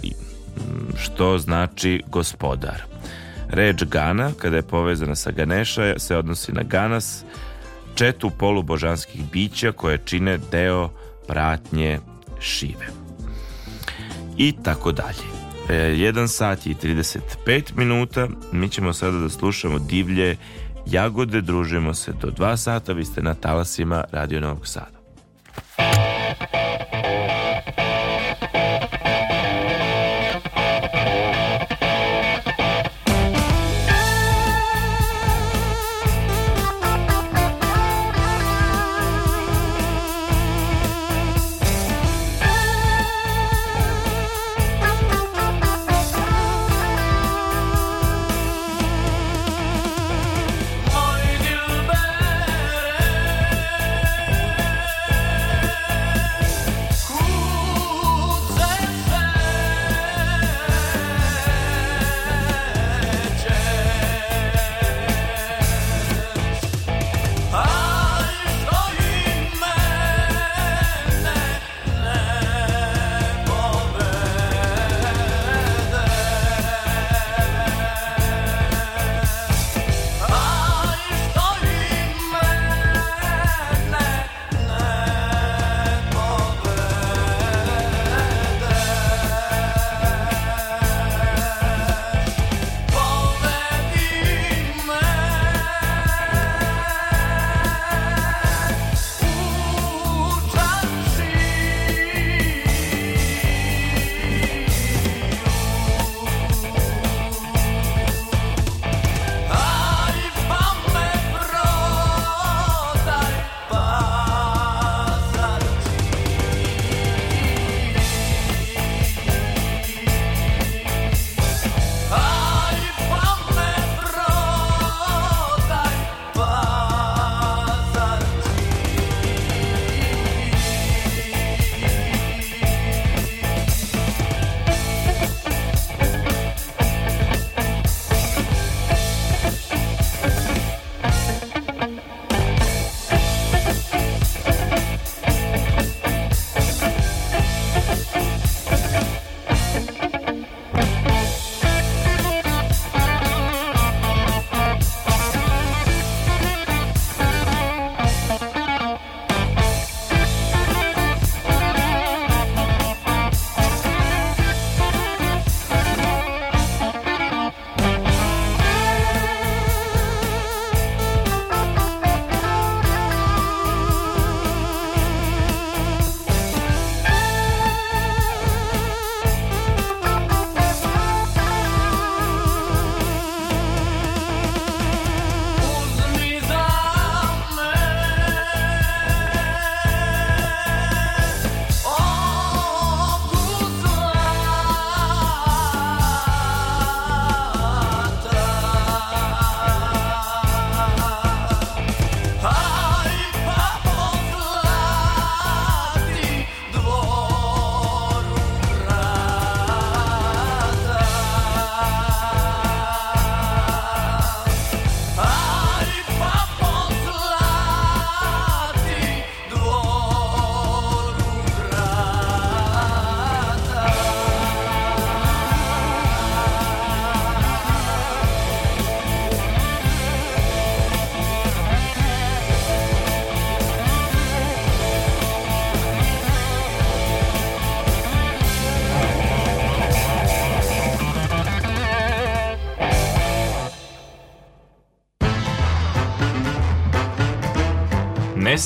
što 0.96 1.38
znači 1.38 2.02
gospodar. 2.06 2.82
Reč 3.48 3.84
Gana, 3.84 4.30
kada 4.38 4.56
je 4.56 4.62
povezana 4.62 5.14
sa 5.14 5.30
Ganesha, 5.30 5.98
se 5.98 6.16
odnosi 6.16 6.52
na 6.52 6.62
Ganas, 6.62 7.24
četu 7.94 8.30
polubožanskih 8.30 9.30
bića 9.32 9.72
koje 9.72 9.98
čine 10.04 10.38
deo 10.50 10.90
pratnje 11.28 11.98
Šive. 12.40 12.86
I 14.36 14.54
tako 14.62 14.92
dalje. 14.92 15.35
E, 15.68 15.72
1 15.74 16.26
sat 16.28 16.66
i 16.66 16.74
35 16.74 17.76
minuta. 17.76 18.28
Mi 18.52 18.68
ćemo 18.68 18.92
sada 18.92 19.18
da 19.18 19.28
slušamo 19.28 19.78
divlje 19.78 20.36
jagode. 20.86 21.40
Družimo 21.40 21.94
se 21.94 22.12
do 22.12 22.28
2 22.28 22.56
sata. 22.56 22.92
Vi 22.92 23.04
ste 23.04 23.22
na 23.22 23.34
talasima 23.34 24.04
Radio 24.12 24.40
Novog 24.40 24.66
Sada. 24.66 24.95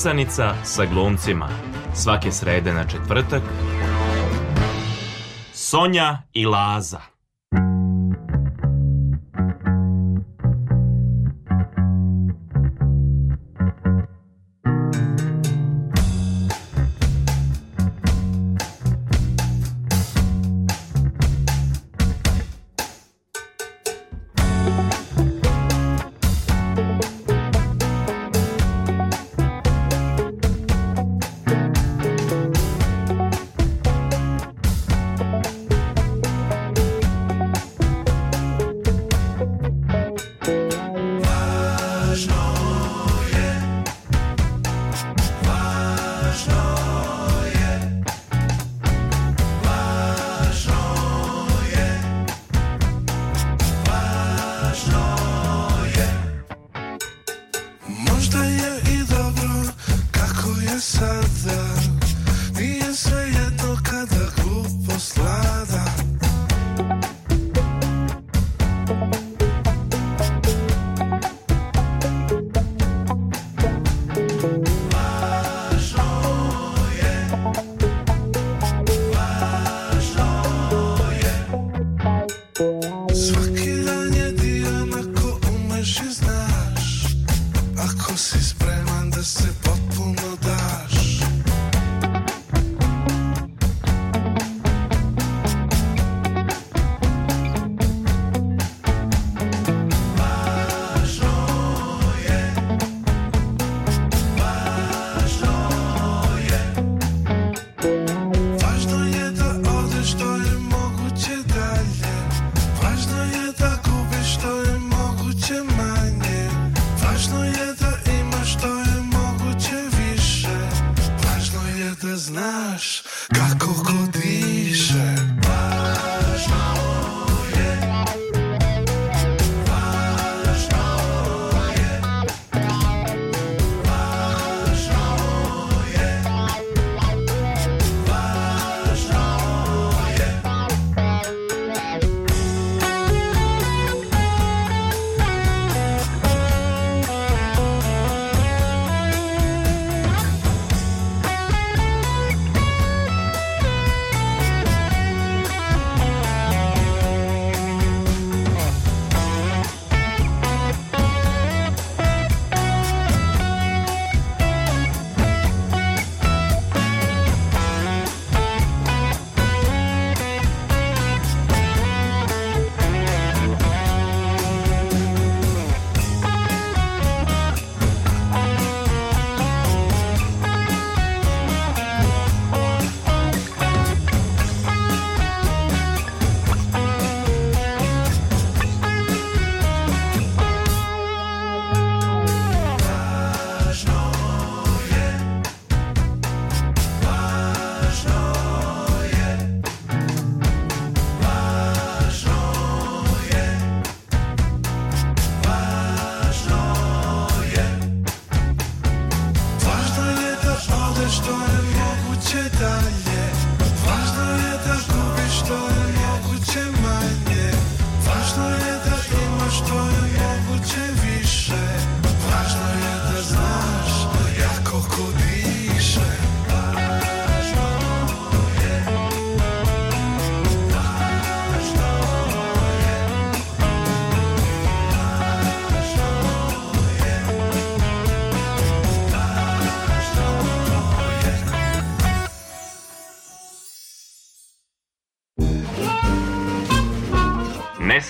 Nesanica 0.01 0.55
sa 0.63 0.85
glumcima. 0.85 1.49
Svake 1.93 2.31
srede 2.31 2.73
na 2.73 2.87
četvrtak. 2.87 3.41
Sonja 5.53 6.17
i 6.33 6.45
Laza. 6.45 7.10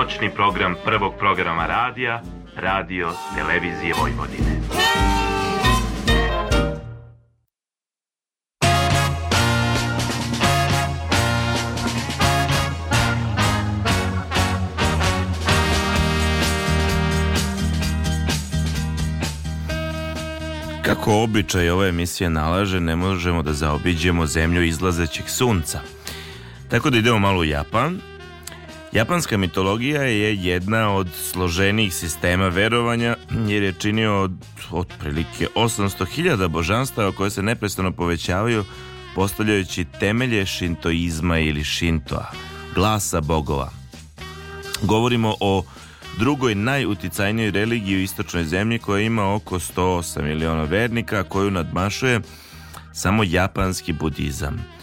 Noćni 0.00 0.30
program 0.34 0.74
prvog 0.84 1.14
programa 1.18 1.66
radija, 1.66 2.22
radio, 2.56 3.12
televizije 3.34 3.94
Vojvodine. 4.00 4.60
Kako 20.82 21.22
običaj 21.22 21.70
ove 21.70 21.88
emisije 21.88 22.30
nalaže, 22.30 22.80
ne 22.80 22.96
možemo 22.96 23.42
da 23.42 23.52
zaobiđemo 23.52 24.26
zemlju 24.26 24.62
izlazećeg 24.62 25.28
sunca. 25.28 25.80
Tako 26.68 26.90
da 26.90 26.98
idemo 26.98 27.18
malo 27.18 27.40
u 27.40 27.44
Japan. 27.44 28.09
Japanska 28.92 29.36
mitologija 29.36 30.02
je 30.02 30.36
jedna 30.36 30.94
od 30.94 31.08
složenijih 31.32 31.94
sistema 31.94 32.48
verovanja 32.48 33.16
jer 33.48 33.62
je 33.62 33.72
činio 33.72 34.22
od 34.22 34.32
otprilike 34.70 35.46
800.000 35.54 36.48
božanstava 36.48 37.12
koje 37.12 37.30
se 37.30 37.42
neprestano 37.42 37.92
povećavaju 37.92 38.64
postavljajući 39.14 39.84
temelje 40.00 40.46
šintoizma 40.46 41.38
ili 41.38 41.64
šintoa, 41.64 42.30
glasa 42.74 43.20
bogova. 43.20 43.70
Govorimo 44.82 45.34
o 45.40 45.64
drugoj 46.18 46.54
najuticajnijoj 46.54 47.50
religiji 47.50 47.96
u 47.96 48.02
istočnoj 48.02 48.44
zemlji 48.44 48.78
koja 48.78 49.02
ima 49.02 49.34
oko 49.34 49.58
108 49.58 50.22
miliona 50.22 50.64
vernika, 50.64 51.22
koju 51.22 51.50
nadmašuje 51.50 52.20
samo 52.92 53.24
japanski 53.24 53.92
budizam. 53.92 54.79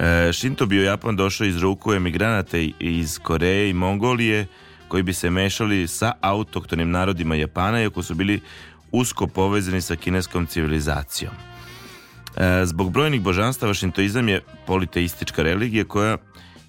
E, 0.00 0.32
Shinto 0.32 0.66
bi 0.66 0.78
u 0.78 0.82
Japan 0.82 1.16
došao 1.16 1.44
iz 1.44 1.56
ruku 1.56 1.92
emigranata 1.92 2.58
iz 2.78 3.18
Koreje 3.18 3.70
i 3.70 3.74
Mongolije 3.74 4.46
koji 4.88 5.02
bi 5.02 5.12
se 5.12 5.30
mešali 5.30 5.88
sa 5.88 6.12
autoktonim 6.20 6.90
narodima 6.90 7.34
Japana 7.34 7.82
iako 7.82 8.02
su 8.02 8.14
bili 8.14 8.40
usko 8.92 9.26
povezani 9.26 9.80
sa 9.80 9.96
kineskom 9.96 10.46
civilizacijom. 10.46 11.32
E, 12.36 12.64
zbog 12.64 12.92
brojnih 12.92 13.20
božanstava 13.20 13.74
šintoizam 13.74 14.28
je 14.28 14.40
politeistička 14.66 15.42
religija 15.42 15.84
koja 15.84 16.16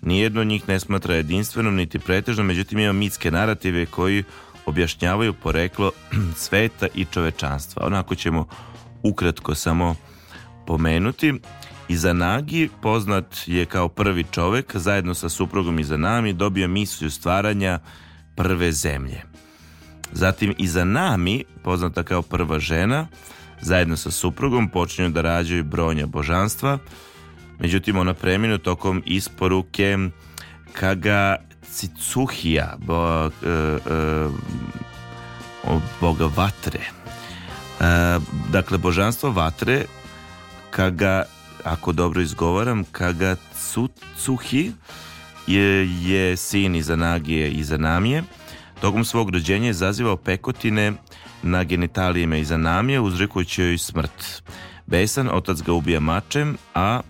nijedno 0.02 0.42
od 0.42 0.48
njih 0.48 0.70
ne 0.70 0.80
smatra 0.80 1.16
jedinstvenom 1.16 1.76
niti 1.76 2.00
pretežnom, 2.00 2.48
međutim 2.48 2.80
ima 2.80 2.94
mitske 2.94 3.32
narative 3.32 3.86
koji 3.86 4.24
objašnjavaju 4.66 5.34
poreklo 5.34 5.92
sveta 6.44 6.88
i 6.96 7.06
čovečanstva. 7.06 7.86
Onako 7.86 8.16
ćemo 8.16 8.48
ukratko 9.04 9.56
samo 9.56 9.96
pomenuti. 10.68 11.34
Izanagi 11.92 12.70
poznat 12.82 13.26
je 13.46 13.66
kao 13.66 13.88
prvi 13.88 14.26
čovek, 14.32 14.76
zajedno 14.76 15.14
sa 15.14 15.30
suprugom 15.30 15.80
Izanami 15.80 16.34
dobio 16.34 16.68
misiju 16.68 17.12
stvaranja 17.12 17.80
prve 18.36 18.72
zemlje. 18.72 19.22
Zatim 20.12 20.56
Izanami, 20.58 21.44
poznata 21.64 22.04
kao 22.04 22.22
prva 22.22 22.60
žena, 22.60 23.08
zajedno 23.62 23.98
sa 23.98 24.12
suprugom 24.12 24.70
počinju 24.70 25.10
da 25.10 25.22
rađaju 25.22 25.64
brojnja 25.64 26.06
božanstva, 26.06 26.78
međutim 27.60 27.98
ona 27.98 28.14
preminu 28.14 28.58
tokom 28.58 29.04
isporuke 29.06 29.98
Kaga 30.74 31.36
Cicuhija, 31.72 32.76
bo, 32.78 33.26
e, 33.26 33.30
e, 33.48 34.28
boga 36.02 36.30
vatre. 36.36 36.80
E, 36.80 38.20
dakle, 38.50 38.78
božanstvo 38.78 39.32
vatre 39.32 39.86
Kaga 40.70 41.24
ako 41.64 41.92
dobro 41.92 42.22
izgovaram, 42.22 42.84
Kagatsuhi 42.92 44.72
je, 45.48 45.88
je 46.04 46.38
sin 46.38 46.76
Izanagije 46.76 47.52
Izanamije. 47.52 48.24
Tokom 48.82 49.06
svog 49.06 49.30
rođenja 49.30 49.68
je 49.68 49.74
zazivao 49.74 50.18
pekotine 50.18 50.94
na 51.44 51.64
genitalijima 51.64 52.38
Izanamije, 52.38 53.00
uzrekujući 53.00 53.62
joj 53.62 53.78
smrt. 53.78 54.44
Besan, 54.86 55.30
otac 55.34 55.62
ga 55.62 55.74
ubija 55.74 56.00
mačem, 56.00 56.58
a 56.74 57.02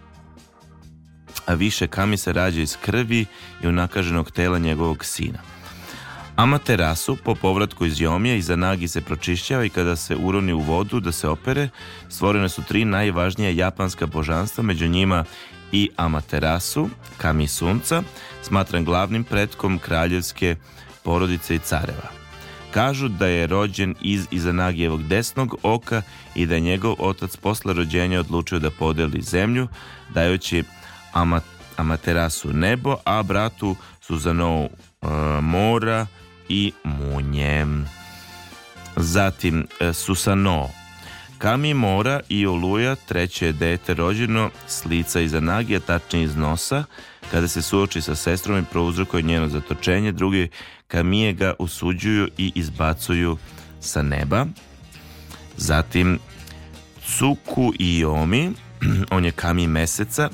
a 1.45 1.53
više 1.53 1.87
kami 1.87 2.17
se 2.17 2.33
rađa 2.33 2.61
iz 2.61 2.77
krvi 2.81 3.25
i 3.63 3.67
unakaženog 3.67 4.31
tela 4.31 4.59
njegovog 4.59 5.05
sina. 5.05 5.50
Amaterasu 6.35 7.17
po 7.23 7.35
povratku 7.35 7.85
iz 7.85 8.01
Jomija 8.01 8.35
iza 8.35 8.55
nagi 8.55 8.87
se 8.87 9.01
pročišćava 9.01 9.65
i 9.65 9.69
kada 9.69 9.95
se 9.95 10.15
uroni 10.15 10.53
u 10.53 10.59
vodu 10.59 10.99
da 10.99 11.11
se 11.11 11.27
opere, 11.27 11.69
stvorene 12.09 12.49
su 12.49 12.63
tri 12.63 12.85
najvažnija 12.85 13.49
japanska 13.49 14.05
božanstva, 14.05 14.63
među 14.63 14.87
njima 14.87 15.25
i 15.71 15.89
Amaterasu, 15.95 16.89
kami 17.17 17.47
sunca, 17.47 18.03
smatran 18.41 18.85
glavnim 18.85 19.23
pretkom 19.23 19.79
kraljevske 19.79 20.55
porodice 21.03 21.55
i 21.55 21.59
careva. 21.59 22.09
Kažu 22.71 23.07
da 23.07 23.27
je 23.27 23.47
rođen 23.47 23.95
iz 24.01 24.27
Izanagijevog 24.31 25.03
desnog 25.03 25.55
oka 25.63 26.01
i 26.35 26.45
da 26.45 26.55
je 26.55 26.61
njegov 26.61 26.95
otac 26.99 27.37
posle 27.37 27.73
rođenja 27.73 28.19
odlučio 28.19 28.59
da 28.59 28.69
podeli 28.69 29.21
zemlju, 29.21 29.67
dajući 30.13 30.63
Ama, 31.13 31.41
Amaterasu 31.77 32.53
nebo, 32.53 32.95
a 33.05 33.23
bratu 33.23 33.75
Suzanovu 34.01 34.69
e, 35.01 35.07
mora 35.41 36.07
i 36.51 36.71
munje. 36.83 37.65
Zatim 38.95 39.67
e, 39.79 39.93
Susano. 39.93 40.69
Kami 41.37 41.73
Mora 41.73 42.19
i 42.29 42.45
Oluja, 42.45 42.95
treće 42.95 43.45
je 43.45 43.53
dete 43.53 43.93
rođeno 43.93 44.49
s 44.67 44.85
lica 44.85 45.21
iza 45.21 45.39
nagija, 45.39 45.79
tačnije 45.79 46.23
iz 46.23 46.35
nosa. 46.35 46.83
Kada 47.31 47.47
se 47.47 47.61
suoči 47.61 48.01
sa 48.01 48.15
sestrom 48.15 48.59
i 48.59 48.65
prouzrokuje 48.71 49.23
njeno 49.23 49.47
zatočenje, 49.47 50.11
drugi 50.11 50.49
Kamije 50.87 51.33
ga 51.33 51.53
usuđuju 51.59 52.29
i 52.37 52.51
izbacuju 52.55 53.37
sa 53.79 54.01
neba. 54.01 54.45
Zatim 55.57 56.19
Cuku 57.17 57.73
i 57.79 58.05
Omi, 58.05 58.51
on 59.15 59.25
je 59.25 59.31
Kami 59.31 59.67
meseca 59.67 60.29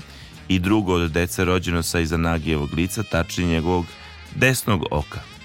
i 0.48 0.60
drugo 0.60 0.94
od 0.94 1.12
dece 1.12 1.46
rođeno 1.46 1.84
sa 1.84 2.00
iza 2.00 2.18
nagijevog 2.18 2.74
lica, 2.74 3.04
tačnije 3.04 3.50
njegovog 3.50 3.86
desnog 4.36 4.86
oka. 4.92 5.37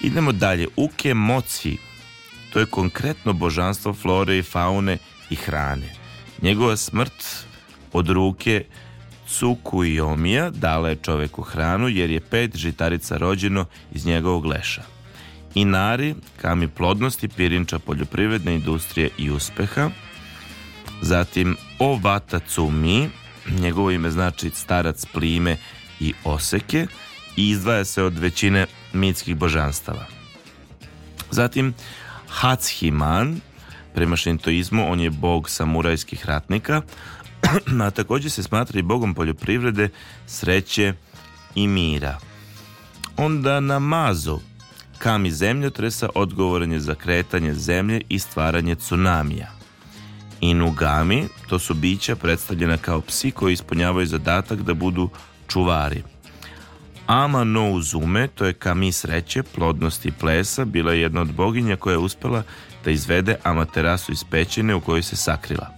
Idemo 0.00 0.32
dalje. 0.32 0.66
Uke 0.76 1.14
moci. 1.14 1.76
To 2.52 2.58
je 2.58 2.66
konkretno 2.66 3.32
božanstvo 3.32 3.94
flore 3.94 4.38
i 4.38 4.42
faune 4.42 4.98
i 5.30 5.36
hrane. 5.36 5.94
Njegova 6.42 6.76
smrt 6.76 7.46
od 7.92 8.08
ruke 8.08 8.64
Cuku 9.28 9.84
i 9.84 10.00
Omija 10.00 10.50
dala 10.50 10.88
je 10.88 10.96
čoveku 10.96 11.42
hranu 11.42 11.88
jer 11.88 12.10
je 12.10 12.20
pet 12.20 12.56
žitarica 12.56 13.16
rođeno 13.16 13.64
iz 13.92 14.06
njegovog 14.06 14.46
leša. 14.46 14.82
Inari, 15.54 16.14
kami 16.40 16.68
plodnosti, 16.68 17.28
pirinča 17.28 17.78
poljoprivredne 17.78 18.54
industrije 18.54 19.10
i 19.18 19.30
uspeha. 19.30 19.90
Zatim 21.02 21.56
Ovata 21.78 22.38
Cumi, 22.38 23.08
njegovo 23.60 23.90
ime 23.90 24.10
znači 24.10 24.50
starac 24.50 25.06
plime 25.12 25.56
i 26.00 26.12
oseke 26.24 26.86
i 27.36 27.48
izdvaja 27.48 27.84
se 27.84 28.02
od 28.02 28.18
većine 28.18 28.66
mitskih 28.92 29.36
božanstava. 29.36 30.06
Zatim 31.30 31.74
Hatshiman, 32.28 33.40
prema 33.94 34.16
šintoizmu, 34.16 34.92
on 34.92 35.00
je 35.00 35.10
bog 35.10 35.50
samurajskih 35.50 36.26
ratnika, 36.26 36.82
a 37.84 37.90
također 37.90 38.30
se 38.30 38.42
smatra 38.42 38.78
i 38.78 38.82
bogom 38.82 39.14
poljoprivrede, 39.14 39.88
sreće 40.26 40.92
i 41.54 41.66
mira. 41.66 42.18
Onda 43.16 43.60
Namazu, 43.60 44.38
kami 44.98 45.30
zemljotresa, 45.30 46.08
odgovoran 46.14 46.72
je 46.72 46.80
za 46.80 46.94
kretanje 46.94 47.54
zemlje 47.54 48.00
i 48.08 48.18
stvaranje 48.18 48.74
tsunamija. 48.74 49.50
Inugami, 50.40 51.28
to 51.48 51.58
su 51.58 51.74
bića 51.74 52.16
predstavljena 52.16 52.76
kao 52.76 53.00
psi 53.00 53.30
koji 53.30 53.52
ispunjavaju 53.52 54.06
zadatak 54.06 54.62
da 54.62 54.74
budu 54.74 55.08
čuvari. 55.48 56.02
Ama 57.08 57.44
no 57.44 57.70
Uzume, 57.70 58.28
to 58.28 58.44
je 58.44 58.52
kami 58.52 58.92
sreće, 58.92 59.42
plodnosti 59.42 60.12
plesa, 60.20 60.64
bila 60.64 60.92
je 60.92 61.00
jedna 61.00 61.20
od 61.20 61.32
boginja 61.32 61.76
koja 61.76 61.92
je 61.92 61.98
uspela 61.98 62.42
da 62.84 62.90
izvede 62.90 63.36
Amaterasu 63.42 64.12
iz 64.12 64.24
pećine 64.24 64.74
u 64.74 64.80
kojoj 64.80 65.02
se 65.02 65.16
sakrila. 65.16 65.70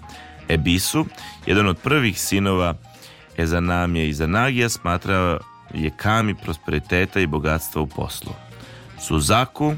Ebisu, 0.48 1.07
jedan 1.47 1.66
od 1.69 1.78
prvih 1.78 2.20
sinova 2.20 2.74
Ezanamije 3.36 4.09
i 4.09 4.15
Zanagija, 4.15 4.69
smatrao 4.69 5.39
je 5.74 5.90
kami 5.97 6.35
prosperiteta 6.35 7.20
i 7.20 7.27
bogatstva 7.27 7.82
u 7.82 7.86
poslu. 7.86 8.32
Suzaku 9.01 9.74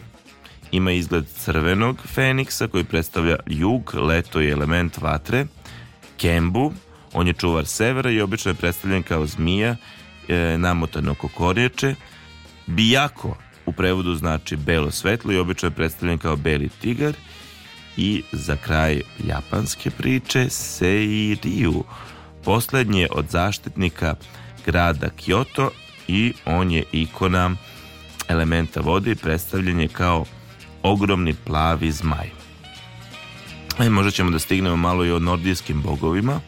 ima 0.71 0.93
izgled 0.93 1.27
crvenog 1.27 1.99
feniksa 2.07 2.69
koji 2.69 2.85
predstavlja 2.85 3.37
jug, 3.47 3.95
leto 3.95 4.41
i 4.41 4.51
element 4.51 4.99
vatre. 5.01 5.47
Kembu, 6.17 6.73
on 7.13 7.27
je 7.27 7.33
čuvar 7.33 7.67
severa 7.67 8.11
i 8.11 8.21
obično 8.21 8.51
je 8.51 8.55
predstavljen 8.55 9.03
kao 9.03 9.27
zmija 9.27 9.77
e, 10.29 10.59
namotano 10.59 11.13
oko 11.13 11.29
korječe. 11.29 11.95
Bijako 12.67 13.37
u 13.67 13.73
prevodu 13.73 14.15
znači 14.15 14.57
belo 14.57 14.91
svetlo 14.91 15.33
i 15.33 15.39
obično 15.39 15.67
je 15.67 15.75
predstavljen 15.75 16.19
kao 16.19 16.37
beli 16.37 16.69
tigar. 16.69 17.13
I 17.97 18.23
za 18.33 18.57
kraj 18.57 19.01
japanske 19.27 19.91
priče 19.91 20.51
Seiriju, 20.51 21.85
poslednji 22.45 23.07
od 23.11 23.27
zaštitnika 23.29 24.15
grada 24.67 25.09
Kyoto 25.09 25.69
i 26.09 26.33
on 26.47 26.71
je 26.71 26.85
ikona 26.93 27.57
elementa 28.29 28.81
vode 28.81 29.11
i 29.11 29.15
predstavljen 29.15 29.81
je 29.81 29.89
kao 29.89 30.25
ogromni 30.83 31.35
plavi 31.35 31.93
zmaj. 31.93 32.31
E, 33.79 33.91
možda 33.91 34.11
ćemo 34.11 34.31
da 34.31 34.39
stignemo 34.39 34.77
malo 34.77 35.05
i 35.05 35.13
o 35.13 35.19
nordijskim 35.19 35.83
bogovima. 35.83 36.41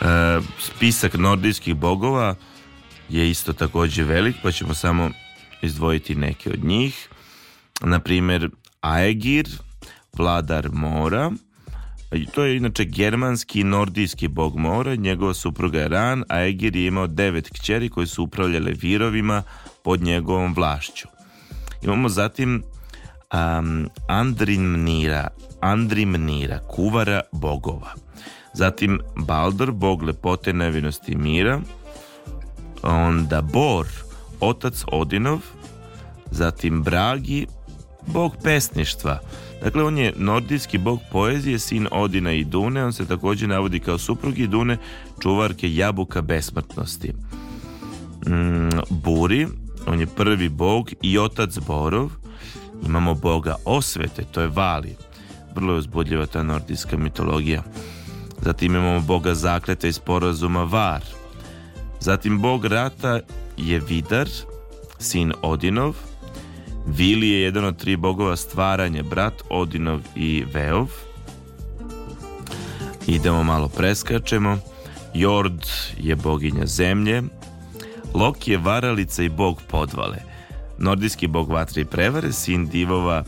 E, 0.00 0.40
spisak 0.58 1.14
nordijskih 1.14 1.74
bogova 1.74 2.34
je 3.08 3.30
isto 3.30 3.52
takođe 3.52 4.04
velik, 4.04 4.36
pa 4.42 4.52
ćemo 4.52 4.74
samo 4.74 5.10
izdvojiti 5.62 6.14
neke 6.14 6.50
od 6.50 6.64
njih. 6.64 7.08
Na 7.80 8.00
primjer, 8.00 8.50
Aegir, 8.80 9.48
vladar 10.16 10.68
mora. 10.72 11.30
I 12.12 12.26
To 12.26 12.44
je 12.44 12.56
inače 12.56 12.84
germanski 12.84 13.60
i 13.60 13.64
nordijski 13.64 14.28
bog 14.28 14.56
mora, 14.56 14.94
njegova 14.94 15.34
supruga 15.34 15.78
je 15.80 15.88
Ran, 15.88 16.24
a 16.28 16.46
Egir 16.46 16.76
je 16.76 16.86
imao 16.86 17.06
devet 17.06 17.50
kćeri 17.50 17.88
koji 17.88 18.06
su 18.06 18.22
upravljale 18.22 18.72
virovima 18.72 19.42
pod 19.84 20.02
njegovom 20.02 20.54
vlašću. 20.54 21.08
Imamo 21.82 22.08
zatim 22.08 22.62
um, 23.32 23.88
Andrimnira, 24.08 25.28
Andrimnira, 25.60 26.58
kuvara 26.58 27.20
bogova. 27.32 27.94
Zatim 28.56 29.00
Baldur, 29.16 29.72
bog 29.72 30.02
lepote, 30.02 30.52
nevinosti 30.52 31.12
i 31.12 31.16
mira. 31.16 31.60
Onda 32.82 33.42
Bor, 33.42 33.86
otac 34.40 34.84
Odinov. 34.92 35.38
Zatim 36.30 36.82
Bragi, 36.82 37.46
bog 38.06 38.36
pesništva. 38.42 39.20
Dakle, 39.62 39.84
on 39.84 39.98
je 39.98 40.12
nordijski 40.16 40.78
bog 40.78 41.00
poezije, 41.12 41.58
sin 41.58 41.88
Odina 41.90 42.32
i 42.32 42.44
Dune. 42.44 42.84
On 42.84 42.92
se 42.92 43.06
također 43.06 43.48
navodi 43.48 43.80
kao 43.80 43.98
suprugi 43.98 44.46
Dune, 44.46 44.76
čuvarke 45.22 45.74
jabuka 45.74 46.22
besmrtnosti. 46.22 47.12
Mm, 48.26 48.80
Buri, 48.90 49.46
on 49.86 50.00
je 50.00 50.06
prvi 50.06 50.48
bog 50.48 50.90
i 51.02 51.18
otac 51.18 51.58
Borov. 51.66 52.10
Imamo 52.86 53.14
boga 53.14 53.54
osvete, 53.64 54.24
to 54.24 54.40
je 54.40 54.48
Vali. 54.48 54.96
Vrlo 55.54 55.72
je 55.72 55.78
uzbudljiva 55.78 56.26
ta 56.26 56.42
nordijska 56.42 56.96
mitologija. 56.96 57.62
Zatim 58.42 58.74
imamo 58.74 59.00
boga 59.00 59.34
zakleta 59.34 59.88
i 59.88 59.92
sporazuma 59.92 60.64
Var. 60.64 61.04
Zatim 62.00 62.40
bog 62.40 62.64
rata 62.64 63.20
je 63.56 63.80
Vidar, 63.80 64.28
sin 64.98 65.32
Odinov. 65.42 65.94
Vili 66.86 67.28
je 67.28 67.40
jedan 67.40 67.64
od 67.64 67.76
tri 67.76 67.96
bogova 67.96 68.36
stvaranje, 68.36 69.02
brat 69.02 69.42
Odinov 69.50 70.00
i 70.16 70.44
Veov. 70.54 70.86
Idemo 73.06 73.42
malo 73.42 73.68
preskačemo. 73.68 74.58
Jord 75.14 75.66
je 75.98 76.16
boginja 76.16 76.66
zemlje. 76.66 77.22
Loki 78.14 78.50
je 78.52 78.58
varalica 78.58 79.22
i 79.22 79.28
bog 79.28 79.62
podvale. 79.68 80.16
Nordijski 80.78 81.26
bog 81.26 81.50
vatre 81.50 81.82
i 81.82 81.84
prevare, 81.84 82.32
sin 82.32 82.66
divova 82.66 83.24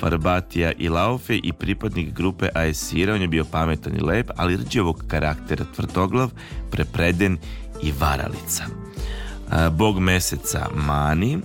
Farbatija 0.00 0.72
i 0.78 0.88
Laufe 0.88 1.36
i 1.36 1.52
pripadnik 1.52 2.12
grupe 2.12 2.48
Aesira. 2.54 3.14
On 3.14 3.20
je 3.20 3.28
bio 3.28 3.44
pametan 3.44 3.96
i 3.96 4.00
lep, 4.00 4.30
ali 4.36 4.56
rđevog 4.56 5.04
karaktera, 5.08 5.64
tvrdoglav, 5.76 6.30
prepreden 6.70 7.38
i 7.82 7.92
varalica. 8.00 8.64
Bog 9.70 10.00
meseca 10.00 10.68
Mani 10.74 11.38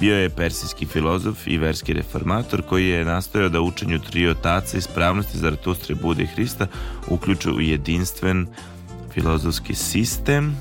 bio 0.00 0.16
je 0.16 0.30
persijski 0.30 0.86
filozof 0.86 1.46
i 1.46 1.58
verski 1.58 1.92
reformator 1.92 2.62
koji 2.62 2.88
je 2.88 3.04
nastojao 3.04 3.48
da 3.48 3.60
učenju 3.60 3.98
tri 3.98 4.28
otaca 4.28 4.78
ispravnosti 4.78 5.38
Zaratustre, 5.38 5.94
Bude 5.94 6.22
i 6.22 6.26
Hrista 6.26 6.66
uključu 7.08 7.52
u 7.52 7.60
jedinstven 7.60 8.46
filozofski 9.14 9.74
sistem. 9.74 10.56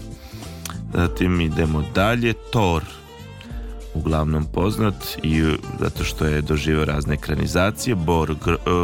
Zatim 0.94 1.41
idemo 1.41 1.84
dalje. 1.95 2.34
Thor, 2.52 2.84
uglavnom 3.98 4.45
poznat 4.45 5.18
i 5.24 5.44
zato 5.80 6.03
što 6.03 6.26
je 6.26 6.41
doživio 6.41 6.86
razne 6.86 7.14
ekranizacije, 7.14 7.95
bor, 7.95 8.32
e, 8.32 8.36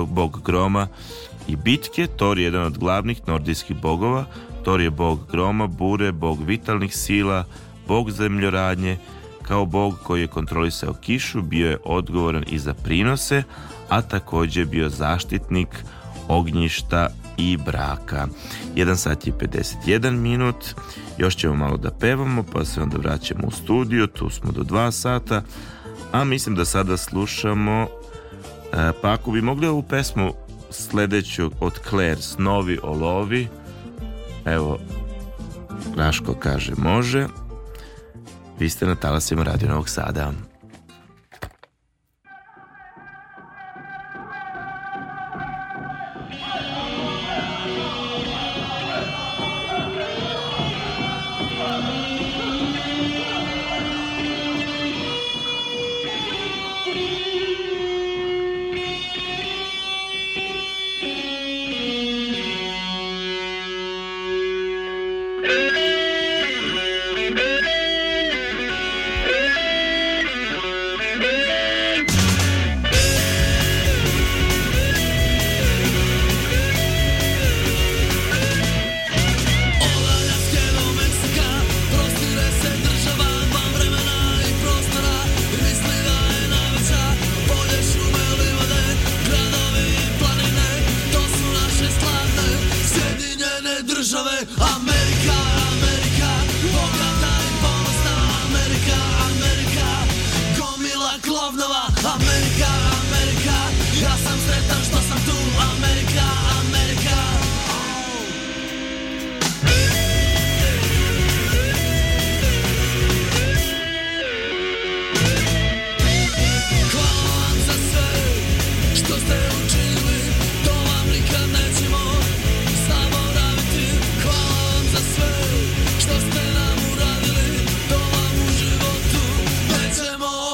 bog 0.07 0.41
groma 0.45 0.88
i 1.48 1.56
bitke. 1.56 2.07
Thor 2.18 2.40
je 2.40 2.44
jedan 2.44 2.64
od 2.64 2.77
glavnih 2.77 3.22
nordijskih 3.27 3.81
bogova. 3.81 4.26
Thor 4.64 4.81
je 4.81 4.90
bog 4.90 5.19
groma, 5.31 5.68
bure, 5.68 6.11
bog 6.11 6.44
vitalnih 6.45 6.95
sila, 6.95 7.45
bog 7.88 8.11
zemljoradnje, 8.11 8.98
kao 9.41 9.65
bog 9.65 9.99
koji 10.03 10.22
je 10.22 10.27
kontrolisao 10.27 10.94
kišu, 10.94 11.41
bio 11.41 11.69
je 11.69 11.77
odgovoran 11.85 12.44
i 12.48 12.60
za 12.60 12.73
prinose, 12.73 13.44
a 13.90 14.02
također 14.02 14.65
bio 14.65 14.90
zaštitnik 14.90 15.85
ognjišta 16.27 17.07
i 17.38 17.57
braka. 17.57 18.27
1 18.76 18.95
sat 18.95 19.27
je 19.27 19.34
51 19.34 20.11
minut, 20.11 20.76
još 21.18 21.35
ćemo 21.35 21.55
malo 21.55 21.77
da 21.77 21.91
pevamo, 21.91 22.43
pa 22.53 22.65
se 22.65 22.81
onda 22.81 22.97
vraćamo 22.97 23.47
u 23.47 23.51
studio, 23.51 24.07
tu 24.07 24.30
smo 24.30 24.51
do 24.51 24.61
2 24.61 24.91
sata, 24.91 25.43
a 26.11 26.23
mislim 26.23 26.55
da 26.55 26.65
sada 26.65 26.97
slušamo, 26.97 27.88
e, 28.73 28.91
pa 29.01 29.11
ako 29.11 29.31
bi 29.31 29.41
mogli 29.41 29.68
ovu 29.68 29.84
pesmu 29.84 30.34
sledeću 30.72 31.51
od 31.60 31.80
Claire, 31.89 32.22
Snovi 32.22 32.80
o 32.84 32.93
lovi, 32.93 33.47
evo, 34.45 34.80
Raško 35.97 36.34
kaže 36.34 36.72
može, 36.77 37.27
vi 38.60 38.69
ste 38.69 38.85
na 38.85 38.95
talasima 38.95 39.43
Radio 39.43 39.69
Novog 39.69 39.89
Sada. 39.89 40.53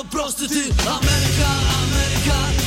prostitute 0.04 0.72
America, 0.88 1.48
America. 1.84 2.59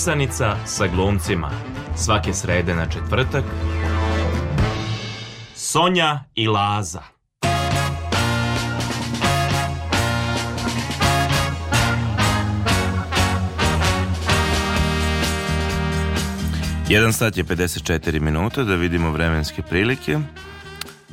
Nesanica 0.00 0.56
sa 0.66 0.86
glumcima. 0.86 1.50
Svake 1.96 2.34
srede 2.34 2.74
na 2.74 2.86
četvrtak. 2.86 3.44
Sonja 5.54 6.24
i 6.34 6.46
Laza. 6.46 7.02
Jedan 16.88 17.12
sat 17.12 17.36
je 17.36 17.44
54 17.44 18.20
minuta, 18.20 18.64
da 18.64 18.74
vidimo 18.74 19.10
vremenske 19.10 19.62
prilike. 19.62 20.18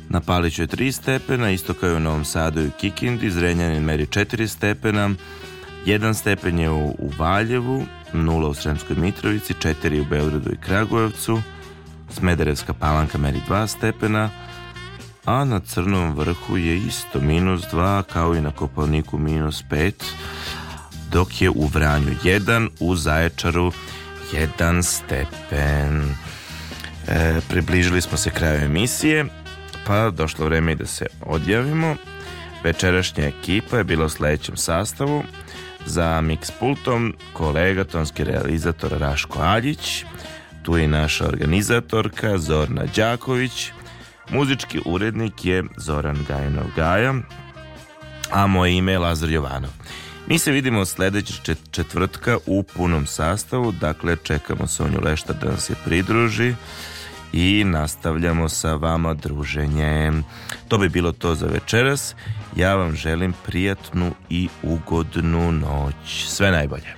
Na 0.08 0.20
Paliću 0.20 0.62
je 0.62 0.68
3 0.68 0.92
stepena, 0.92 1.50
isto 1.50 1.74
kao 1.74 1.90
i 1.90 1.94
u 1.94 2.00
Novom 2.00 2.24
Sadu 2.24 2.60
i 2.60 2.70
Kikindi, 2.80 3.30
Zrenjanin 3.30 3.82
meri 3.82 4.06
4 4.06 4.46
stepena, 4.46 5.10
1 5.86 6.14
stepen 6.14 6.58
je 6.58 6.70
u, 6.70 6.88
u 6.88 7.10
Valjevu, 7.18 7.86
0 8.12 8.46
u 8.46 8.54
Sremskoj 8.54 8.96
Mitrovici, 8.96 9.54
4 9.54 10.00
u 10.00 10.04
Beogradu 10.04 10.52
i 10.52 10.56
Kragujevcu, 10.56 11.42
Smederevska 12.10 12.72
palanka 12.72 13.18
meri 13.18 13.40
2 13.48 13.66
stepena, 13.66 14.30
a 15.24 15.44
na 15.44 15.60
Crnom 15.60 16.14
vrhu 16.14 16.56
je 16.56 16.76
isto 16.76 17.20
minus 17.20 17.62
2, 17.72 18.02
kao 18.02 18.34
i 18.34 18.40
na 18.40 18.50
Kopalniku 18.50 19.18
minus 19.18 19.64
5, 19.70 19.92
dok 21.12 21.42
je 21.42 21.50
u 21.50 21.66
Vranju 21.66 22.14
1, 22.24 22.68
u 22.80 22.96
Zaječaru 22.96 23.72
1 24.32 24.82
stepen. 24.82 26.14
E, 27.08 27.40
približili 27.48 28.00
smo 28.00 28.18
se 28.18 28.30
kraju 28.30 28.64
emisije, 28.64 29.26
pa 29.86 30.10
došlo 30.10 30.44
vreme 30.44 30.72
i 30.72 30.74
da 30.74 30.86
se 30.86 31.06
odjavimo. 31.20 31.96
Večerašnja 32.64 33.24
ekipa 33.24 33.78
je 33.78 33.84
bila 33.84 34.04
u 34.04 34.08
sledećem 34.08 34.56
sastavu. 34.56 35.22
Za 35.86 36.20
mix 36.20 36.50
pultom 36.60 37.14
kolega, 37.32 37.84
tonski 37.84 38.24
realizator 38.24 38.92
Raško 38.98 39.40
Aljić, 39.40 40.04
tu 40.62 40.76
je 40.76 40.88
naša 40.88 41.26
organizatorka 41.26 42.38
Zorna 42.38 42.82
Đaković, 42.96 43.70
muzički 44.30 44.80
urednik 44.84 45.44
je 45.44 45.64
Zoran 45.76 46.24
Gajanov 46.28 46.66
Gaja, 46.76 47.14
a 48.30 48.46
moje 48.46 48.76
ime 48.76 48.92
je 48.92 48.98
Lazar 48.98 49.30
Jovanov. 49.30 49.70
Mi 50.26 50.38
se 50.38 50.52
vidimo 50.52 50.84
sledećeg 50.84 51.36
čet- 51.42 51.70
četvrtka 51.70 52.38
u 52.46 52.62
punom 52.62 53.06
sastavu, 53.06 53.72
dakle 53.72 54.16
čekamo 54.22 54.66
Sonju 54.66 55.00
Leštar 55.02 55.36
da 55.36 55.48
nam 55.48 55.58
se 55.58 55.74
pridruži 55.84 56.54
i 57.32 57.64
nastavljamo 57.64 58.48
sa 58.48 58.74
vama 58.74 59.14
druženje. 59.14 60.12
To 60.68 60.78
bi 60.78 60.88
bilo 60.88 61.12
to 61.12 61.34
za 61.34 61.46
večeras. 61.46 62.14
Ja 62.56 62.74
vam 62.74 62.96
želim 62.96 63.34
prijatnu 63.46 64.12
i 64.30 64.48
ugodnu 64.62 65.52
noć. 65.52 66.26
Sve 66.26 66.50
najbolje. 66.50 66.94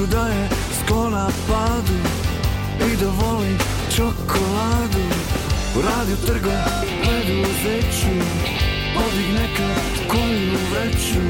Kažu 0.00 0.12
da 0.12 0.26
je 0.26 0.48
sklona 0.84 1.28
padu 1.48 1.98
I 2.92 2.96
da 2.96 3.06
voli 3.06 3.56
čokoladu. 3.96 5.04
U 5.76 5.82
radiju 5.82 6.16
trga 6.26 6.64
preduzeću 7.02 8.14
Podigne 8.94 9.48
kad 9.56 10.08
koju 10.08 10.58
vreću. 10.70 11.20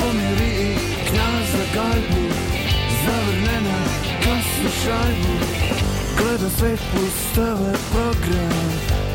Pomiri 0.00 0.50
i 0.50 0.74
knjaza 1.08 1.64
gajbu 1.74 2.34
Zavrne 3.04 3.60
na 3.60 3.84
kasnu 4.24 4.70
šajbu. 4.84 5.34
Gleda 6.18 6.50
svet 6.58 6.80
plus 6.92 7.34
TV 7.34 7.62
program 7.92 8.70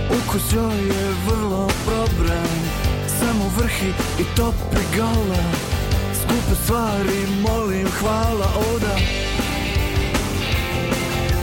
Ukus 0.09 0.53
joj 0.53 0.87
je 0.87 1.15
vrlo 1.27 1.69
probran. 1.85 2.59
Samo 3.19 3.51
vrhi 3.57 3.89
i 4.19 4.35
topi 4.35 4.97
gala 4.97 5.74
Skupe 6.35 6.55
stvari 6.63 7.27
molim 7.41 7.87
hvala 7.99 8.47
Oda. 8.73 8.95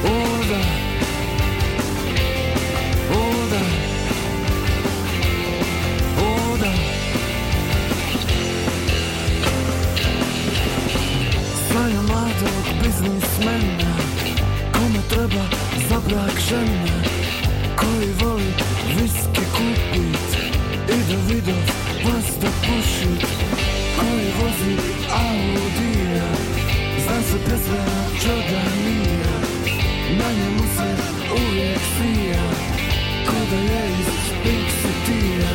Oda. 0.05 0.61
Oda. 3.11 3.63
Oda. 6.53 6.73
Sanja 11.69 12.03
mladog 12.03 12.65
biznismena 12.83 13.97
Kome 14.73 15.01
treba 15.09 15.45
za 15.89 16.01
brak 16.09 16.41
žena 16.49 17.03
Koji 17.77 18.13
voli 18.21 18.53
viski 19.01 19.47
kupit 19.53 20.37
I 20.89 21.13
da 21.13 21.35
vidov 21.35 21.63
vas 22.05 22.27
da 22.41 22.49
pušit 22.49 23.42
Koji 24.03 24.27
vozi 24.39 24.77
Audija 25.11 26.25
Zna 27.05 27.23
se 27.23 27.39
pjesme 27.45 27.85
Čoganija 28.23 29.35
Na 30.19 30.33
njemu 30.33 30.63
se 30.77 30.97
uvijek 31.33 31.79
svija. 31.97 32.43
Ko 33.27 33.37
da 33.51 33.57
je 33.57 33.91
iz 34.01 34.07
City-a 34.83 35.55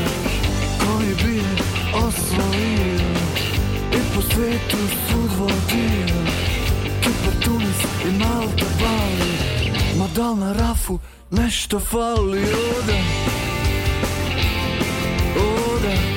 Koji 0.85 1.15
bi 1.23 1.37
je 1.37 1.51
osvojio. 1.93 3.09
I 3.93 4.15
po 4.15 4.21
svijetu 4.21 4.77
svud 5.09 5.31
vodio. 5.37 6.15
Kipar, 7.01 7.43
Tunis 7.43 7.81
i 8.07 8.11
Malta, 8.19 8.65
Bali. 8.79 9.31
Ma 9.99 10.07
dal 10.15 10.35
na 10.37 10.53
rafu 10.53 10.99
nešto 11.31 11.79
fali? 11.79 12.43
Oda 12.43 12.99
Oda 15.35 16.16